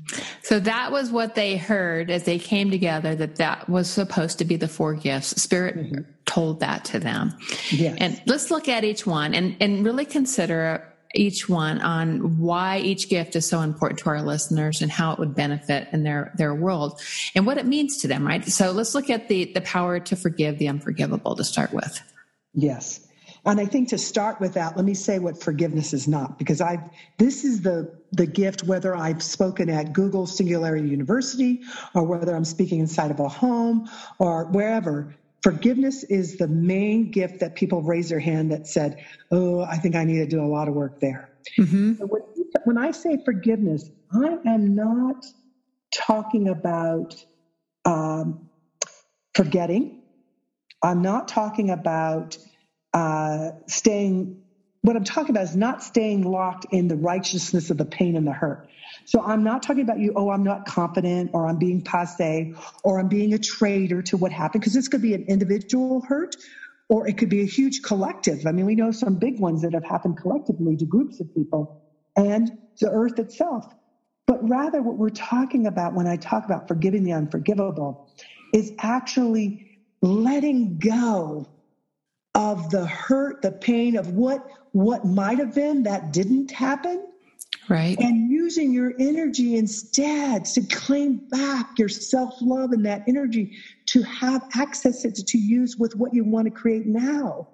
So 0.43 0.61
that 0.61 0.93
was 0.93 1.11
what 1.11 1.35
they 1.35 1.57
heard 1.57 2.11
as 2.11 2.25
they 2.25 2.39
came 2.39 2.71
together 2.71 3.15
that 3.15 3.37
that 3.37 3.69
was 3.69 3.89
supposed 3.89 4.39
to 4.39 4.45
be 4.45 4.57
the 4.57 4.69
four 4.69 4.95
gifts. 4.95 5.29
Spirit 5.41 5.77
mm-hmm. 5.77 6.01
told 6.27 6.61
that 6.61 6.85
to 6.87 6.99
them. 6.99 7.37
Yes. 7.71 7.97
And 8.01 8.23
let's 8.27 8.51
look 8.51 8.69
at 8.69 8.85
each 8.85 9.07
one 9.07 9.35
and, 9.35 9.57
and 9.61 9.85
really 9.85 10.05
consider 10.05 10.87
each 11.15 11.49
one 11.49 11.81
on 11.81 12.39
why 12.39 12.79
each 12.79 13.09
gift 13.09 13.35
is 13.35 13.49
so 13.49 13.63
important 13.63 13.99
to 14.01 14.11
our 14.11 14.23
listeners 14.23 14.81
and 14.83 14.93
how 14.93 15.13
it 15.13 15.19
would 15.19 15.35
benefit 15.35 15.89
in 15.93 16.05
their, 16.05 16.33
their 16.37 16.55
world 16.55 17.01
and 17.35 17.47
what 17.47 17.59
it 17.59 17.67
means 17.67 17.99
to 17.99 18.09
them, 18.09 18.27
right? 18.27 18.45
So 18.45 18.71
let's 18.71 18.95
look 18.95 19.11
at 19.11 19.29
the, 19.29 19.47
the 19.47 19.61
power 19.63 19.99
to 19.99 20.17
forgive 20.17 20.59
the 20.59 20.69
unforgivable 20.69 21.35
to 21.35 21.45
start 21.45 21.73
with. 21.73 22.01
Yes. 22.55 23.07
And 23.47 23.61
I 23.61 23.65
think 23.65 23.89
to 23.89 23.99
start 23.99 24.41
with 24.41 24.55
that, 24.55 24.77
let 24.77 24.85
me 24.85 24.95
say 24.95 25.19
what 25.19 25.43
forgiveness 25.43 25.93
is 25.93 26.07
not, 26.07 26.39
because 26.39 26.61
I 26.61 26.91
this 27.19 27.45
is 27.45 27.63
the 27.63 27.99
the 28.13 28.27
gift 28.27 28.65
whether 28.65 28.95
I've 28.95 29.23
spoken 29.23 29.71
at 29.71 29.93
Google 29.93 30.27
Singularity 30.27 30.89
University 30.89 31.63
or 31.95 32.05
whether 32.05 32.35
I'm 32.35 32.45
speaking 32.45 32.81
inside 32.81 33.11
of 33.11 33.21
a 33.21 33.29
home 33.29 33.89
or 34.19 34.45
wherever. 34.47 35.15
Forgiveness 35.43 36.05
is 36.05 36.37
the 36.37 36.49
main 36.49 37.11
gift 37.11 37.41
that 37.41 37.55
people 37.55 37.81
raise 37.81 38.11
their 38.11 38.21
hand 38.21 38.53
that 38.53 38.67
said, 38.67 39.03
"Oh, 39.31 39.63
I 39.63 39.77
think 39.79 39.97
I 39.97 40.05
need 40.05 40.19
to 40.19 40.27
do 40.27 40.43
a 40.43 40.47
lot 40.47 40.69
of 40.69 40.75
work 40.75 41.01
there." 41.01 41.31
Mm-hmm. 41.59 41.95
So 41.95 42.07
when, 42.07 42.23
when 42.65 42.79
I 42.79 42.91
say 42.91 43.17
forgiveness, 43.25 43.89
I 44.13 44.37
am 44.45 44.75
not 44.75 45.25
talking 45.93 46.49
about 46.49 47.25
um, 47.87 48.51
forgetting. 49.35 50.03
I'm 50.83 51.03
not 51.03 51.29
talking 51.29 51.71
about 51.71 52.37
uh, 52.93 53.51
staying, 53.67 54.43
what 54.83 54.97
I'm 54.97 55.05
talking 55.05 55.31
about 55.31 55.45
is 55.45 55.57
not 55.57 55.83
staying 55.83 56.23
locked 56.23 56.67
in 56.71 56.89
the 56.89 56.97
righteousness 56.97 57.71
of 57.71 57.77
the 57.79 57.85
pain 57.85 58.17
and 58.17 58.27
the 58.27 58.33
hurt. 58.33 58.69
So 59.05 59.23
I'm 59.23 59.45
not 59.45 59.63
talking 59.63 59.83
about 59.83 59.99
you, 59.99 60.13
oh, 60.17 60.31
I'm 60.31 60.43
not 60.43 60.67
confident 60.67 61.31
or 61.33 61.47
I'm 61.47 61.59
being 61.59 61.83
passe 61.83 62.55
or 62.83 62.99
I'm 62.99 63.09
being 63.09 63.35
a 63.35 63.39
traitor 63.39 64.03
to 64.03 64.17
what 64.17 64.33
happened, 64.33 64.63
because 64.63 64.75
this 64.75 64.89
could 64.89 65.03
be 65.03 65.15
an 65.15 65.25
individual 65.29 66.01
hurt 66.01 66.37
or 66.89 67.07
it 67.07 67.19
could 67.19 67.29
be 67.29 67.43
a 67.43 67.47
huge 67.47 67.83
collective. 67.83 68.47
I 68.47 68.53
mean, 68.53 68.67
we 68.67 68.75
know 68.75 68.91
some 68.91 69.17
big 69.17 69.39
ones 69.39 69.63
that 69.63 69.75
have 69.75 69.85
happened 69.85 70.17
collectively 70.17 70.77
to 70.77 70.85
groups 70.85 71.21
of 71.21 71.33
people 71.35 71.83
and 72.17 72.51
the 72.81 72.91
earth 72.91 73.19
itself. 73.19 73.73
But 74.27 74.49
rather, 74.49 74.83
what 74.83 74.97
we're 74.97 75.11
talking 75.11 75.67
about 75.67 75.95
when 75.95 76.07
I 76.07 76.17
talk 76.17 76.45
about 76.45 76.69
forgiving 76.69 77.05
the 77.05 77.13
unforgivable 77.13 78.09
is 78.53 78.73
actually 78.79 79.81
letting 80.03 80.79
go 80.79 81.47
of 82.35 82.71
the 82.71 82.87
hurt, 82.87 83.43
the 83.43 83.53
pain 83.53 83.97
of 83.97 84.11
what 84.11 84.47
what 84.73 85.05
might 85.05 85.39
have 85.39 85.55
been 85.55 85.83
that 85.83 86.13
didn't 86.13 86.51
happen. 86.51 87.07
Right. 87.69 87.99
And 88.01 88.31
using 88.31 88.73
your 88.73 88.95
energy 88.99 89.57
instead 89.57 90.45
to 90.47 90.63
claim 90.63 91.29
back 91.31 91.79
your 91.79 91.89
self 91.89 92.35
love 92.41 92.73
and 92.73 92.85
that 92.87 93.05
energy 93.07 93.57
to 93.87 94.03
have 94.03 94.49
access 94.55 95.03
to, 95.03 95.13
to 95.13 95.39
use 95.39 95.77
with 95.77 95.95
what 95.97 96.13
you 96.15 96.25
want 96.25 96.47
to 96.47 96.51
create 96.51 96.87
now 96.87 97.49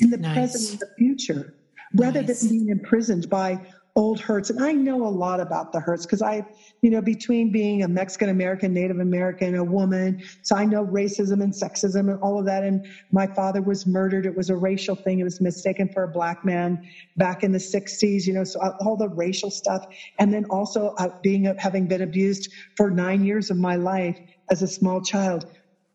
in 0.00 0.10
the 0.10 0.16
nice. 0.16 0.34
present 0.34 0.70
and 0.70 0.80
the 0.80 0.94
future 0.96 1.54
rather 1.94 2.22
nice. 2.22 2.40
than 2.40 2.50
being 2.50 2.68
imprisoned 2.68 3.28
by 3.28 3.60
old 3.98 4.20
hurts. 4.20 4.50
And 4.50 4.60
I 4.62 4.74
know 4.74 5.06
a 5.06 5.10
lot 5.10 5.40
about 5.40 5.72
the 5.72 5.80
hurts 5.80 6.06
because 6.06 6.22
I, 6.22 6.44
you 6.82 6.90
know, 6.90 7.02
between 7.02 7.50
being 7.50 7.82
a 7.82 7.88
Mexican 7.88 8.30
American, 8.30 8.72
Native 8.74 9.00
American, 9.00 9.56
a 9.56 9.64
woman, 9.64 10.16
so 10.42 10.56
I 10.56 10.66
know 10.66 10.86
racism 10.86 11.42
and 11.44 11.54
sexism 11.54 12.10
and 12.10 12.18
all 12.22 12.38
of 12.40 12.46
that. 12.46 12.64
And 12.64 12.82
my 13.12 13.28
father 13.36 13.62
was 13.62 13.86
murdered. 13.86 14.26
It 14.26 14.36
was 14.36 14.50
a 14.50 14.56
racial 14.56 14.98
thing. 15.04 15.20
It 15.20 15.24
was 15.24 15.40
mistaken 15.42 15.90
for 15.92 16.04
a 16.04 16.08
black 16.08 16.38
man 16.44 16.78
back 17.16 17.44
in 17.44 17.52
the 17.52 17.58
60s, 17.58 18.26
you 18.26 18.34
know, 18.34 18.44
so 18.44 18.60
all 18.80 18.96
the 18.96 19.10
racial 19.10 19.50
stuff. 19.50 19.84
And 20.18 20.32
then 20.32 20.44
also 20.50 20.92
uh, 20.98 21.10
being, 21.22 21.52
having 21.58 21.88
been 21.88 22.02
abused 22.02 22.48
for 22.76 22.90
nine 22.90 23.24
years 23.24 23.50
of 23.50 23.58
my 23.58 23.76
life 23.76 24.18
as 24.50 24.62
a 24.62 24.68
small 24.68 25.02
child. 25.02 25.44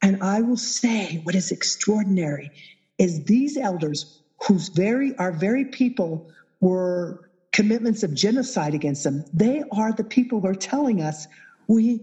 And 0.04 0.18
I 0.22 0.44
will 0.44 0.58
say 0.58 1.20
what 1.24 1.36
is 1.36 1.52
extraordinary 1.52 2.52
is 3.00 3.22
these 3.26 3.58
elders 3.58 4.06
whose 4.48 4.70
very, 4.76 5.14
our 5.20 5.34
very 5.34 5.66
people 5.66 6.24
were 6.62 7.18
commitments 7.54 8.04
of 8.04 8.14
genocide 8.14 8.74
against 8.74 9.04
them. 9.04 9.24
They 9.32 9.64
are 9.72 9.94
the 9.94 10.04
people 10.04 10.42
who 10.42 10.48
are 10.48 10.56
telling 10.56 11.02
us 11.02 11.28
we 11.68 12.02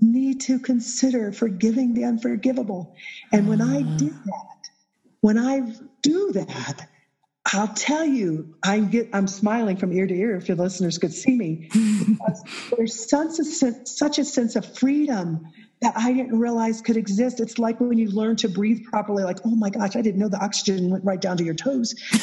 need 0.00 0.42
to 0.42 0.58
consider 0.58 1.32
forgiving 1.32 1.94
the 1.94 2.04
unforgivable. 2.04 2.94
And 3.32 3.48
when 3.48 3.60
I 3.60 3.82
mm. 3.82 3.98
did 3.98 4.12
that, 4.12 4.70
when 5.20 5.38
I 5.38 5.62
do 6.02 6.32
that, 6.32 6.88
I'll 7.52 7.68
tell 7.68 8.04
you, 8.04 8.54
I 8.62 8.80
get, 8.80 9.08
I'm 9.12 9.26
smiling 9.26 9.76
from 9.76 9.92
ear 9.92 10.06
to 10.06 10.14
ear 10.14 10.36
if 10.36 10.48
your 10.48 10.56
listeners 10.56 10.98
could 10.98 11.12
see 11.12 11.36
me. 11.36 11.68
There's 12.76 13.08
such 13.10 13.38
a, 13.38 13.44
such 13.86 14.18
a 14.18 14.24
sense 14.24 14.56
of 14.56 14.64
freedom 14.78 15.52
that 15.80 15.94
I 15.96 16.12
didn't 16.12 16.38
realize 16.38 16.80
could 16.80 16.96
exist. 16.96 17.40
It's 17.40 17.58
like 17.58 17.80
when 17.80 17.98
you 17.98 18.08
learn 18.10 18.36
to 18.36 18.48
breathe 18.48 18.84
properly, 18.84 19.24
like, 19.24 19.38
oh 19.44 19.56
my 19.56 19.68
gosh, 19.68 19.96
I 19.96 20.00
didn't 20.00 20.20
know 20.20 20.28
the 20.28 20.42
oxygen 20.42 20.90
went 20.90 21.04
right 21.04 21.20
down 21.20 21.36
to 21.38 21.44
your 21.44 21.54
toes. 21.54 21.96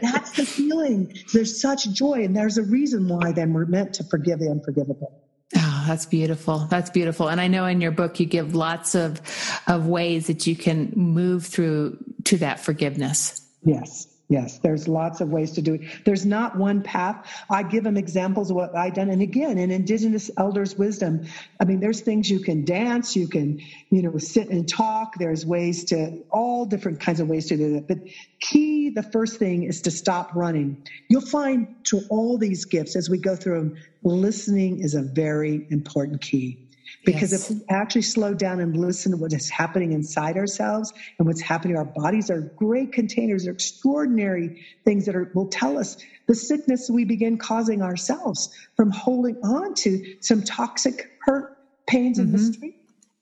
That's 0.00 0.23
feeling. 0.44 1.14
There's 1.32 1.60
such 1.60 1.90
joy, 1.90 2.24
and 2.24 2.36
there's 2.36 2.58
a 2.58 2.62
reason 2.62 3.08
why 3.08 3.32
then 3.32 3.52
we're 3.52 3.66
meant 3.66 3.94
to 3.94 4.04
forgive 4.04 4.38
the 4.38 4.50
unforgivable. 4.50 5.20
Oh, 5.56 5.84
that's 5.86 6.06
beautiful. 6.06 6.66
That's 6.70 6.90
beautiful. 6.90 7.28
And 7.28 7.40
I 7.40 7.48
know 7.48 7.66
in 7.66 7.80
your 7.80 7.92
book 7.92 8.18
you 8.18 8.26
give 8.26 8.54
lots 8.54 8.94
of 8.94 9.20
of 9.66 9.86
ways 9.86 10.26
that 10.26 10.46
you 10.46 10.56
can 10.56 10.92
move 10.96 11.46
through 11.46 11.98
to 12.24 12.38
that 12.38 12.60
forgiveness. 12.60 13.46
Yes. 13.64 14.08
Yes, 14.28 14.58
there's 14.58 14.88
lots 14.88 15.20
of 15.20 15.28
ways 15.28 15.52
to 15.52 15.62
do 15.62 15.74
it. 15.74 15.82
There's 16.06 16.24
not 16.24 16.56
one 16.56 16.82
path. 16.82 17.30
I 17.50 17.62
give 17.62 17.84
them 17.84 17.98
examples 17.98 18.48
of 18.48 18.56
what 18.56 18.74
I've 18.74 18.94
done. 18.94 19.10
And 19.10 19.20
again, 19.20 19.58
in 19.58 19.70
Indigenous 19.70 20.30
elders' 20.38 20.78
wisdom, 20.78 21.26
I 21.60 21.66
mean, 21.66 21.78
there's 21.80 22.00
things 22.00 22.30
you 22.30 22.40
can 22.40 22.64
dance, 22.64 23.14
you 23.14 23.28
can, 23.28 23.60
you 23.90 24.00
know, 24.00 24.16
sit 24.16 24.48
and 24.48 24.66
talk. 24.66 25.16
There's 25.18 25.44
ways 25.44 25.84
to, 25.86 26.22
all 26.30 26.64
different 26.64 27.00
kinds 27.00 27.20
of 27.20 27.28
ways 27.28 27.46
to 27.48 27.58
do 27.58 27.74
that. 27.74 27.86
But 27.86 27.98
key, 28.40 28.88
the 28.88 29.02
first 29.02 29.38
thing 29.38 29.64
is 29.64 29.82
to 29.82 29.90
stop 29.90 30.34
running. 30.34 30.86
You'll 31.10 31.20
find 31.20 31.84
to 31.84 32.00
all 32.08 32.38
these 32.38 32.64
gifts 32.64 32.96
as 32.96 33.10
we 33.10 33.18
go 33.18 33.36
through 33.36 33.58
them, 33.58 33.76
listening 34.02 34.80
is 34.80 34.94
a 34.94 35.02
very 35.02 35.66
important 35.70 36.22
key. 36.22 36.63
Because 37.04 37.32
yes. 37.32 37.50
if 37.50 37.56
we 37.56 37.62
actually 37.68 38.02
slow 38.02 38.34
down 38.34 38.60
and 38.60 38.76
listen 38.76 39.12
to 39.12 39.18
what 39.18 39.32
is 39.32 39.50
happening 39.50 39.92
inside 39.92 40.36
ourselves 40.36 40.92
and 41.18 41.26
what's 41.26 41.40
happening, 41.40 41.76
our 41.76 41.84
bodies 41.84 42.30
are 42.30 42.40
great 42.56 42.92
containers, 42.92 43.44
they're 43.44 43.52
extraordinary 43.52 44.64
things 44.84 45.04
that 45.06 45.14
are, 45.14 45.30
will 45.34 45.48
tell 45.48 45.78
us 45.78 45.98
the 46.26 46.34
sickness 46.34 46.88
we 46.90 47.04
begin 47.04 47.36
causing 47.36 47.82
ourselves 47.82 48.54
from 48.76 48.90
holding 48.90 49.36
on 49.44 49.74
to 49.74 50.16
some 50.20 50.42
toxic 50.42 51.10
hurt, 51.20 51.58
pains, 51.86 52.18
and 52.18 52.28
mm-hmm. 52.28 52.36
mystery. 52.36 52.76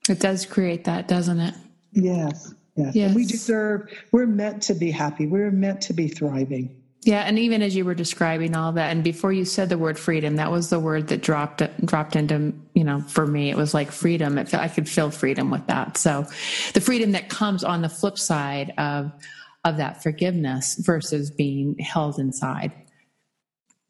It 0.07 0.19
does 0.19 0.45
create 0.45 0.85
that, 0.85 1.07
doesn't 1.07 1.39
it? 1.39 1.53
Yes, 1.91 2.53
yes. 2.75 2.95
yes. 2.95 3.07
And 3.07 3.15
we 3.15 3.25
deserve, 3.25 3.91
we're 4.11 4.25
meant 4.25 4.63
to 4.63 4.73
be 4.73 4.91
happy, 4.91 5.27
we're 5.27 5.51
meant 5.51 5.81
to 5.81 5.93
be 5.93 6.07
thriving. 6.07 6.82
Yeah, 7.05 7.21
and 7.21 7.37
even 7.37 7.61
as 7.61 7.75
you 7.75 7.83
were 7.83 7.95
describing 7.95 8.55
all 8.55 8.71
that, 8.73 8.91
and 8.91 9.03
before 9.03 9.33
you 9.33 9.43
said 9.43 9.67
the 9.69 9.77
word 9.77 9.99
freedom, 9.99 10.37
that 10.37 10.51
was 10.51 10.69
the 10.69 10.79
word 10.79 11.07
that 11.09 11.21
dropped 11.21 11.61
dropped 11.85 12.15
into 12.15 12.53
you 12.73 12.83
know 12.83 13.01
for 13.01 13.27
me. 13.27 13.49
It 13.49 13.57
was 13.57 13.73
like 13.73 13.91
freedom. 13.91 14.37
It, 14.37 14.53
I 14.53 14.67
could 14.69 14.87
feel 14.87 15.11
freedom 15.11 15.49
with 15.51 15.67
that. 15.67 15.97
So, 15.97 16.25
the 16.73 16.81
freedom 16.81 17.11
that 17.11 17.29
comes 17.29 17.63
on 17.63 17.81
the 17.81 17.89
flip 17.89 18.17
side 18.17 18.73
of 18.77 19.11
of 19.65 19.77
that 19.77 20.01
forgiveness 20.01 20.75
versus 20.75 21.29
being 21.29 21.77
held 21.79 22.19
inside. 22.19 22.71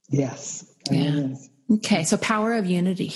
Yes. 0.09 0.65
Yeah. 0.89 1.35
Okay. 1.71 2.03
So, 2.03 2.17
power 2.17 2.53
of 2.53 2.65
unity. 2.65 3.13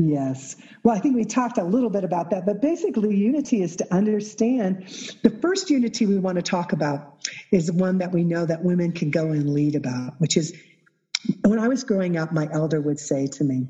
Yes. 0.00 0.56
Well, 0.82 0.96
I 0.96 0.98
think 1.00 1.14
we 1.14 1.26
talked 1.26 1.58
a 1.58 1.64
little 1.64 1.90
bit 1.90 2.04
about 2.04 2.30
that, 2.30 2.46
but 2.46 2.62
basically, 2.62 3.14
unity 3.16 3.62
is 3.62 3.76
to 3.76 3.94
understand 3.94 4.84
the 5.22 5.30
first 5.42 5.68
unity 5.70 6.06
we 6.06 6.18
want 6.18 6.36
to 6.36 6.42
talk 6.42 6.72
about 6.72 7.02
is 7.52 7.70
one 7.70 7.98
that 7.98 8.12
we 8.12 8.24
know 8.24 8.46
that 8.46 8.64
women 8.64 8.92
can 8.92 9.10
go 9.10 9.32
and 9.32 9.50
lead 9.50 9.76
about, 9.76 10.14
which 10.18 10.38
is 10.38 10.54
when 11.46 11.58
I 11.58 11.68
was 11.68 11.84
growing 11.84 12.16
up, 12.16 12.32
my 12.32 12.48
elder 12.50 12.80
would 12.80 12.98
say 12.98 13.28
to 13.28 13.44
me, 13.44 13.68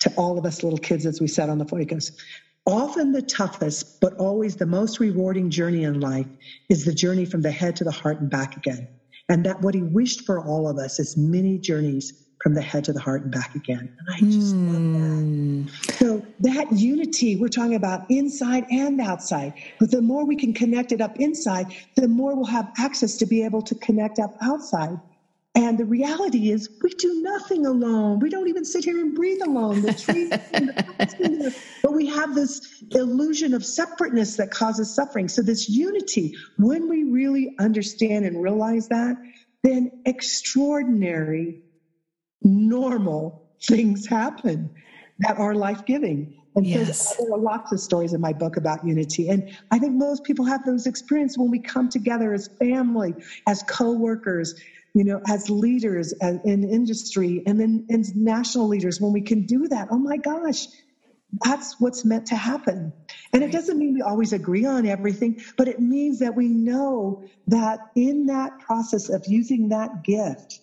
to 0.00 0.12
all 0.16 0.38
of 0.38 0.46
us 0.46 0.64
little 0.64 0.78
kids 0.78 1.06
as 1.06 1.20
we 1.20 1.28
sat 1.28 1.48
on 1.48 1.58
the 1.58 1.66
floor, 1.66 1.80
he 1.80 1.86
goes, 1.86 2.12
Often 2.66 3.12
the 3.12 3.22
toughest, 3.22 3.84
but 4.00 4.14
always 4.18 4.56
the 4.56 4.66
most 4.66 5.00
rewarding 5.00 5.50
journey 5.50 5.84
in 5.84 6.00
life 6.00 6.26
is 6.68 6.84
the 6.84 6.94
journey 6.94 7.26
from 7.26 7.42
the 7.42 7.52
head 7.52 7.76
to 7.76 7.84
the 7.84 7.92
heart 7.92 8.20
and 8.20 8.30
back 8.30 8.56
again. 8.56 8.88
And 9.28 9.44
that 9.46 9.60
what 9.60 9.74
he 9.74 9.82
wished 9.82 10.22
for 10.26 10.40
all 10.40 10.68
of 10.68 10.78
us 10.78 10.98
is 10.98 11.16
many 11.16 11.58
journeys 11.58 12.12
from 12.44 12.52
the 12.52 12.60
head 12.60 12.84
to 12.84 12.92
the 12.92 13.00
heart 13.00 13.22
and 13.22 13.32
back 13.32 13.54
again. 13.54 13.96
And 13.98 14.08
I 14.14 14.18
just 14.18 14.54
mm. 14.54 14.66
love 14.66 14.92
that. 14.92 15.08
Hmm. 15.08 15.94
So 15.94 16.26
that 16.40 16.70
unity, 16.72 17.36
we're 17.36 17.48
talking 17.48 17.74
about 17.74 18.04
inside 18.10 18.66
and 18.70 19.00
outside. 19.00 19.54
But 19.80 19.90
the 19.90 20.02
more 20.02 20.26
we 20.26 20.36
can 20.36 20.52
connect 20.52 20.92
it 20.92 21.00
up 21.00 21.16
inside, 21.18 21.74
the 21.96 22.06
more 22.06 22.36
we'll 22.36 22.44
have 22.44 22.70
access 22.76 23.16
to 23.16 23.26
be 23.26 23.44
able 23.44 23.62
to 23.62 23.74
connect 23.76 24.18
up 24.18 24.36
outside. 24.42 25.00
And 25.54 25.78
the 25.78 25.86
reality 25.86 26.50
is, 26.50 26.68
we 26.82 26.90
do 26.90 27.22
nothing 27.22 27.64
alone. 27.64 28.18
We 28.18 28.28
don't 28.28 28.48
even 28.48 28.66
sit 28.66 28.84
here 28.84 28.98
and 28.98 29.14
breathe 29.14 29.40
alone. 29.40 29.80
The 29.80 29.94
trees, 29.94 30.28
the 30.52 31.56
but 31.82 31.94
we 31.94 32.08
have 32.08 32.34
this 32.34 32.84
illusion 32.90 33.54
of 33.54 33.64
separateness 33.64 34.36
that 34.36 34.50
causes 34.50 34.94
suffering. 34.94 35.28
So, 35.28 35.40
this 35.40 35.68
unity, 35.70 36.34
when 36.58 36.90
we 36.90 37.04
really 37.04 37.54
understand 37.58 38.26
and 38.26 38.42
realize 38.42 38.88
that, 38.88 39.16
then 39.62 40.02
extraordinary 40.04 41.63
normal 42.42 43.48
things 43.62 44.06
happen 44.06 44.70
that 45.20 45.38
are 45.38 45.54
life 45.54 45.84
giving. 45.86 46.34
And 46.56 46.66
yes. 46.66 47.16
so 47.16 47.24
there 47.24 47.34
are 47.34 47.38
lots 47.38 47.72
of 47.72 47.80
stories 47.80 48.12
in 48.12 48.20
my 48.20 48.32
book 48.32 48.56
about 48.56 48.84
unity. 48.86 49.28
And 49.28 49.50
I 49.70 49.78
think 49.78 49.94
most 49.94 50.24
people 50.24 50.44
have 50.44 50.64
those 50.64 50.86
experiences 50.86 51.36
when 51.36 51.50
we 51.50 51.58
come 51.58 51.88
together 51.88 52.32
as 52.32 52.48
family, 52.60 53.14
as 53.48 53.62
co-workers, 53.64 54.54
you 54.94 55.04
know, 55.04 55.20
as 55.28 55.50
leaders 55.50 56.14
uh, 56.22 56.34
in 56.44 56.68
industry 56.68 57.42
and 57.46 57.58
then 57.58 57.86
as 57.90 58.14
national 58.14 58.68
leaders, 58.68 59.00
when 59.00 59.12
we 59.12 59.20
can 59.20 59.46
do 59.46 59.66
that, 59.68 59.88
oh 59.90 59.98
my 59.98 60.16
gosh, 60.16 60.68
that's 61.44 61.80
what's 61.80 62.04
meant 62.04 62.26
to 62.26 62.36
happen. 62.36 62.92
And 63.32 63.42
it 63.42 63.50
doesn't 63.50 63.76
mean 63.76 63.94
we 63.94 64.02
always 64.02 64.32
agree 64.32 64.64
on 64.64 64.86
everything, 64.86 65.40
but 65.56 65.66
it 65.66 65.80
means 65.80 66.20
that 66.20 66.36
we 66.36 66.48
know 66.48 67.24
that 67.48 67.80
in 67.96 68.26
that 68.26 68.60
process 68.60 69.08
of 69.08 69.24
using 69.26 69.70
that 69.70 70.04
gift, 70.04 70.60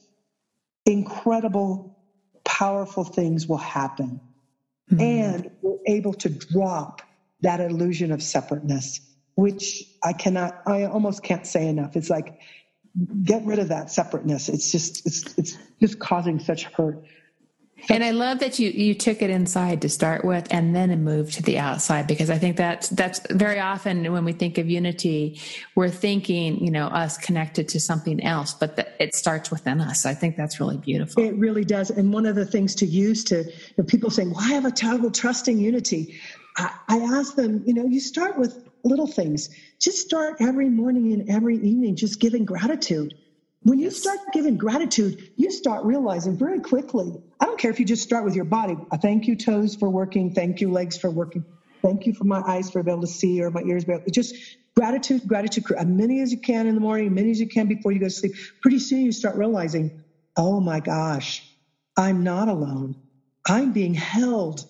incredible, 0.85 1.97
powerful 2.43 3.03
things 3.03 3.47
will 3.47 3.57
happen. 3.57 4.19
Mm-hmm. 4.91 5.01
And 5.01 5.51
we're 5.61 5.77
able 5.87 6.13
to 6.15 6.29
drop 6.29 7.01
that 7.41 7.59
illusion 7.59 8.11
of 8.11 8.21
separateness, 8.21 8.99
which 9.35 9.83
I 10.03 10.13
cannot, 10.13 10.61
I 10.65 10.85
almost 10.85 11.23
can't 11.23 11.45
say 11.45 11.67
enough. 11.67 11.95
It's 11.95 12.09
like, 12.09 12.39
get 13.23 13.45
rid 13.45 13.59
of 13.59 13.69
that 13.69 13.89
separateness. 13.89 14.49
It's 14.49 14.71
just, 14.71 15.05
it's, 15.05 15.37
it's 15.37 15.57
just 15.79 15.99
causing 15.99 16.39
such 16.39 16.65
hurt 16.65 17.03
and 17.89 18.03
I 18.03 18.11
love 18.11 18.39
that 18.39 18.59
you 18.59 18.69
you 18.69 18.93
took 18.93 19.21
it 19.21 19.29
inside 19.29 19.81
to 19.81 19.89
start 19.89 20.23
with, 20.23 20.47
and 20.51 20.75
then 20.75 21.03
moved 21.03 21.33
to 21.33 21.43
the 21.43 21.57
outside 21.57 22.07
because 22.07 22.29
I 22.29 22.37
think 22.37 22.57
that's 22.57 22.89
that's 22.89 23.19
very 23.31 23.59
often 23.59 24.11
when 24.11 24.25
we 24.25 24.33
think 24.33 24.57
of 24.57 24.69
unity, 24.69 25.39
we're 25.75 25.89
thinking 25.89 26.63
you 26.63 26.71
know 26.71 26.87
us 26.87 27.17
connected 27.17 27.69
to 27.69 27.79
something 27.79 28.23
else, 28.23 28.53
but 28.53 28.75
the, 28.75 28.87
it 29.01 29.15
starts 29.15 29.49
within 29.49 29.81
us. 29.81 30.05
I 30.05 30.13
think 30.13 30.37
that's 30.37 30.59
really 30.59 30.77
beautiful. 30.77 31.23
It 31.23 31.35
really 31.35 31.65
does. 31.65 31.89
And 31.89 32.13
one 32.13 32.27
of 32.27 32.35
the 32.35 32.45
things 32.45 32.75
to 32.75 32.85
use 32.85 33.23
to 33.25 33.43
you 33.43 33.51
know, 33.77 33.83
people 33.83 34.11
saying, 34.11 34.31
well, 34.31 34.41
I 34.41 34.53
have 34.53 34.65
a 34.65 34.71
terrible 34.71 35.09
trusting 35.09 35.57
unity. 35.57 36.19
I, 36.55 36.71
I 36.87 36.97
ask 36.97 37.35
them, 37.35 37.63
you 37.65 37.73
know, 37.73 37.85
you 37.85 37.99
start 37.99 38.37
with 38.37 38.69
little 38.83 39.07
things. 39.07 39.49
Just 39.79 39.99
start 39.99 40.35
every 40.39 40.69
morning 40.69 41.13
and 41.13 41.29
every 41.29 41.55
evening 41.55 41.95
just 41.95 42.19
giving 42.19 42.45
gratitude. 42.45 43.15
When 43.63 43.79
you 43.79 43.89
start 43.89 44.19
giving 44.33 44.57
gratitude, 44.57 45.31
you 45.35 45.51
start 45.51 45.83
realizing 45.83 46.37
very 46.37 46.59
quickly. 46.59 47.11
I 47.39 47.45
don't 47.45 47.59
care 47.59 47.71
if 47.71 47.79
you 47.79 47.85
just 47.85 48.03
start 48.03 48.23
with 48.23 48.35
your 48.35 48.45
body. 48.45 48.75
I 48.91 48.97
thank 48.97 49.27
you, 49.27 49.35
toes, 49.35 49.75
for 49.75 49.89
working. 49.89 50.33
Thank 50.33 50.61
you, 50.61 50.71
legs, 50.71 50.97
for 50.97 51.09
working. 51.09 51.43
Thank 51.81 52.05
you 52.05 52.13
for 52.13 52.25
my 52.25 52.41
eyes 52.41 52.69
for 52.69 52.83
being 52.83 52.97
able 52.97 53.07
to 53.07 53.13
see 53.13 53.41
or 53.41 53.49
my 53.49 53.61
ears. 53.61 53.83
Able, 53.87 54.01
to 54.01 54.11
just 54.11 54.35
gratitude, 54.75 55.23
gratitude, 55.27 55.65
as 55.77 55.87
many 55.87 56.21
as 56.21 56.31
you 56.31 56.39
can 56.39 56.67
in 56.67 56.75
the 56.75 56.81
morning, 56.81 57.07
as 57.07 57.13
many 57.13 57.31
as 57.31 57.39
you 57.39 57.47
can 57.47 57.67
before 57.67 57.91
you 57.91 57.99
go 57.99 58.07
to 58.07 58.11
sleep. 58.11 58.33
Pretty 58.61 58.79
soon 58.79 59.01
you 59.01 59.11
start 59.11 59.35
realizing, 59.37 60.03
oh 60.37 60.59
my 60.61 60.79
gosh, 60.79 61.43
I'm 61.97 62.23
not 62.23 62.49
alone. 62.49 62.95
I'm 63.47 63.73
being 63.73 63.93
held. 63.93 64.65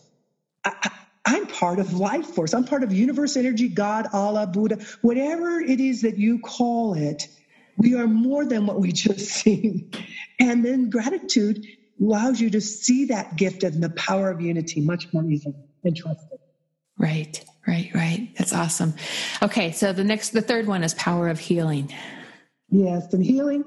I, 0.66 0.92
am 1.28 1.48
part 1.48 1.80
of 1.80 1.94
life 1.94 2.28
force. 2.28 2.54
I'm 2.54 2.66
part 2.66 2.84
of 2.84 2.94
universe 2.94 3.38
energy, 3.38 3.70
God, 3.70 4.08
Allah, 4.14 4.48
Buddha, 4.48 4.80
whatever 5.02 5.60
it 5.62 5.80
is 5.80 6.02
that 6.04 6.18
you 6.18 6.40
call 6.40 6.96
it 6.96 7.28
we 7.78 7.96
are 7.96 8.08
more 8.08 8.46
than 8.46 8.66
what 8.68 8.80
we 8.80 8.92
just 8.92 9.28
seen. 9.32 9.92
And 10.40 10.64
then 10.64 10.90
gratitude 10.90 11.66
allows 12.02 12.40
you 12.42 12.52
to 12.52 12.62
see 12.62 13.06
that 13.06 13.36
gift 13.38 13.64
and 13.64 13.84
the 13.84 13.90
power 13.92 14.30
of 14.32 14.42
unity 14.42 14.82
much 14.82 15.08
more 15.14 15.26
easily 15.26 15.56
and 15.84 15.96
trust 15.96 16.26
it. 16.32 16.42
Right, 16.98 17.44
right, 17.68 17.92
right. 17.94 18.30
That's 18.38 18.54
awesome. 18.54 18.94
Okay, 19.42 19.72
so 19.72 19.94
the 19.94 20.04
next, 20.04 20.30
the 20.30 20.42
third 20.42 20.68
one 20.68 20.84
is 20.84 20.94
power 20.96 21.30
of 21.30 21.40
healing. 21.40 21.94
Yes, 22.70 23.14
and 23.14 23.24
healing, 23.24 23.64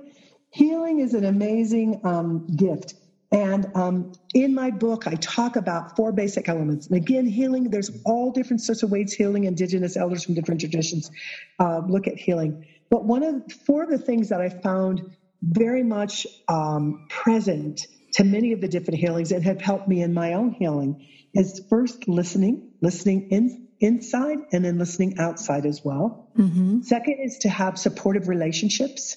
healing 0.51 1.01
is 1.01 1.15
an 1.15 1.25
amazing 1.25 2.01
um, 2.05 2.47
gift. 2.57 2.95
And 3.33 3.67
um, 3.75 4.13
in 4.33 4.55
my 4.55 4.71
book, 4.71 5.09
I 5.09 5.15
talk 5.17 5.57
about 5.57 5.97
four 5.97 6.13
basic 6.13 6.49
elements. 6.49 6.87
And 6.87 6.97
again, 6.97 7.27
healing, 7.27 7.65
there's 7.65 7.91
all 8.05 8.31
different 8.31 8.61
sorts 8.63 8.85
of 8.85 8.93
ways 8.93 9.13
healing. 9.13 9.45
Indigenous 9.45 9.97
elders 9.97 10.25
from 10.25 10.35
different 10.35 10.61
traditions 10.61 11.11
uh, 11.59 11.81
look 11.89 12.07
at 12.07 12.17
healing. 12.17 12.65
But 12.91 13.05
one 13.05 13.25
of 13.25 13.53
four 13.67 13.83
of 13.83 13.91
the 13.91 13.99
things 13.99 14.29
that 14.29 14.41
I 14.41 14.49
found 14.49 15.17
very 15.43 15.83
much 15.83 16.27
um, 16.49 17.07
present 17.11 17.87
to 18.13 18.25
many 18.25 18.53
of 18.53 18.61
the 18.61 18.69
different 18.69 19.01
healings 19.01 19.33
and 19.33 19.43
have 19.45 19.61
helped 19.61 19.89
me 19.89 20.03
in 20.03 20.15
my 20.15 20.35
own 20.35 20.53
healing 20.53 21.05
is 21.35 21.61
first 21.69 22.07
listening, 22.07 22.71
listening 22.81 23.29
in, 23.31 23.64
inside 23.85 24.39
and 24.53 24.65
then 24.65 24.79
listening 24.79 25.19
outside 25.19 25.67
as 25.67 25.85
well. 25.85 26.31
Mm-hmm. 26.39 26.81
Second 26.83 27.19
is 27.21 27.39
to 27.39 27.49
have 27.49 27.79
supportive 27.79 28.29
relationships. 28.29 29.17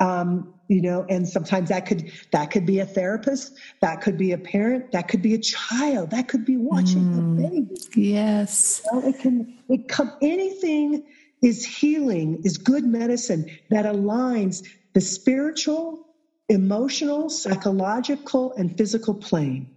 Um, 0.00 0.54
you 0.68 0.82
know, 0.82 1.06
and 1.08 1.28
sometimes 1.28 1.68
that 1.68 1.86
could 1.86 2.10
that 2.32 2.50
could 2.50 2.66
be 2.66 2.80
a 2.80 2.86
therapist, 2.86 3.52
that 3.80 4.00
could 4.00 4.18
be 4.18 4.32
a 4.32 4.38
parent, 4.38 4.90
that 4.92 5.06
could 5.06 5.22
be 5.22 5.34
a 5.34 5.38
child, 5.38 6.10
that 6.10 6.26
could 6.26 6.44
be 6.44 6.56
watching 6.56 7.04
mm, 7.04 7.18
a 7.18 7.50
baby. 7.50 7.76
Yes, 7.94 8.82
you 8.84 9.00
know, 9.00 9.08
it 9.08 9.20
can 9.20 9.58
it 9.68 9.88
come 9.88 10.12
anything 10.20 11.04
is 11.42 11.64
healing, 11.64 12.40
is 12.44 12.58
good 12.58 12.84
medicine 12.84 13.48
that 13.70 13.84
aligns 13.84 14.66
the 14.94 15.00
spiritual, 15.00 16.06
emotional, 16.48 17.28
psychological, 17.28 18.52
and 18.54 18.76
physical 18.76 19.14
plane. 19.14 19.70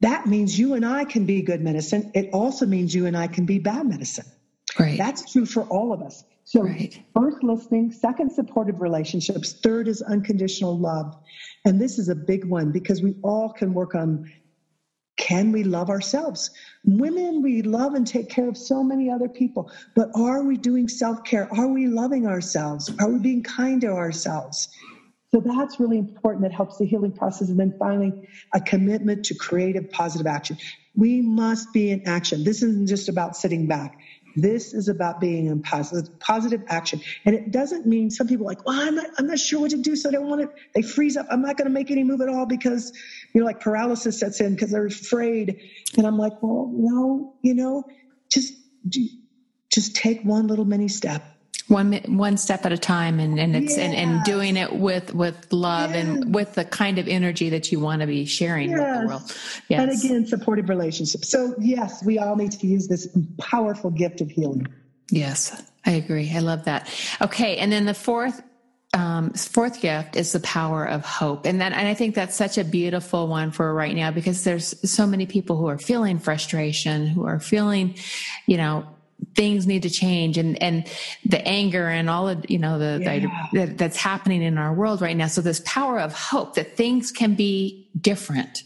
That 0.00 0.26
means 0.26 0.58
you 0.58 0.74
and 0.74 0.84
I 0.84 1.04
can 1.04 1.24
be 1.24 1.42
good 1.42 1.60
medicine. 1.60 2.10
It 2.14 2.30
also 2.32 2.66
means 2.66 2.94
you 2.94 3.06
and 3.06 3.16
I 3.16 3.26
can 3.26 3.46
be 3.46 3.58
bad 3.58 3.86
medicine. 3.86 4.26
Right. 4.78 4.98
That's 4.98 5.30
true 5.30 5.46
for 5.46 5.62
all 5.64 5.92
of 5.92 6.02
us. 6.02 6.24
So, 6.44 6.62
right. 6.62 7.00
first, 7.14 7.42
listening. 7.42 7.90
Second, 7.90 8.30
supportive 8.30 8.80
relationships. 8.80 9.54
Third 9.62 9.88
is 9.88 10.02
unconditional 10.02 10.78
love. 10.78 11.16
And 11.64 11.80
this 11.80 11.98
is 11.98 12.08
a 12.08 12.14
big 12.14 12.44
one 12.44 12.70
because 12.70 13.02
we 13.02 13.14
all 13.22 13.50
can 13.50 13.72
work 13.72 13.94
on 13.94 14.30
can 15.16 15.52
we 15.52 15.62
love 15.62 15.90
ourselves? 15.90 16.50
Women, 16.84 17.40
we 17.40 17.62
love 17.62 17.94
and 17.94 18.06
take 18.06 18.28
care 18.28 18.48
of 18.48 18.56
so 18.56 18.82
many 18.82 19.10
other 19.10 19.28
people, 19.28 19.70
but 19.94 20.10
are 20.14 20.42
we 20.42 20.56
doing 20.56 20.88
self 20.88 21.22
care? 21.24 21.48
Are 21.54 21.68
we 21.68 21.86
loving 21.86 22.26
ourselves? 22.26 22.92
Are 22.98 23.08
we 23.08 23.20
being 23.20 23.42
kind 23.42 23.80
to 23.82 23.88
ourselves? 23.88 24.68
So 25.34 25.40
that's 25.40 25.80
really 25.80 25.98
important. 25.98 26.42
That 26.42 26.52
helps 26.52 26.76
the 26.76 26.86
healing 26.86 27.10
process. 27.10 27.48
And 27.48 27.58
then 27.58 27.74
finally, 27.76 28.12
a 28.52 28.60
commitment 28.60 29.24
to 29.24 29.34
creative, 29.34 29.90
positive 29.90 30.28
action. 30.28 30.58
We 30.94 31.22
must 31.22 31.72
be 31.72 31.90
in 31.90 32.06
action. 32.06 32.44
This 32.44 32.62
isn't 32.62 32.86
just 32.86 33.08
about 33.08 33.36
sitting 33.36 33.66
back. 33.66 33.98
This 34.36 34.72
is 34.72 34.88
about 34.88 35.20
being 35.20 35.46
in 35.46 35.60
positive, 35.60 36.20
positive 36.20 36.62
action. 36.68 37.00
And 37.24 37.34
it 37.34 37.50
doesn't 37.50 37.84
mean 37.84 38.12
some 38.12 38.28
people 38.28 38.46
are 38.46 38.50
like, 38.50 38.64
well, 38.64 38.80
I'm 38.80 38.94
not, 38.94 39.06
I'm 39.18 39.26
not 39.26 39.40
sure 39.40 39.58
what 39.60 39.72
to 39.72 39.76
do. 39.76 39.96
So 39.96 40.08
I 40.08 40.12
don't 40.12 40.28
want 40.28 40.42
to, 40.42 40.50
they 40.72 40.82
freeze 40.82 41.16
up. 41.16 41.26
I'm 41.28 41.42
not 41.42 41.56
going 41.56 41.66
to 41.66 41.74
make 41.74 41.90
any 41.90 42.04
move 42.04 42.20
at 42.20 42.28
all 42.28 42.46
because, 42.46 42.92
you 43.32 43.40
know, 43.40 43.44
like 43.44 43.58
paralysis 43.58 44.20
sets 44.20 44.40
in 44.40 44.54
because 44.54 44.70
they're 44.70 44.86
afraid. 44.86 45.60
And 45.98 46.06
I'm 46.06 46.16
like, 46.16 46.40
well, 46.44 46.70
no, 46.72 47.34
you 47.42 47.54
know, 47.54 47.82
just, 48.30 48.54
just 49.68 49.96
take 49.96 50.22
one 50.22 50.46
little 50.46 50.64
mini 50.64 50.86
step 50.86 51.24
one 51.68 51.94
one 52.06 52.36
step 52.36 52.66
at 52.66 52.72
a 52.72 52.78
time 52.78 53.18
and 53.18 53.38
and 53.38 53.56
it's 53.56 53.78
and, 53.78 53.94
and 53.94 54.22
doing 54.24 54.56
it 54.56 54.74
with 54.74 55.14
with 55.14 55.50
love 55.52 55.90
yes. 55.90 56.04
and 56.04 56.34
with 56.34 56.54
the 56.54 56.64
kind 56.64 56.98
of 56.98 57.08
energy 57.08 57.50
that 57.50 57.72
you 57.72 57.80
want 57.80 58.00
to 58.00 58.06
be 58.06 58.26
sharing 58.26 58.70
yes. 58.70 58.78
with 58.78 59.00
the 59.00 59.06
world. 59.06 59.36
Yes. 59.68 59.80
and 59.80 59.90
again 59.90 60.26
supportive 60.26 60.68
relationships. 60.68 61.30
So 61.30 61.54
yes 61.58 62.04
we 62.04 62.18
all 62.18 62.36
need 62.36 62.52
to 62.52 62.66
use 62.66 62.86
this 62.88 63.08
powerful 63.38 63.90
gift 63.90 64.20
of 64.20 64.30
healing. 64.30 64.66
Yes 65.10 65.62
i 65.86 65.92
agree. 65.92 66.30
I 66.34 66.40
love 66.40 66.64
that. 66.64 66.90
Okay 67.22 67.56
and 67.56 67.72
then 67.72 67.86
the 67.86 67.94
fourth 67.94 68.42
um, 68.92 69.32
fourth 69.32 69.80
gift 69.80 70.14
is 70.14 70.32
the 70.32 70.40
power 70.40 70.84
of 70.84 71.04
hope. 71.04 71.46
And 71.46 71.62
that 71.62 71.72
and 71.72 71.88
i 71.88 71.94
think 71.94 72.14
that's 72.14 72.36
such 72.36 72.58
a 72.58 72.64
beautiful 72.64 73.26
one 73.26 73.52
for 73.52 73.72
right 73.72 73.96
now 73.96 74.10
because 74.10 74.44
there's 74.44 74.74
so 74.88 75.06
many 75.06 75.24
people 75.24 75.56
who 75.56 75.66
are 75.66 75.78
feeling 75.78 76.18
frustration 76.18 77.06
who 77.06 77.24
are 77.24 77.40
feeling 77.40 77.96
you 78.46 78.58
know 78.58 78.86
things 79.34 79.66
need 79.66 79.82
to 79.82 79.90
change 79.90 80.38
and 80.38 80.60
and 80.62 80.86
the 81.24 81.46
anger 81.46 81.88
and 81.88 82.08
all 82.08 82.28
of 82.28 82.48
you 82.48 82.58
know 82.58 82.78
the, 82.78 83.00
yeah. 83.02 83.18
the 83.18 83.58
that, 83.58 83.78
that's 83.78 83.96
happening 83.96 84.42
in 84.42 84.58
our 84.58 84.72
world 84.72 85.00
right 85.00 85.16
now. 85.16 85.26
So 85.26 85.40
this 85.40 85.62
power 85.64 85.98
of 85.98 86.12
hope 86.12 86.54
that 86.54 86.76
things 86.76 87.10
can 87.10 87.34
be 87.34 87.88
different. 88.00 88.62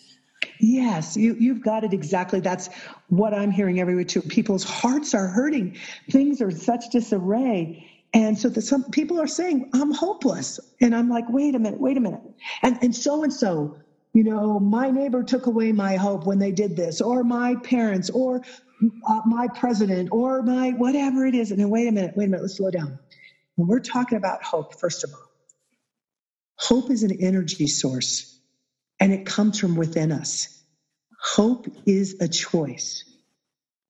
Yes. 0.60 1.16
You 1.16 1.36
you've 1.38 1.62
got 1.62 1.84
it 1.84 1.92
exactly. 1.92 2.40
That's 2.40 2.68
what 3.08 3.32
i'm 3.32 3.50
hearing 3.50 3.80
everywhere 3.80 4.04
too. 4.04 4.22
People's 4.22 4.64
hearts 4.64 5.14
are 5.14 5.28
hurting. 5.28 5.76
Things 6.10 6.40
are 6.42 6.50
such 6.50 6.90
disarray. 6.90 7.86
And 8.14 8.38
so 8.38 8.48
the, 8.48 8.62
some 8.62 8.84
people 8.84 9.20
are 9.20 9.26
saying 9.26 9.70
i'm 9.74 9.92
hopeless. 9.92 10.60
And 10.80 10.94
i'm 10.94 11.08
like 11.08 11.24
wait 11.28 11.54
a 11.54 11.58
minute 11.58 11.80
wait 11.80 11.96
a 11.96 12.00
minute. 12.00 12.22
And 12.62 12.78
and 12.82 12.94
so 12.94 13.22
and 13.22 13.32
so 13.32 13.78
you 14.14 14.24
know, 14.24 14.58
my 14.58 14.90
neighbor 14.90 15.22
took 15.22 15.46
away 15.46 15.70
my 15.70 15.96
hope 15.96 16.26
when 16.26 16.38
they 16.38 16.50
did 16.50 16.76
this, 16.76 17.00
or 17.00 17.22
my 17.22 17.54
parents, 17.56 18.10
or 18.10 18.42
uh, 19.06 19.20
my 19.26 19.48
president 19.48 20.10
or 20.12 20.42
my 20.42 20.70
whatever 20.70 21.26
it 21.26 21.34
is. 21.34 21.50
And 21.50 21.60
then 21.60 21.70
wait 21.70 21.88
a 21.88 21.92
minute, 21.92 22.16
wait 22.16 22.26
a 22.26 22.28
minute, 22.28 22.42
let's 22.42 22.56
slow 22.56 22.70
down. 22.70 22.98
When 23.56 23.68
we're 23.68 23.80
talking 23.80 24.18
about 24.18 24.42
hope, 24.42 24.78
first 24.78 25.04
of 25.04 25.10
all, 25.12 25.30
hope 26.56 26.90
is 26.90 27.02
an 27.02 27.16
energy 27.20 27.66
source 27.66 28.38
and 29.00 29.12
it 29.12 29.26
comes 29.26 29.58
from 29.58 29.76
within 29.76 30.12
us. 30.12 30.62
Hope 31.20 31.66
is 31.86 32.16
a 32.20 32.28
choice. 32.28 33.04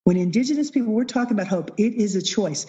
When 0.05 0.16
Indigenous 0.16 0.70
people, 0.70 0.93
we're 0.93 1.05
talking 1.05 1.34
about 1.34 1.49
hope, 1.49 1.72
it 1.76 1.95
is 1.95 2.16
a 2.16 2.22
choice. 2.22 2.66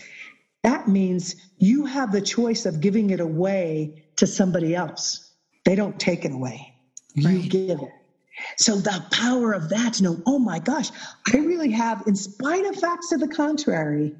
That 0.64 0.90
means 0.90 1.36
you 1.58 1.86
have 1.86 2.12
the 2.12 2.22
choice 2.22 2.66
of 2.66 2.82
giving 2.82 3.12
it 3.12 3.22
away 3.22 4.04
to 4.18 4.28
somebody 4.28 4.76
else. 4.76 5.32
They 5.64 5.76
don't 5.76 5.98
take 5.98 6.26
it 6.26 6.34
away, 6.34 6.74
you 7.16 7.48
give 7.48 7.80
it. 7.80 7.92
So 8.58 8.78
the 8.78 9.04
power 9.12 9.54
of 9.54 9.70
that 9.70 9.94
to 9.96 10.04
know, 10.04 10.18
oh 10.28 10.40
my 10.40 10.60
gosh, 10.60 10.92
I 11.34 11.38
really 11.40 11.72
have, 11.72 12.04
in 12.08 12.16
spite 12.16 12.66
of 12.66 12.76
facts 12.78 13.10
to 13.10 13.18
the 13.18 13.28
contrary, 13.30 14.14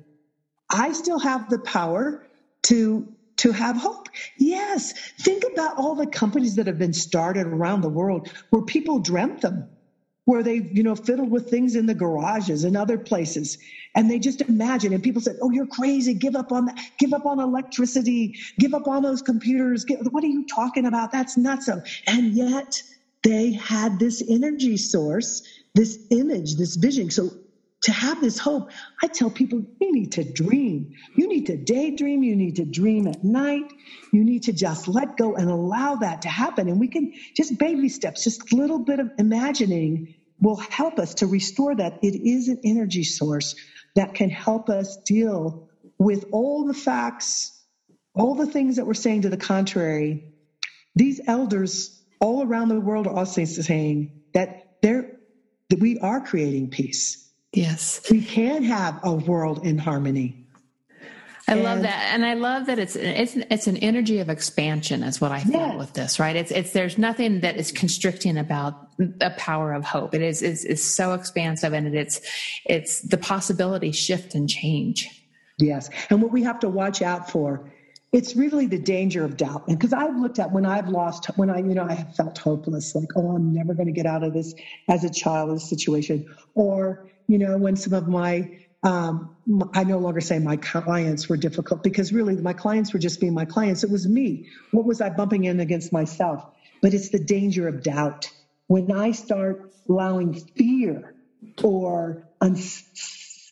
I 0.70 0.94
still 0.94 1.20
have 1.20 1.50
the 1.50 1.60
power 1.60 2.20
to 2.66 3.08
to 3.40 3.52
have 3.54 3.78
hope. 3.78 4.10
Yes, 4.38 4.94
think 5.22 5.44
about 5.54 5.76
all 5.78 5.96
the 5.96 6.08
companies 6.08 6.56
that 6.56 6.68
have 6.68 6.78
been 6.80 6.94
started 6.94 7.48
around 7.48 7.82
the 7.82 7.90
world 7.90 8.28
where 8.50 8.64
people 8.64 9.00
dreamt 9.00 9.42
them, 9.42 9.68
where 10.26 10.44
they, 10.44 10.62
you 10.74 10.84
know, 10.84 10.96
fiddled 10.96 11.32
with 11.32 11.50
things 11.50 11.76
in 11.76 11.86
the 11.86 11.96
garages 11.96 12.66
and 12.66 12.78
other 12.78 12.98
places. 12.98 13.58
And 13.96 14.10
they 14.12 14.20
just 14.20 14.42
imagine, 14.42 14.94
and 14.94 15.04
people 15.04 15.22
said, 15.22 15.38
Oh, 15.42 15.52
you're 15.52 15.68
crazy. 15.68 16.16
Give 16.16 16.36
up 16.36 16.52
on 16.52 16.66
that. 16.66 16.78
Give 17.00 17.14
up 17.14 17.26
on 17.26 17.40
electricity. 17.40 18.34
Give 18.60 18.74
up 18.74 18.88
on 18.88 19.04
those 19.04 19.22
computers. 19.22 19.86
what 20.12 20.24
are 20.24 20.28
you 20.28 20.46
talking 20.54 20.86
about? 20.86 21.12
That's 21.12 21.38
nuts. 21.38 21.70
And 22.08 22.34
yet 22.34 22.84
they 23.24 23.52
had 23.52 24.00
this 24.00 24.24
energy 24.28 24.78
source, 24.78 25.44
this 25.76 26.08
image, 26.10 26.56
this 26.56 26.76
vision. 26.76 27.10
So 27.10 27.30
to 27.84 27.92
have 27.92 28.20
this 28.22 28.38
hope, 28.38 28.72
I 29.02 29.08
tell 29.08 29.30
people 29.30 29.64
you 29.80 29.92
need 29.92 30.14
to 30.14 30.24
dream. 30.24 30.94
You 31.16 31.28
need 31.28 31.48
to 31.48 31.58
daydream. 31.58 32.24
You 32.24 32.36
need 32.36 32.58
to 32.58 32.66
dream 32.66 33.08
at 33.08 33.24
night. 33.24 33.72
You 34.12 34.24
need 34.24 34.44
to 34.44 34.54
just 34.54 34.88
let 34.88 35.18
go 35.18 35.36
and 35.36 35.50
allow 35.50 35.96
that 35.96 36.24
to 36.24 36.30
happen. 36.30 36.68
And 36.68 36.80
we 36.80 36.88
can 36.88 37.14
just 37.36 37.58
baby 37.58 37.90
steps, 37.90 38.24
just 38.24 38.52
a 38.52 38.56
little 38.56 38.80
bit 38.80 39.00
of 39.00 39.12
imagining 39.18 40.16
will 40.42 40.58
help 40.58 41.00
us 41.00 41.16
to 41.16 41.28
restore 41.28 41.76
that. 41.76 42.00
It 42.02 42.16
is 42.16 42.48
an 42.48 42.60
energy 42.64 43.04
source 43.04 43.56
that 43.96 44.14
can 44.14 44.30
help 44.30 44.70
us 44.70 44.98
deal 45.06 45.70
with 45.98 46.26
all 46.32 46.66
the 46.66 46.74
facts, 46.74 47.58
all 48.14 48.36
the 48.36 48.46
things 48.46 48.78
that 48.78 48.88
we're 48.88 48.94
saying 48.94 49.24
to 49.24 49.30
the 49.30 49.38
contrary, 49.38 50.34
these 50.96 51.20
elders 51.28 51.99
all 52.20 52.44
around 52.44 52.70
the 52.70 52.80
world 52.80 53.08
are 53.08 53.16
also 53.16 53.46
saying 53.46 54.12
that 54.34 54.78
they're 54.82 55.20
that 55.70 55.80
we 55.80 56.00
are 56.00 56.20
creating 56.20 56.70
peace. 56.70 57.30
Yes. 57.54 58.02
We 58.10 58.24
can 58.24 58.64
have 58.64 59.00
a 59.04 59.14
world 59.14 59.66
in 59.66 59.78
harmony. 59.78 60.46
I 61.48 61.54
and, 61.54 61.64
love 61.64 61.82
that, 61.82 62.14
and 62.14 62.24
I 62.24 62.36
love 62.36 62.68
that 62.68 62.78
it's 62.78 62.96
it's 62.96 63.36
it's 63.36 63.66
an 63.66 63.78
energy 63.78 64.20
of 64.20 64.30
expansion, 64.30 65.02
is 65.02 65.20
what 65.20 65.32
I 65.32 65.42
feel 65.42 65.54
yes. 65.54 65.78
with 65.80 65.94
this. 65.94 66.20
Right? 66.20 66.36
It's 66.36 66.52
it's 66.52 66.74
there's 66.74 67.00
nothing 67.00 67.40
that 67.40 67.58
is 67.58 67.72
constricting 67.72 68.38
about 68.38 68.96
the 68.98 69.34
power 69.38 69.74
of 69.74 69.84
hope. 69.84 70.14
It 70.14 70.22
is 70.22 70.44
is 70.44 70.64
is 70.64 70.84
so 70.84 71.14
expansive, 71.14 71.74
and 71.74 71.96
it's 71.96 72.22
it's 72.66 73.02
the 73.02 73.18
possibility 73.18 73.92
shift 73.92 74.36
and 74.36 74.48
change. 74.48 75.10
Yes, 75.58 75.90
and 76.12 76.22
what 76.22 76.32
we 76.32 76.44
have 76.44 76.60
to 76.60 76.70
watch 76.70 77.02
out 77.02 77.32
for 77.32 77.72
it's 78.12 78.36
really 78.36 78.66
the 78.66 78.80
danger 78.80 79.24
of 79.24 79.38
doubt. 79.38 79.68
And 79.68 79.78
because 79.78 79.94
I've 79.94 80.16
looked 80.18 80.40
at 80.40 80.52
when 80.52 80.66
I've 80.66 80.90
lost, 80.90 81.28
when 81.38 81.50
I, 81.50 81.60
you 81.60 81.76
know, 81.76 81.86
I 81.86 81.94
have 81.94 82.16
felt 82.16 82.38
hopeless, 82.38 82.96
like, 82.96 83.10
oh, 83.16 83.36
I'm 83.36 83.54
never 83.54 83.74
going 83.74 83.88
to 83.88 83.94
get 83.94 84.06
out 84.06 84.24
of 84.24 84.34
this 84.34 84.54
as 84.88 85.04
a 85.04 85.10
child, 85.10 85.50
of 85.50 85.56
this 85.58 85.70
situation. 85.70 86.26
Or, 86.56 87.08
you 87.28 87.38
know, 87.38 87.58
when 87.58 87.76
some 87.76 87.94
of 87.94 88.08
my, 88.08 88.58
um, 88.82 89.36
I 89.74 89.84
no 89.84 90.00
longer 90.00 90.22
say 90.22 90.40
my 90.40 90.58
clients 90.58 91.30
were 91.30 91.38
difficult 91.38 91.84
because 91.84 92.12
really 92.12 92.36
my 92.36 92.54
clients 92.54 92.94
were 92.94 93.00
just 93.00 93.20
being 93.20 93.34
my 93.34 93.46
clients. 93.46 93.84
It 93.84 93.92
was 93.92 94.08
me. 94.08 94.48
What 94.72 94.86
was 94.86 95.02
I 95.02 95.10
bumping 95.10 95.44
in 95.44 95.60
against 95.60 95.94
myself? 95.94 96.44
But 96.82 96.94
it's 96.94 97.10
the 97.10 97.20
danger 97.20 97.68
of 97.68 97.84
doubt. 97.84 98.32
When 98.68 98.92
I 98.92 99.12
start 99.12 99.72
allowing 99.88 100.34
fear 100.34 101.16
or 101.64 102.24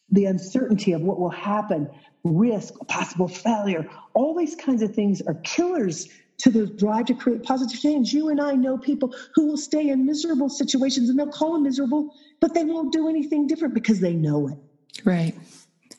the 0.10 0.26
uncertainty 0.26 0.94
of 0.94 1.02
what 1.02 1.20
will 1.20 1.30
happen, 1.30 1.90
risk, 2.36 2.74
possible 2.88 3.28
failure, 3.28 3.90
all 4.14 4.36
these 4.36 4.56
kinds 4.56 4.82
of 4.82 4.94
things 4.94 5.22
are 5.22 5.36
killers 5.36 6.08
to 6.40 6.50
the 6.50 6.68
drive 6.68 7.06
to 7.06 7.16
create 7.16 7.44
positive 7.44 7.80
change. 7.80 8.14
You 8.14 8.30
and 8.30 8.40
I 8.40 8.54
know 8.54 8.78
people 8.78 9.14
who 9.36 9.48
will 9.48 9.58
stay 9.58 9.90
in 9.90 10.06
miserable 10.06 10.50
situations 10.50 11.10
and 11.10 11.18
they'll 11.18 11.32
call 11.32 11.54
them 11.54 11.64
miserable, 11.64 12.14
but 12.40 12.54
they 12.54 12.64
won't 12.64 12.94
do 12.94 13.10
anything 13.10 13.48
different 13.48 13.74
because 13.74 14.00
they 14.00 14.14
know 14.14 14.48
it. 14.48 14.58
Right. 15.04 15.36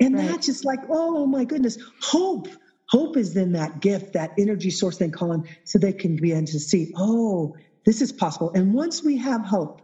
And 0.01 0.15
right. 0.15 0.29
that's 0.29 0.47
just 0.47 0.65
like, 0.65 0.81
oh 0.89 1.27
my 1.27 1.45
goodness, 1.45 1.79
hope. 2.01 2.49
Hope 2.89 3.19
is 3.19 3.35
then 3.35 3.53
that 3.53 3.81
gift, 3.81 4.15
that 4.15 4.33
energy 4.39 4.71
source 4.71 4.97
they 4.97 5.11
call 5.11 5.29
them 5.29 5.45
so 5.65 5.79
they 5.79 5.93
can 5.93 6.17
begin 6.17 6.47
to 6.47 6.59
see, 6.59 6.93
oh, 6.97 7.55
this 7.85 8.01
is 8.01 8.13
possible. 8.13 8.51
And 8.55 8.73
once 8.73 9.05
we 9.05 9.19
have 9.19 9.45
hope, 9.45 9.83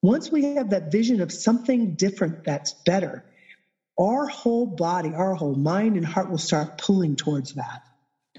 once 0.00 0.30
we 0.30 0.54
have 0.54 0.70
that 0.70 0.92
vision 0.92 1.20
of 1.20 1.32
something 1.32 1.96
different 1.96 2.44
that's 2.44 2.72
better, 2.84 3.24
our 3.98 4.26
whole 4.26 4.66
body, 4.66 5.12
our 5.14 5.34
whole 5.34 5.54
mind 5.54 5.96
and 5.96 6.04
heart 6.04 6.30
will 6.30 6.38
start 6.38 6.78
pulling 6.78 7.16
towards 7.16 7.54
that. 7.54 7.82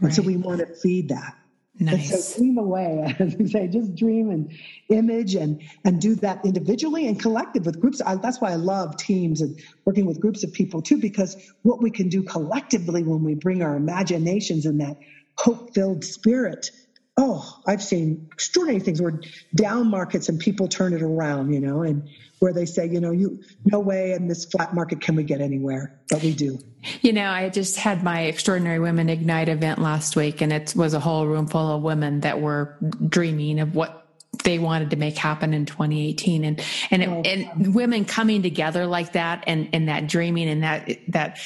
And 0.02 0.14
so 0.14 0.22
we 0.22 0.38
want 0.38 0.60
to 0.60 0.68
feed 0.68 1.10
that. 1.10 1.36
Nice. 1.80 2.12
And 2.12 2.24
so 2.24 2.40
dream 2.40 2.58
away, 2.58 3.16
as 3.20 3.36
we 3.36 3.48
say, 3.48 3.68
just 3.68 3.96
dream 3.96 4.32
and 4.32 4.52
image 4.90 5.36
and 5.36 5.62
and 5.86 6.02
do 6.02 6.16
that 6.16 6.44
individually 6.44 7.08
and 7.08 7.20
collective 7.20 7.66
with 7.66 7.80
groups. 7.80 8.02
I, 8.02 8.16
that's 8.16 8.42
why 8.42 8.52
I 8.52 8.56
love 8.56 8.98
teams 8.98 9.42
and 9.42 9.60
working 9.86 10.06
with 10.06 10.20
groups 10.20 10.44
of 10.44 10.54
people 10.54 10.82
too, 10.82 10.98
because 10.98 11.38
what 11.62 11.82
we 11.82 11.92
can 11.92 12.10
do 12.10 12.24
collectively 12.24 13.04
when 13.04 13.24
we 13.24 13.36
bring 13.36 13.62
our 13.62 13.76
imaginations 13.76 14.66
and 14.66 14.82
that 14.82 14.98
hope-filled 15.38 16.04
spirit 16.04 16.72
oh, 17.18 17.62
I've 17.66 17.82
seen 17.82 18.28
extraordinary 18.32 18.80
things 18.80 19.02
where 19.02 19.20
down 19.56 19.90
markets 19.90 20.30
and 20.30 20.40
people 20.40 20.68
turn 20.68 20.94
it 20.94 21.02
around, 21.02 21.52
you 21.52 21.60
know, 21.60 21.82
and 21.82 22.08
where 22.40 22.54
they 22.54 22.66
say, 22.66 22.88
you 22.88 23.02
know, 23.02 23.12
you 23.12 23.42
no 23.66 23.80
way 23.80 24.12
in 24.12 24.28
this 24.28 24.46
flat 24.46 24.76
market 24.76 25.02
can 25.02 25.16
we 25.16 25.24
get 25.24 25.42
anywhere, 25.42 26.00
but 26.10 26.22
we 26.22 26.34
do. 26.34 26.60
You 27.02 27.14
know, 27.14 27.28
I 27.28 27.50
just 27.50 27.78
had 27.78 28.04
my 28.04 28.22
Extraordinary 28.22 28.80
Women 28.80 29.10
Ignite 29.10 29.50
event 29.50 29.80
last 29.80 30.16
week, 30.16 30.42
and 30.42 30.54
it 30.54 30.74
was 30.76 30.94
a 30.94 31.00
whole 31.00 31.26
room 31.26 31.48
full 31.48 31.76
of 31.76 31.82
women 31.82 32.22
that 32.22 32.40
were 32.40 32.78
dreaming 33.10 33.60
of 33.60 33.74
what 33.74 34.08
they 34.44 34.60
wanted 34.60 34.92
to 34.92 34.96
make 34.96 35.18
happen 35.18 35.54
in 35.54 35.66
2018 35.66 36.44
and 36.44 36.64
and, 36.92 37.02
it, 37.02 37.10
oh, 37.10 37.22
and 37.22 37.74
women 37.74 38.06
coming 38.06 38.44
together 38.44 38.86
like 38.86 39.14
that 39.14 39.44
and 39.48 39.70
and 39.74 39.90
that 39.90 40.08
dreaming 40.08 40.48
and 40.48 40.64
that 40.64 40.88
that 41.08 41.40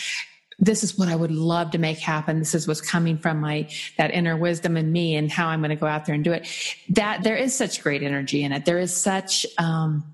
this 0.61 0.83
is 0.83 0.97
what 0.97 1.09
I 1.09 1.15
would 1.15 1.31
love 1.31 1.71
to 1.71 1.79
make 1.79 1.97
happen. 1.97 2.37
This 2.37 2.53
is 2.53 2.67
what's 2.67 2.81
coming 2.81 3.17
from 3.17 3.39
my, 3.39 3.67
that 3.97 4.11
inner 4.11 4.37
wisdom 4.37 4.77
in 4.77 4.91
me 4.91 5.15
and 5.15 5.29
how 5.29 5.47
I'm 5.47 5.59
going 5.59 5.71
to 5.71 5.75
go 5.75 5.87
out 5.87 6.05
there 6.05 6.13
and 6.13 6.23
do 6.23 6.31
it. 6.31 6.47
That 6.89 7.23
there 7.23 7.35
is 7.35 7.53
such 7.53 7.81
great 7.81 8.03
energy 8.03 8.43
in 8.43 8.51
it. 8.51 8.63
There 8.65 8.77
is 8.77 8.95
such, 8.95 9.45
um, 9.57 10.05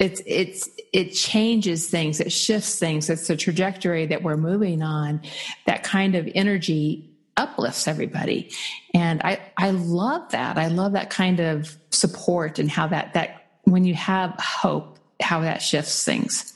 it's, 0.00 0.22
it's, 0.26 0.70
it 0.94 1.12
changes 1.12 1.88
things. 1.90 2.20
It 2.20 2.32
shifts 2.32 2.78
things. 2.78 3.10
It's 3.10 3.28
the 3.28 3.36
trajectory 3.36 4.06
that 4.06 4.22
we're 4.22 4.38
moving 4.38 4.82
on. 4.82 5.20
That 5.66 5.82
kind 5.82 6.14
of 6.14 6.26
energy 6.34 7.10
uplifts 7.36 7.86
everybody. 7.86 8.50
And 8.94 9.20
I, 9.22 9.40
I 9.58 9.70
love 9.70 10.30
that. 10.30 10.56
I 10.56 10.68
love 10.68 10.92
that 10.92 11.10
kind 11.10 11.38
of 11.38 11.76
support 11.90 12.58
and 12.58 12.70
how 12.70 12.86
that, 12.88 13.12
that 13.12 13.50
when 13.64 13.84
you 13.84 13.94
have 13.94 14.34
hope, 14.40 14.98
how 15.20 15.40
that 15.40 15.62
shifts 15.62 16.02
things. 16.04 16.52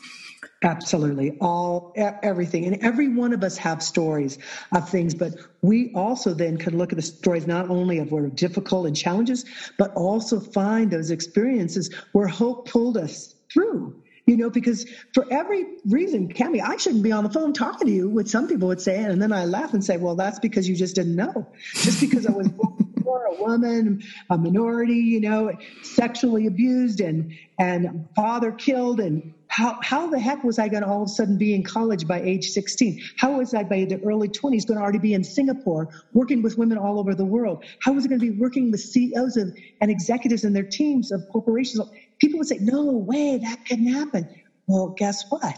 Absolutely. 0.64 1.32
All, 1.40 1.92
everything. 2.22 2.64
And 2.66 2.78
every 2.82 3.08
one 3.08 3.32
of 3.32 3.44
us 3.44 3.56
have 3.58 3.82
stories 3.82 4.38
of 4.74 4.88
things, 4.88 5.14
but 5.14 5.34
we 5.62 5.92
also 5.94 6.34
then 6.34 6.56
can 6.56 6.76
look 6.76 6.92
at 6.92 6.96
the 6.96 7.02
stories 7.02 7.46
not 7.46 7.68
only 7.70 7.98
of 7.98 8.10
where 8.10 8.28
difficult 8.30 8.86
and 8.86 8.96
challenges, 8.96 9.44
but 9.78 9.92
also 9.94 10.40
find 10.40 10.90
those 10.90 11.10
experiences 11.10 11.90
where 12.12 12.26
hope 12.26 12.68
pulled 12.68 12.96
us 12.96 13.34
through. 13.52 13.94
You 14.26 14.36
know, 14.36 14.50
because 14.50 14.84
for 15.14 15.24
every 15.30 15.64
reason, 15.84 16.28
Cami, 16.28 16.60
I 16.60 16.76
shouldn't 16.76 17.04
be 17.04 17.12
on 17.12 17.22
the 17.22 17.30
phone 17.30 17.52
talking 17.52 17.86
to 17.86 17.92
you, 17.92 18.10
which 18.10 18.26
some 18.28 18.48
people 18.48 18.66
would 18.68 18.80
say. 18.80 19.04
And 19.04 19.22
then 19.22 19.30
I 19.32 19.44
laugh 19.44 19.72
and 19.72 19.84
say, 19.84 19.98
well, 19.98 20.16
that's 20.16 20.40
because 20.40 20.68
you 20.68 20.74
just 20.74 20.96
didn't 20.96 21.14
know. 21.14 21.48
Just 21.74 22.00
because 22.00 22.26
I 22.26 22.32
was 22.32 22.48
a 22.48 23.42
woman, 23.42 24.00
a 24.30 24.38
minority, 24.38 24.94
you 24.96 25.20
know, 25.20 25.52
sexually 25.82 26.46
abused 26.46 27.00
and, 27.00 27.32
and 27.58 28.08
father 28.16 28.52
killed 28.52 29.00
and 29.00 29.22
how, 29.48 29.76
how 29.82 30.08
the 30.08 30.20
heck 30.20 30.44
was 30.44 30.58
I 30.58 30.68
going 30.68 30.82
to 30.82 30.88
all 30.88 31.02
of 31.02 31.06
a 31.06 31.10
sudden 31.10 31.38
be 31.38 31.54
in 31.54 31.62
college 31.64 32.06
by 32.06 32.20
age 32.20 32.48
16? 32.48 32.96
How 33.18 33.32
was 33.38 33.54
I 33.54 33.64
by 33.64 33.86
the 33.88 33.98
early 34.04 34.28
20s 34.28 34.66
going 34.66 34.78
to 34.78 34.82
already 34.82 34.98
be 34.98 35.14
in 35.14 35.24
Singapore 35.24 35.88
working 36.12 36.42
with 36.42 36.58
women 36.58 36.78
all 36.78 36.98
over 37.00 37.14
the 37.14 37.26
world? 37.26 37.62
How 37.82 37.92
was 37.92 38.04
I 38.04 38.08
going 38.08 38.20
to 38.20 38.26
be 38.26 38.32
working 38.32 38.70
with 38.70 38.80
CEOs 38.80 39.36
of, 39.36 39.52
and 39.80 39.90
executives 39.90 40.44
and 40.44 40.56
their 40.56 40.64
teams 40.70 41.10
of 41.12 41.24
corporations? 41.32 41.84
People 42.20 42.38
would 42.38 42.48
say, 42.48 42.58
no 42.60 42.84
way, 42.92 43.38
that 43.42 43.58
can 43.66 43.86
happen. 43.86 44.28
Well, 44.66 44.94
guess 44.96 45.24
what? 45.30 45.56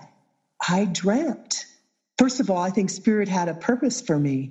I 0.68 0.86
dreamt. 0.86 1.66
First 2.18 2.41
of 2.41 2.51
all, 2.51 2.59
I 2.59 2.70
think 2.70 2.91
spirit 2.91 3.28
had 3.28 3.49
a 3.49 3.55
purpose 3.55 4.03
for 4.03 4.18
me. 4.18 4.51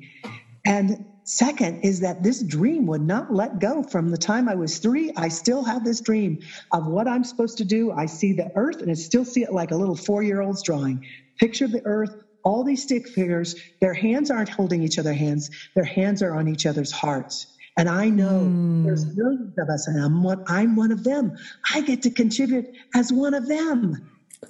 And 0.66 0.92
Second 1.28 1.82
is 1.84 2.00
that 2.00 2.24
this 2.24 2.42
dream 2.42 2.86
would 2.88 3.02
not 3.02 3.34
let 3.34 3.60
go 3.60 3.84
from 3.84 4.10
the 4.10 4.18
time 4.18 4.48
I 4.48 4.56
was 4.56 4.80
three. 4.80 5.12
I 5.18 5.28
still 5.28 5.62
have 5.66 5.84
this 5.84 6.00
dream 6.00 6.40
of 6.72 6.88
what 6.88 7.06
I'm 7.06 7.26
supposed 7.26 7.58
to 7.58 7.66
do. 7.66 7.92
I 7.92 8.06
see 8.06 8.32
the 8.32 8.50
earth 8.56 8.82
and 8.82 8.90
I 8.90 8.94
still 8.94 9.26
see 9.26 9.44
it 9.44 9.52
like 9.52 9.72
a 9.72 9.76
little 9.76 9.98
four 9.98 10.24
year 10.24 10.40
old's 10.42 10.64
drawing. 10.64 11.02
Picture 11.38 11.68
the 11.68 11.82
earth, 11.86 12.16
all 12.46 12.64
these 12.64 12.84
stick 12.84 13.10
figures, 13.10 13.56
their 13.82 13.94
hands 13.94 14.32
aren't 14.32 14.48
holding 14.50 14.84
each 14.84 14.98
other's 14.98 15.18
hands, 15.18 15.50
their 15.76 15.84
hands 15.84 16.22
are 16.22 16.34
on 16.34 16.48
each 16.48 16.66
other's 16.66 16.94
hearts. 16.94 17.48
And 17.78 17.90
I 17.90 18.10
know 18.10 18.46
mm. 18.50 18.86
there's 18.86 19.06
millions 19.06 19.54
of 19.60 19.70
us, 19.70 19.88
and 19.88 20.02
I'm 20.02 20.24
one, 20.24 20.40
I'm 20.48 20.76
one 20.76 20.92
of 20.94 21.04
them. 21.04 21.34
I 21.76 21.82
get 21.82 22.04
to 22.04 22.12
contribute 22.12 22.68
as 22.96 23.12
one 23.12 23.34
of 23.34 23.48
them. 23.48 23.98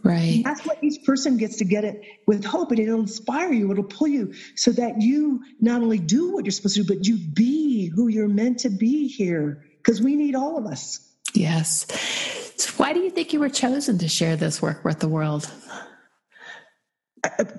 Right. 0.03 0.35
And 0.35 0.45
that's 0.45 0.65
what 0.65 0.83
each 0.83 1.05
person 1.05 1.37
gets 1.37 1.57
to 1.57 1.65
get 1.65 1.85
it 1.85 2.01
with 2.25 2.43
hope, 2.43 2.71
and 2.71 2.79
it'll 2.79 2.99
inspire 2.99 3.51
you. 3.51 3.71
It'll 3.71 3.83
pull 3.83 4.07
you 4.07 4.33
so 4.55 4.71
that 4.71 5.01
you 5.01 5.43
not 5.59 5.81
only 5.81 5.97
do 5.97 6.33
what 6.33 6.45
you're 6.45 6.51
supposed 6.51 6.75
to 6.75 6.83
do, 6.83 6.95
but 6.95 7.07
you 7.07 7.17
be 7.17 7.87
who 7.87 8.07
you're 8.07 8.27
meant 8.27 8.59
to 8.59 8.69
be 8.69 9.07
here. 9.07 9.65
Because 9.77 10.01
we 10.01 10.15
need 10.15 10.35
all 10.35 10.57
of 10.57 10.65
us. 10.65 10.99
Yes. 11.33 11.85
So 12.57 12.71
why 12.77 12.93
do 12.93 12.99
you 12.99 13.09
think 13.09 13.31
you 13.31 13.39
were 13.39 13.49
chosen 13.49 13.99
to 13.99 14.07
share 14.07 14.35
this 14.35 14.61
work 14.61 14.83
with 14.83 14.99
the 14.99 15.07
world? 15.07 15.49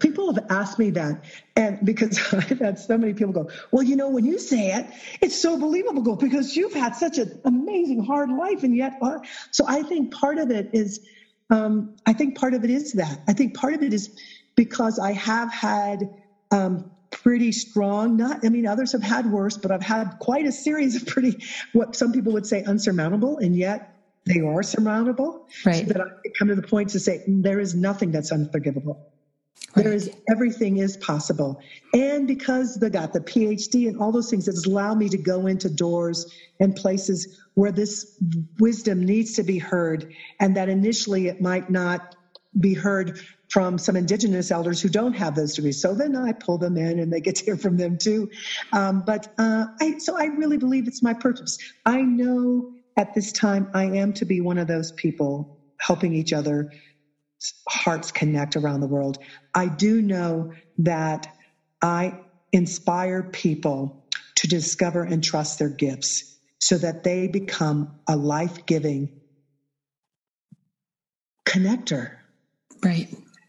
People 0.00 0.32
have 0.32 0.46
asked 0.50 0.78
me 0.78 0.90
that, 0.90 1.24
and 1.56 1.78
because 1.84 2.18
I've 2.32 2.58
had 2.58 2.78
so 2.78 2.96
many 2.96 3.14
people 3.14 3.32
go, 3.32 3.50
"Well, 3.70 3.82
you 3.82 3.96
know, 3.96 4.08
when 4.10 4.24
you 4.24 4.38
say 4.38 4.72
it, 4.72 4.86
it's 5.20 5.40
so 5.40 5.58
believable, 5.58 6.16
because 6.16 6.56
you've 6.56 6.74
had 6.74 6.94
such 6.94 7.18
an 7.18 7.40
amazing 7.44 8.04
hard 8.04 8.30
life, 8.30 8.62
and 8.62 8.76
yet." 8.76 8.98
Uh, 9.02 9.18
so 9.50 9.64
I 9.66 9.82
think 9.82 10.12
part 10.12 10.38
of 10.38 10.50
it 10.50 10.70
is 10.72 11.00
um, 11.50 11.96
I 12.06 12.12
think 12.12 12.36
part 12.38 12.54
of 12.54 12.64
it 12.64 12.70
is 12.70 12.92
that. 12.92 13.18
I 13.28 13.32
think 13.32 13.54
part 13.54 13.74
of 13.74 13.82
it 13.82 13.92
is 13.92 14.10
because 14.54 14.98
I 14.98 15.12
have 15.12 15.52
had 15.52 16.08
um, 16.50 16.90
pretty 17.10 17.52
strong, 17.52 18.16
not, 18.16 18.44
I 18.44 18.48
mean, 18.48 18.66
others 18.66 18.92
have 18.92 19.02
had 19.02 19.26
worse, 19.26 19.56
but 19.56 19.70
I've 19.70 19.82
had 19.82 20.18
quite 20.20 20.46
a 20.46 20.52
series 20.52 20.96
of 20.96 21.06
pretty, 21.06 21.36
what 21.72 21.96
some 21.96 22.12
people 22.12 22.32
would 22.34 22.46
say 22.46 22.62
unsurmountable, 22.64 23.38
and 23.38 23.56
yet 23.56 23.94
they 24.26 24.40
are 24.40 24.62
surmountable. 24.62 25.46
Right. 25.64 25.76
So 25.76 25.92
that 25.92 26.00
I 26.00 26.28
come 26.38 26.48
to 26.48 26.54
the 26.54 26.62
point 26.62 26.90
to 26.90 27.00
say 27.00 27.22
there 27.26 27.60
is 27.60 27.74
nothing 27.74 28.10
that's 28.10 28.30
unforgivable. 28.32 29.00
There 29.74 29.92
is 29.92 30.10
everything 30.30 30.78
is 30.78 30.96
possible. 30.96 31.60
And 31.94 32.26
because 32.26 32.76
they 32.76 32.90
got 32.90 33.12
the 33.12 33.20
PhD 33.20 33.88
and 33.88 34.00
all 34.00 34.12
those 34.12 34.30
things, 34.30 34.48
it's 34.48 34.66
allowed 34.66 34.98
me 34.98 35.08
to 35.10 35.18
go 35.18 35.46
into 35.46 35.68
doors 35.70 36.26
and 36.60 36.74
places 36.74 37.40
where 37.54 37.72
this 37.72 38.18
wisdom 38.58 39.04
needs 39.04 39.34
to 39.34 39.42
be 39.44 39.58
heard, 39.58 40.12
and 40.40 40.56
that 40.56 40.68
initially 40.68 41.28
it 41.28 41.40
might 41.40 41.70
not 41.70 42.16
be 42.58 42.74
heard 42.74 43.20
from 43.50 43.78
some 43.78 43.96
indigenous 43.96 44.50
elders 44.50 44.80
who 44.80 44.88
don't 44.88 45.14
have 45.14 45.34
those 45.34 45.54
degrees. 45.54 45.80
So 45.80 45.94
then 45.94 46.16
I 46.16 46.32
pull 46.32 46.58
them 46.58 46.76
in 46.76 46.98
and 46.98 47.12
they 47.12 47.20
get 47.20 47.36
to 47.36 47.44
hear 47.44 47.56
from 47.56 47.76
them 47.76 47.98
too. 47.98 48.28
Um, 48.72 49.02
but 49.06 49.28
uh, 49.38 49.66
I, 49.80 49.94
so 49.98 50.18
I 50.18 50.26
really 50.26 50.58
believe 50.58 50.86
it's 50.86 51.02
my 51.02 51.14
purpose. 51.14 51.58
I 51.86 52.02
know 52.02 52.72
at 52.96 53.14
this 53.14 53.32
time 53.32 53.68
I 53.74 53.84
am 53.86 54.12
to 54.14 54.26
be 54.26 54.40
one 54.40 54.58
of 54.58 54.66
those 54.66 54.92
people 54.92 55.48
helping 55.80 56.12
each 56.14 56.32
other 56.32 56.70
hearts 57.68 58.10
connect 58.10 58.56
around 58.56 58.80
the 58.80 58.86
world. 58.86 59.18
I 59.54 59.66
do 59.66 60.02
know 60.02 60.52
that 60.78 61.26
I 61.80 62.18
inspire 62.52 63.22
people 63.22 64.04
to 64.36 64.48
discover 64.48 65.02
and 65.02 65.22
trust 65.22 65.58
their 65.58 65.68
gifts 65.68 66.36
so 66.60 66.78
that 66.78 67.04
they 67.04 67.28
become 67.28 68.00
a 68.08 68.16
life 68.16 68.66
giving 68.66 69.10
connector. 71.46 72.12
Right. 72.82 73.08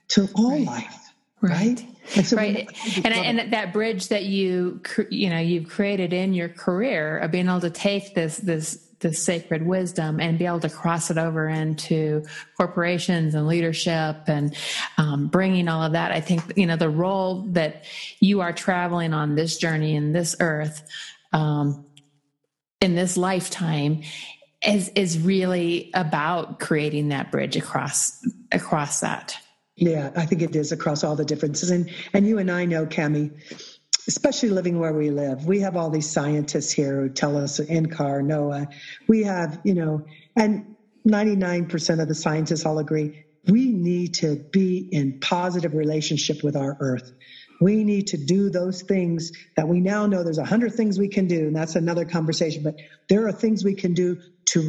To 0.09 0.29
all 0.35 0.51
right. 0.51 0.65
life. 0.65 0.95
Right. 1.41 1.51
right? 1.51 1.85
And 2.15 2.25
so 2.25 2.37
right. 2.37 2.67
And, 3.03 3.13
and 3.13 3.53
that 3.53 3.71
bridge 3.71 4.09
that 4.09 4.25
you, 4.25 4.81
you 5.09 5.29
know, 5.29 5.39
you've 5.39 5.69
created 5.69 6.11
in 6.11 6.33
your 6.33 6.49
career 6.49 7.17
of 7.19 7.31
being 7.31 7.47
able 7.47 7.61
to 7.61 7.69
take 7.69 8.13
this, 8.15 8.37
this, 8.37 8.88
this 8.99 9.23
sacred 9.23 9.65
wisdom 9.65 10.19
and 10.19 10.37
be 10.37 10.45
able 10.45 10.59
to 10.59 10.69
cross 10.69 11.09
it 11.09 11.17
over 11.17 11.47
into 11.47 12.23
corporations 12.57 13.35
and 13.35 13.47
leadership 13.47 14.17
and 14.27 14.55
um, 14.97 15.27
bringing 15.27 15.67
all 15.67 15.83
of 15.83 15.93
that. 15.93 16.11
I 16.11 16.21
think, 16.21 16.53
you 16.55 16.65
know, 16.65 16.75
the 16.75 16.89
role 16.89 17.43
that 17.53 17.85
you 18.19 18.41
are 18.41 18.53
traveling 18.53 19.13
on 19.13 19.35
this 19.35 19.57
journey 19.57 19.95
in 19.95 20.11
this 20.11 20.35
earth, 20.39 20.87
um, 21.33 21.85
in 22.81 22.95
this 22.95 23.17
lifetime 23.17 24.03
is 24.65 24.89
is 24.89 25.19
really 25.19 25.89
about 25.93 26.59
creating 26.59 27.09
that 27.09 27.31
bridge 27.31 27.55
across 27.55 28.25
across 28.51 28.99
that. 28.99 29.37
Yeah, 29.75 30.11
I 30.15 30.25
think 30.25 30.41
it 30.41 30.55
is 30.55 30.73
across 30.73 31.03
all 31.03 31.15
the 31.15 31.23
differences. 31.23 31.69
And 31.69 31.89
and 32.13 32.27
you 32.27 32.37
and 32.37 32.51
I 32.51 32.65
know, 32.65 32.85
Cami, 32.85 33.31
especially 34.09 34.49
living 34.49 34.79
where 34.79 34.93
we 34.93 35.11
live, 35.11 35.45
we 35.45 35.59
have 35.59 35.77
all 35.77 35.91
these 35.91 36.11
scientists 36.11 36.71
here 36.71 36.99
who 36.99 37.09
tell 37.09 37.37
us 37.37 37.59
NCAR, 37.59 38.23
NOAA. 38.23 38.65
We 39.07 39.21
have, 39.21 39.59
you 39.63 39.75
know, 39.75 40.01
and 40.35 40.75
99% 41.07 42.01
of 42.01 42.07
the 42.07 42.15
scientists 42.15 42.65
all 42.65 42.79
agree 42.79 43.23
we 43.47 43.71
need 43.71 44.15
to 44.15 44.37
be 44.51 44.89
in 44.91 45.19
positive 45.21 45.73
relationship 45.75 46.43
with 46.43 46.55
our 46.55 46.75
earth. 46.79 47.11
We 47.61 47.83
need 47.83 48.07
to 48.07 48.17
do 48.17 48.49
those 48.49 48.81
things 48.81 49.31
that 49.55 49.67
we 49.67 49.79
now 49.79 50.07
know 50.07 50.23
there's 50.23 50.39
a 50.39 50.45
hundred 50.45 50.73
things 50.73 50.97
we 50.97 51.07
can 51.07 51.27
do, 51.27 51.47
and 51.47 51.55
that's 51.55 51.75
another 51.75 52.05
conversation, 52.05 52.63
but 52.63 52.75
there 53.09 53.27
are 53.27 53.31
things 53.31 53.63
we 53.63 53.75
can 53.75 53.93
do 53.93 54.17
to 54.47 54.67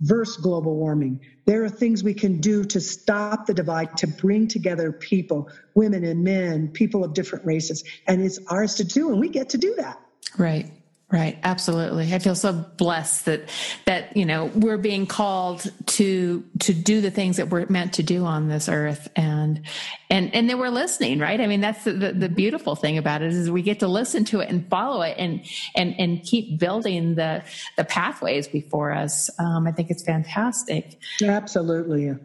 reverse 0.00 0.36
global 0.36 0.76
warming. 0.76 1.20
There 1.46 1.64
are 1.64 1.68
things 1.68 2.02
we 2.02 2.14
can 2.14 2.40
do 2.40 2.64
to 2.64 2.80
stop 2.80 3.46
the 3.46 3.54
divide, 3.54 3.96
to 3.98 4.06
bring 4.06 4.48
together 4.48 4.92
people, 4.92 5.48
women 5.74 6.04
and 6.04 6.24
men, 6.24 6.68
people 6.68 7.04
of 7.04 7.14
different 7.14 7.44
races. 7.46 7.84
And 8.06 8.22
it's 8.22 8.38
ours 8.48 8.74
to 8.76 8.84
do, 8.84 9.10
and 9.10 9.20
we 9.20 9.28
get 9.28 9.50
to 9.50 9.58
do 9.58 9.74
that. 9.76 10.00
Right. 10.38 10.72
Right, 11.08 11.38
absolutely. 11.44 12.12
I 12.12 12.18
feel 12.18 12.34
so 12.34 12.52
blessed 12.52 13.26
that 13.26 13.48
that 13.84 14.16
you 14.16 14.24
know 14.24 14.46
we're 14.46 14.76
being 14.76 15.06
called 15.06 15.70
to 15.86 16.44
to 16.58 16.74
do 16.74 17.00
the 17.00 17.12
things 17.12 17.36
that 17.36 17.48
we're 17.48 17.64
meant 17.66 17.92
to 17.94 18.02
do 18.02 18.24
on 18.24 18.48
this 18.48 18.68
earth, 18.68 19.06
and 19.14 19.62
and 20.10 20.34
and 20.34 20.50
that 20.50 20.58
we're 20.58 20.68
listening. 20.68 21.20
Right. 21.20 21.40
I 21.40 21.46
mean, 21.46 21.60
that's 21.60 21.84
the, 21.84 21.92
the, 21.92 22.12
the 22.12 22.28
beautiful 22.28 22.74
thing 22.74 22.98
about 22.98 23.22
it 23.22 23.32
is 23.32 23.48
we 23.48 23.62
get 23.62 23.78
to 23.80 23.88
listen 23.88 24.24
to 24.26 24.40
it 24.40 24.48
and 24.48 24.68
follow 24.68 25.02
it, 25.02 25.14
and 25.16 25.44
and 25.76 25.94
and 25.96 26.24
keep 26.24 26.58
building 26.58 27.14
the 27.14 27.44
the 27.76 27.84
pathways 27.84 28.48
before 28.48 28.90
us. 28.90 29.30
Um, 29.38 29.68
I 29.68 29.70
think 29.70 29.90
it's 29.90 30.02
fantastic. 30.02 30.98
Absolutely. 31.22 32.16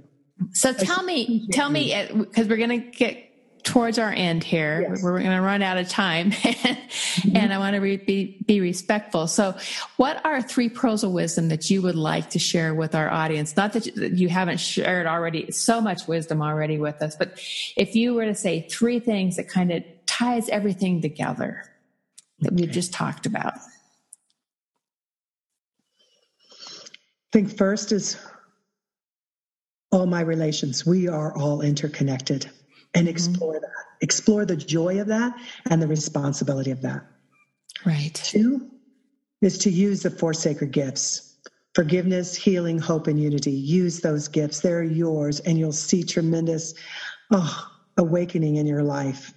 So 0.54 0.74
tell 0.74 1.04
me, 1.04 1.48
tell 1.52 1.70
me, 1.70 2.10
because 2.16 2.48
we're 2.48 2.58
going 2.58 2.82
to 2.82 2.98
get 2.98 3.31
towards 3.64 4.00
our 4.00 4.12
end 4.12 4.44
here. 4.44 4.86
Yes. 4.90 5.04
We're, 5.04 5.20
going 5.20 5.36
to 5.36 5.42
run 5.42 5.62
out 5.62 5.78
of 5.78 5.88
time 5.88 6.32
mm-hmm. 6.32 7.36
and 7.36 7.54
I 7.54 7.58
want 7.58 7.76
to 7.76 7.80
re- 7.80 7.98
be, 7.98 8.38
be 8.46 8.60
respectful. 8.62 9.28
So 9.28 9.56
what 9.98 10.24
are 10.26 10.42
three 10.42 10.70
pearls 10.70 11.04
of 11.04 11.12
wisdom 11.12 11.50
that 11.50 11.70
you 11.70 11.82
would 11.82 11.96
like 11.96 12.32
to 12.32 12.40
share 12.40 12.74
with 12.74 12.96
our 12.96 13.10
audience? 13.10 13.56
Not 13.56 13.74
that 13.74 13.86
you 13.96 14.30
haven't 14.30 14.60
shared 14.60 15.06
already 15.06 15.52
so 15.52 15.82
much 15.82 16.08
wisdom 16.08 16.42
already 16.42 16.78
with 16.78 17.02
us, 17.02 17.16
but 17.16 17.34
if 17.78 17.96
you 17.96 18.14
were 18.14 18.26
to 18.26 18.36
say 18.36 18.68
three 18.70 19.00
things 19.00 19.36
that 19.36 19.48
kind 19.48 19.72
of 19.72 19.84
ties 20.06 20.50
everything 20.50 21.02
together 21.02 21.64
that 22.40 22.54
okay. 22.54 22.62
we've 22.62 22.72
just 22.72 22.94
talked 22.94 23.26
about. 23.26 23.54
I 26.54 27.32
think 27.32 27.58
first 27.58 27.92
is 27.92 28.18
all 29.92 30.06
my 30.06 30.22
relations. 30.22 30.86
We 30.86 31.08
are 31.08 31.36
all 31.38 31.62
interconnected 31.62 32.50
and 32.94 33.08
mm-hmm. 33.08 33.12
explore 33.12 33.54
mm-hmm. 33.54 33.62
that. 33.62 33.86
Explore 34.02 34.46
the 34.46 34.56
joy 34.56 35.00
of 35.00 35.08
that 35.08 35.34
and 35.70 35.82
the 35.82 35.88
responsibility 35.88 36.72
of 36.72 36.82
that. 36.82 37.06
Right. 37.86 38.14
Two 38.14 38.70
is 39.42 39.58
to 39.60 39.72
use 39.72 40.04
the 40.04 40.10
four 40.10 40.34
sacred 40.34 40.72
gifts 40.72 41.28
forgiveness, 41.74 42.36
healing, 42.36 42.78
hope, 42.78 43.08
and 43.08 43.18
unity. 43.18 43.52
Use 43.52 44.02
those 44.02 44.28
gifts. 44.28 44.60
They're 44.60 44.84
yours, 44.84 45.40
and 45.40 45.58
you'll 45.58 45.72
see 45.72 46.04
tremendous 46.04 46.74
oh, 47.32 47.72
awakening 47.98 48.58
in 48.58 48.68
your 48.68 48.84
life. 48.84 49.34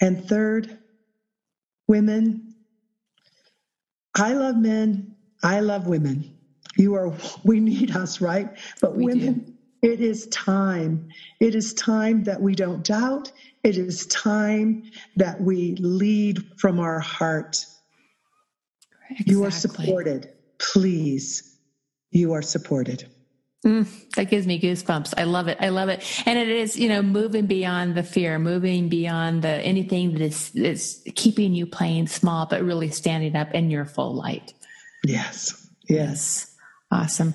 And 0.00 0.28
third, 0.28 0.78
women. 1.88 2.54
I 4.14 4.34
love 4.34 4.56
men. 4.56 5.16
I 5.42 5.60
love 5.60 5.86
women. 5.86 6.36
You 6.76 6.94
are, 6.94 7.12
we 7.44 7.60
need 7.60 7.96
us, 7.96 8.20
right? 8.20 8.50
But 8.80 8.94
we 8.94 9.06
women, 9.06 9.38
do. 9.40 9.51
It 9.82 10.00
is 10.00 10.28
time. 10.28 11.08
It 11.40 11.54
is 11.56 11.74
time 11.74 12.22
that 12.24 12.40
we 12.40 12.54
don't 12.54 12.84
doubt. 12.84 13.32
It 13.64 13.76
is 13.76 14.06
time 14.06 14.84
that 15.16 15.40
we 15.40 15.74
lead 15.76 16.44
from 16.58 16.78
our 16.78 17.00
heart. 17.00 17.66
Exactly. 19.10 19.32
You 19.32 19.44
are 19.44 19.50
supported. 19.50 20.32
Please, 20.58 21.58
you 22.12 22.32
are 22.32 22.42
supported. 22.42 23.08
Mm, 23.66 23.86
that 24.14 24.24
gives 24.24 24.46
me 24.46 24.60
goosebumps. 24.60 25.14
I 25.16 25.24
love 25.24 25.46
it. 25.46 25.58
I 25.60 25.68
love 25.68 25.88
it. 25.88 26.04
And 26.26 26.36
it 26.38 26.48
is, 26.48 26.76
you 26.76 26.88
know, 26.88 27.00
moving 27.00 27.46
beyond 27.46 27.94
the 27.94 28.02
fear, 28.02 28.38
moving 28.38 28.88
beyond 28.88 29.42
the 29.42 29.48
anything 29.48 30.12
that 30.12 30.20
is, 30.20 30.50
is 30.54 31.02
keeping 31.14 31.54
you 31.54 31.66
playing 31.66 32.08
small, 32.08 32.46
but 32.46 32.62
really 32.62 32.90
standing 32.90 33.36
up 33.36 33.52
in 33.54 33.70
your 33.70 33.84
full 33.84 34.14
light. 34.14 34.52
Yes. 35.04 35.68
Yes. 35.88 36.51
Awesome. 36.92 37.34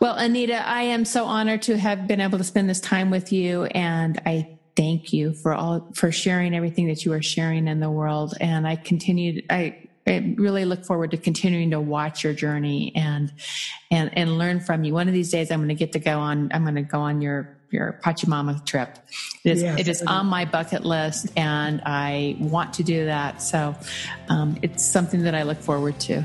Well, 0.00 0.16
Anita, 0.16 0.68
I 0.68 0.82
am 0.82 1.06
so 1.06 1.24
honored 1.24 1.62
to 1.62 1.78
have 1.78 2.06
been 2.06 2.20
able 2.20 2.36
to 2.36 2.44
spend 2.44 2.68
this 2.68 2.78
time 2.78 3.08
with 3.08 3.32
you 3.32 3.64
and 3.64 4.20
I 4.26 4.58
thank 4.76 5.14
you 5.14 5.32
for 5.32 5.54
all 5.54 5.88
for 5.94 6.12
sharing 6.12 6.54
everything 6.54 6.88
that 6.88 7.06
you 7.06 7.14
are 7.14 7.22
sharing 7.22 7.68
in 7.68 7.80
the 7.80 7.90
world 7.90 8.34
and 8.38 8.68
I 8.68 8.76
continue 8.76 9.42
I 9.48 9.78
I 10.06 10.34
really 10.36 10.66
look 10.66 10.84
forward 10.84 11.10
to 11.12 11.16
continuing 11.16 11.70
to 11.70 11.80
watch 11.80 12.22
your 12.22 12.34
journey 12.34 12.92
and 12.94 13.32
and 13.90 14.10
and 14.16 14.36
learn 14.36 14.60
from 14.60 14.84
you. 14.84 14.92
One 14.92 15.08
of 15.08 15.14
these 15.14 15.30
days 15.30 15.50
I'm 15.50 15.60
going 15.60 15.68
to 15.70 15.74
get 15.74 15.92
to 15.92 15.98
go 15.98 16.18
on 16.18 16.50
I'm 16.52 16.64
going 16.64 16.74
to 16.74 16.82
go 16.82 17.00
on 17.00 17.22
your 17.22 17.56
your 17.70 17.98
Pachamama 18.04 18.64
trip. 18.66 18.98
It 19.44 19.52
is, 19.52 19.62
yes, 19.62 19.80
it 19.80 19.88
is 19.88 20.02
on 20.02 20.26
my 20.26 20.44
bucket 20.44 20.84
list 20.84 21.28
and 21.34 21.80
I 21.84 22.36
want 22.40 22.74
to 22.74 22.82
do 22.82 23.06
that. 23.06 23.42
So 23.42 23.74
um, 24.28 24.58
it's 24.62 24.84
something 24.84 25.22
that 25.22 25.34
I 25.34 25.44
look 25.44 25.58
forward 25.58 25.98
to. 26.00 26.24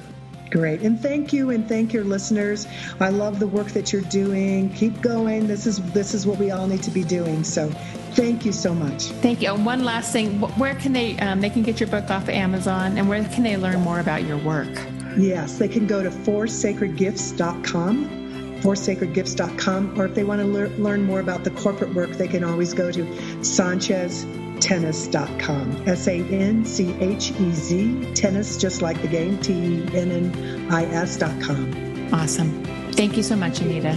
Great. 0.54 0.82
And 0.82 0.99
thank 1.01 1.34
you 1.34 1.49
and 1.49 1.68
thank 1.68 1.93
your 1.93 2.04
listeners. 2.04 2.68
I 2.99 3.10
love 3.10 3.39
the 3.39 3.47
work 3.47 3.70
that 3.70 3.91
you're 3.91 4.04
doing. 4.04 4.70
Keep 4.70 5.01
going. 5.01 5.47
This 5.47 5.66
is 5.66 5.82
this 5.93 6.14
is 6.14 6.28
what 6.28 6.38
we 6.38 6.51
all 6.51 6.68
need 6.68 6.84
to 6.84 6.91
be 6.91 7.04
doing. 7.04 7.43
So 7.43 7.72
thank 8.12 8.45
you 8.45 8.51
so 8.51 8.76
much. 8.76 9.06
Thank 9.24 9.41
you. 9.41 9.51
And 9.51 9.66
one 9.66 9.84
last 9.84 10.14
thing, 10.14 10.39
where 10.60 10.76
can 10.76 10.93
they 10.93 11.18
um, 11.18 11.41
they 11.41 11.49
can 11.49 11.64
get 11.64 11.80
your 11.80 11.89
book 11.89 12.12
off 12.12 12.22
of 12.24 12.30
Amazon 12.30 12.99
and 12.99 13.10
where 13.10 13.24
can 13.30 13.41
they 13.41 13.58
learn 13.58 13.82
more 13.82 13.99
about 13.99 14.26
your 14.26 14.38
work? 14.38 14.70
Yes, 15.18 15.58
they 15.58 15.68
can 15.68 15.88
go 15.88 16.04
to 16.04 16.12
foursacredgifts.com 16.12 18.20
foursacredgifts.com 18.62 19.99
or 19.99 20.06
if 20.06 20.14
they 20.16 20.24
want 20.24 20.39
to 20.39 20.47
lear- 20.47 20.70
learn 20.78 21.04
more 21.04 21.20
about 21.20 21.43
the 21.43 21.49
corporate 21.49 21.93
work 21.93 22.10
they 22.12 22.30
can 22.30 22.45
always 22.45 22.74
go 22.74 22.89
to 22.89 23.06
sanchez 23.43 24.26
tennis.com. 24.60 25.84
S 25.88 26.08
A 26.08 26.20
N 26.20 26.66
C 26.66 26.95
H 26.99 27.32
E 27.32 27.51
Z, 27.51 28.14
tennis, 28.14 28.58
just 28.58 28.82
like 28.82 29.01
the 29.01 29.08
game, 29.08 29.38
T 29.39 29.54
E 29.54 29.88
N 29.93 30.12
N 30.12 30.72
I 30.72 30.86
S.com. 30.86 32.10
Awesome. 32.14 32.64
Thank 32.93 33.18
you 33.18 33.24
so 33.24 33.36
much, 33.36 33.60
Anita. 33.60 33.95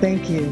Thank 0.00 0.28
you. 0.28 0.46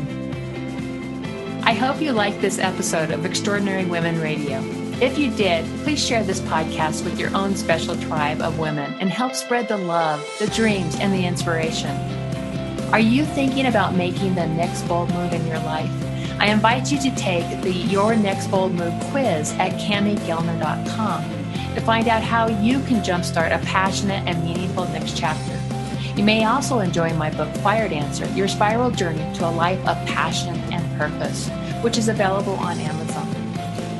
I 1.67 1.73
hope 1.73 2.01
you 2.01 2.13
liked 2.13 2.41
this 2.41 2.59
episode 2.59 3.11
of 3.11 3.25
Extraordinary 3.25 3.85
Women 3.85 4.21
Radio. 4.21 4.63
If 5.01 5.19
you 5.19 5.31
did, 5.35 5.65
please 5.83 6.05
share 6.05 6.23
this 6.23 6.41
podcast 6.41 7.05
with 7.05 7.19
your 7.19 7.35
own 7.35 7.57
special 7.57 7.97
tribe 7.97 8.41
of 8.41 8.59
women 8.59 8.95
and 9.01 9.11
help 9.11 9.35
spread 9.35 9.69
the 9.69 9.77
love, 9.77 10.25
the 10.39 10.47
dreams, 10.49 10.97
and 11.01 11.13
the 11.13 11.27
inspiration. 11.27 11.91
Are 12.93 13.01
you 13.01 13.25
thinking 13.25 13.67
about 13.67 13.95
making 13.95 14.35
the 14.35 14.47
next 14.47 14.83
bold 14.83 15.13
move 15.13 15.33
in 15.33 15.47
your 15.47 15.59
life? 15.59 15.91
I 16.39 16.49
invite 16.49 16.91
you 16.93 16.99
to 17.01 17.15
take 17.17 17.63
the 17.63 17.73
Your 17.73 18.15
Next 18.15 18.49
Bold 18.49 18.75
Move 18.75 18.93
quiz 19.11 19.53
at 19.55 19.73
CamiGellner.com 19.81 21.75
to 21.75 21.81
find 21.81 22.09
out 22.09 22.23
how 22.23 22.49
you 22.49 22.81
can 22.85 23.03
jumpstart 23.03 23.55
a 23.55 23.65
passionate 23.65 24.27
and 24.27 24.45
meaningful 24.45 24.85
next 24.89 25.17
chapter. 25.17 25.59
You 26.17 26.23
may 26.23 26.45
also 26.45 26.81
enjoy 26.81 27.13
my 27.15 27.31
book, 27.31 27.53
Fire 27.57 27.89
Dancer 27.89 28.29
Your 28.35 28.49
Spiral 28.49 28.91
Journey 28.91 29.33
to 29.35 29.49
a 29.49 29.51
Life 29.51 29.81
of 29.87 29.97
Passion 30.07 30.55
and 30.73 30.99
Purpose. 30.99 31.51
which 31.85 31.99
is 31.99 32.09
available 32.09 32.55
on 32.55 32.79
Amazon. 32.79 33.29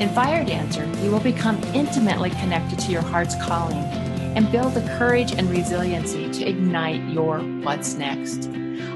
In 0.01 0.09
Fire 0.09 0.43
Dancer, 0.43 0.87
you 1.03 1.11
will 1.11 1.21
become 1.21 1.63
intimately 1.75 2.31
connected 2.31 2.79
to 2.79 2.91
your 2.91 3.03
heart's 3.03 3.35
calling 3.43 3.77
and 3.77 4.51
build 4.51 4.73
the 4.73 4.81
courage 4.97 5.33
and 5.33 5.51
resiliency 5.51 6.31
to 6.33 6.49
ignite 6.49 7.07
your 7.11 7.41
what's 7.41 7.95
next. 7.95 8.49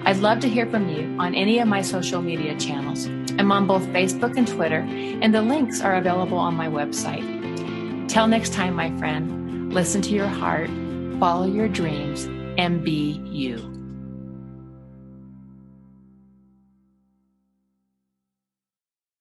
I'd 0.07 0.16
love 0.16 0.41
to 0.41 0.49
hear 0.49 0.64
from 0.66 0.89
you 0.89 1.14
on 1.20 1.34
any 1.34 1.59
of 1.59 1.68
my 1.68 1.82
social 1.82 2.22
media 2.22 2.59
channels. 2.59 3.09
I'm 3.39 3.53
on 3.53 3.66
both 3.66 3.84
Facebook 3.86 4.36
and 4.36 4.49
Twitter, 4.49 4.80
and 4.80 5.34
the 5.34 5.43
links 5.43 5.80
are 5.80 5.95
available 5.95 6.39
on 6.39 6.55
my 6.55 6.66
website. 6.66 8.09
Till 8.09 8.26
next 8.26 8.53
time, 8.53 8.74
my 8.74 8.97
friend, 8.99 9.72
listen 9.72 10.03
to 10.03 10.11
your 10.11 10.26
heart, 10.26 10.70
follow 11.20 11.47
your 11.47 11.68
dreams, 11.68 12.24
and 12.59 12.82
be 12.82 13.22
you. 13.26 13.78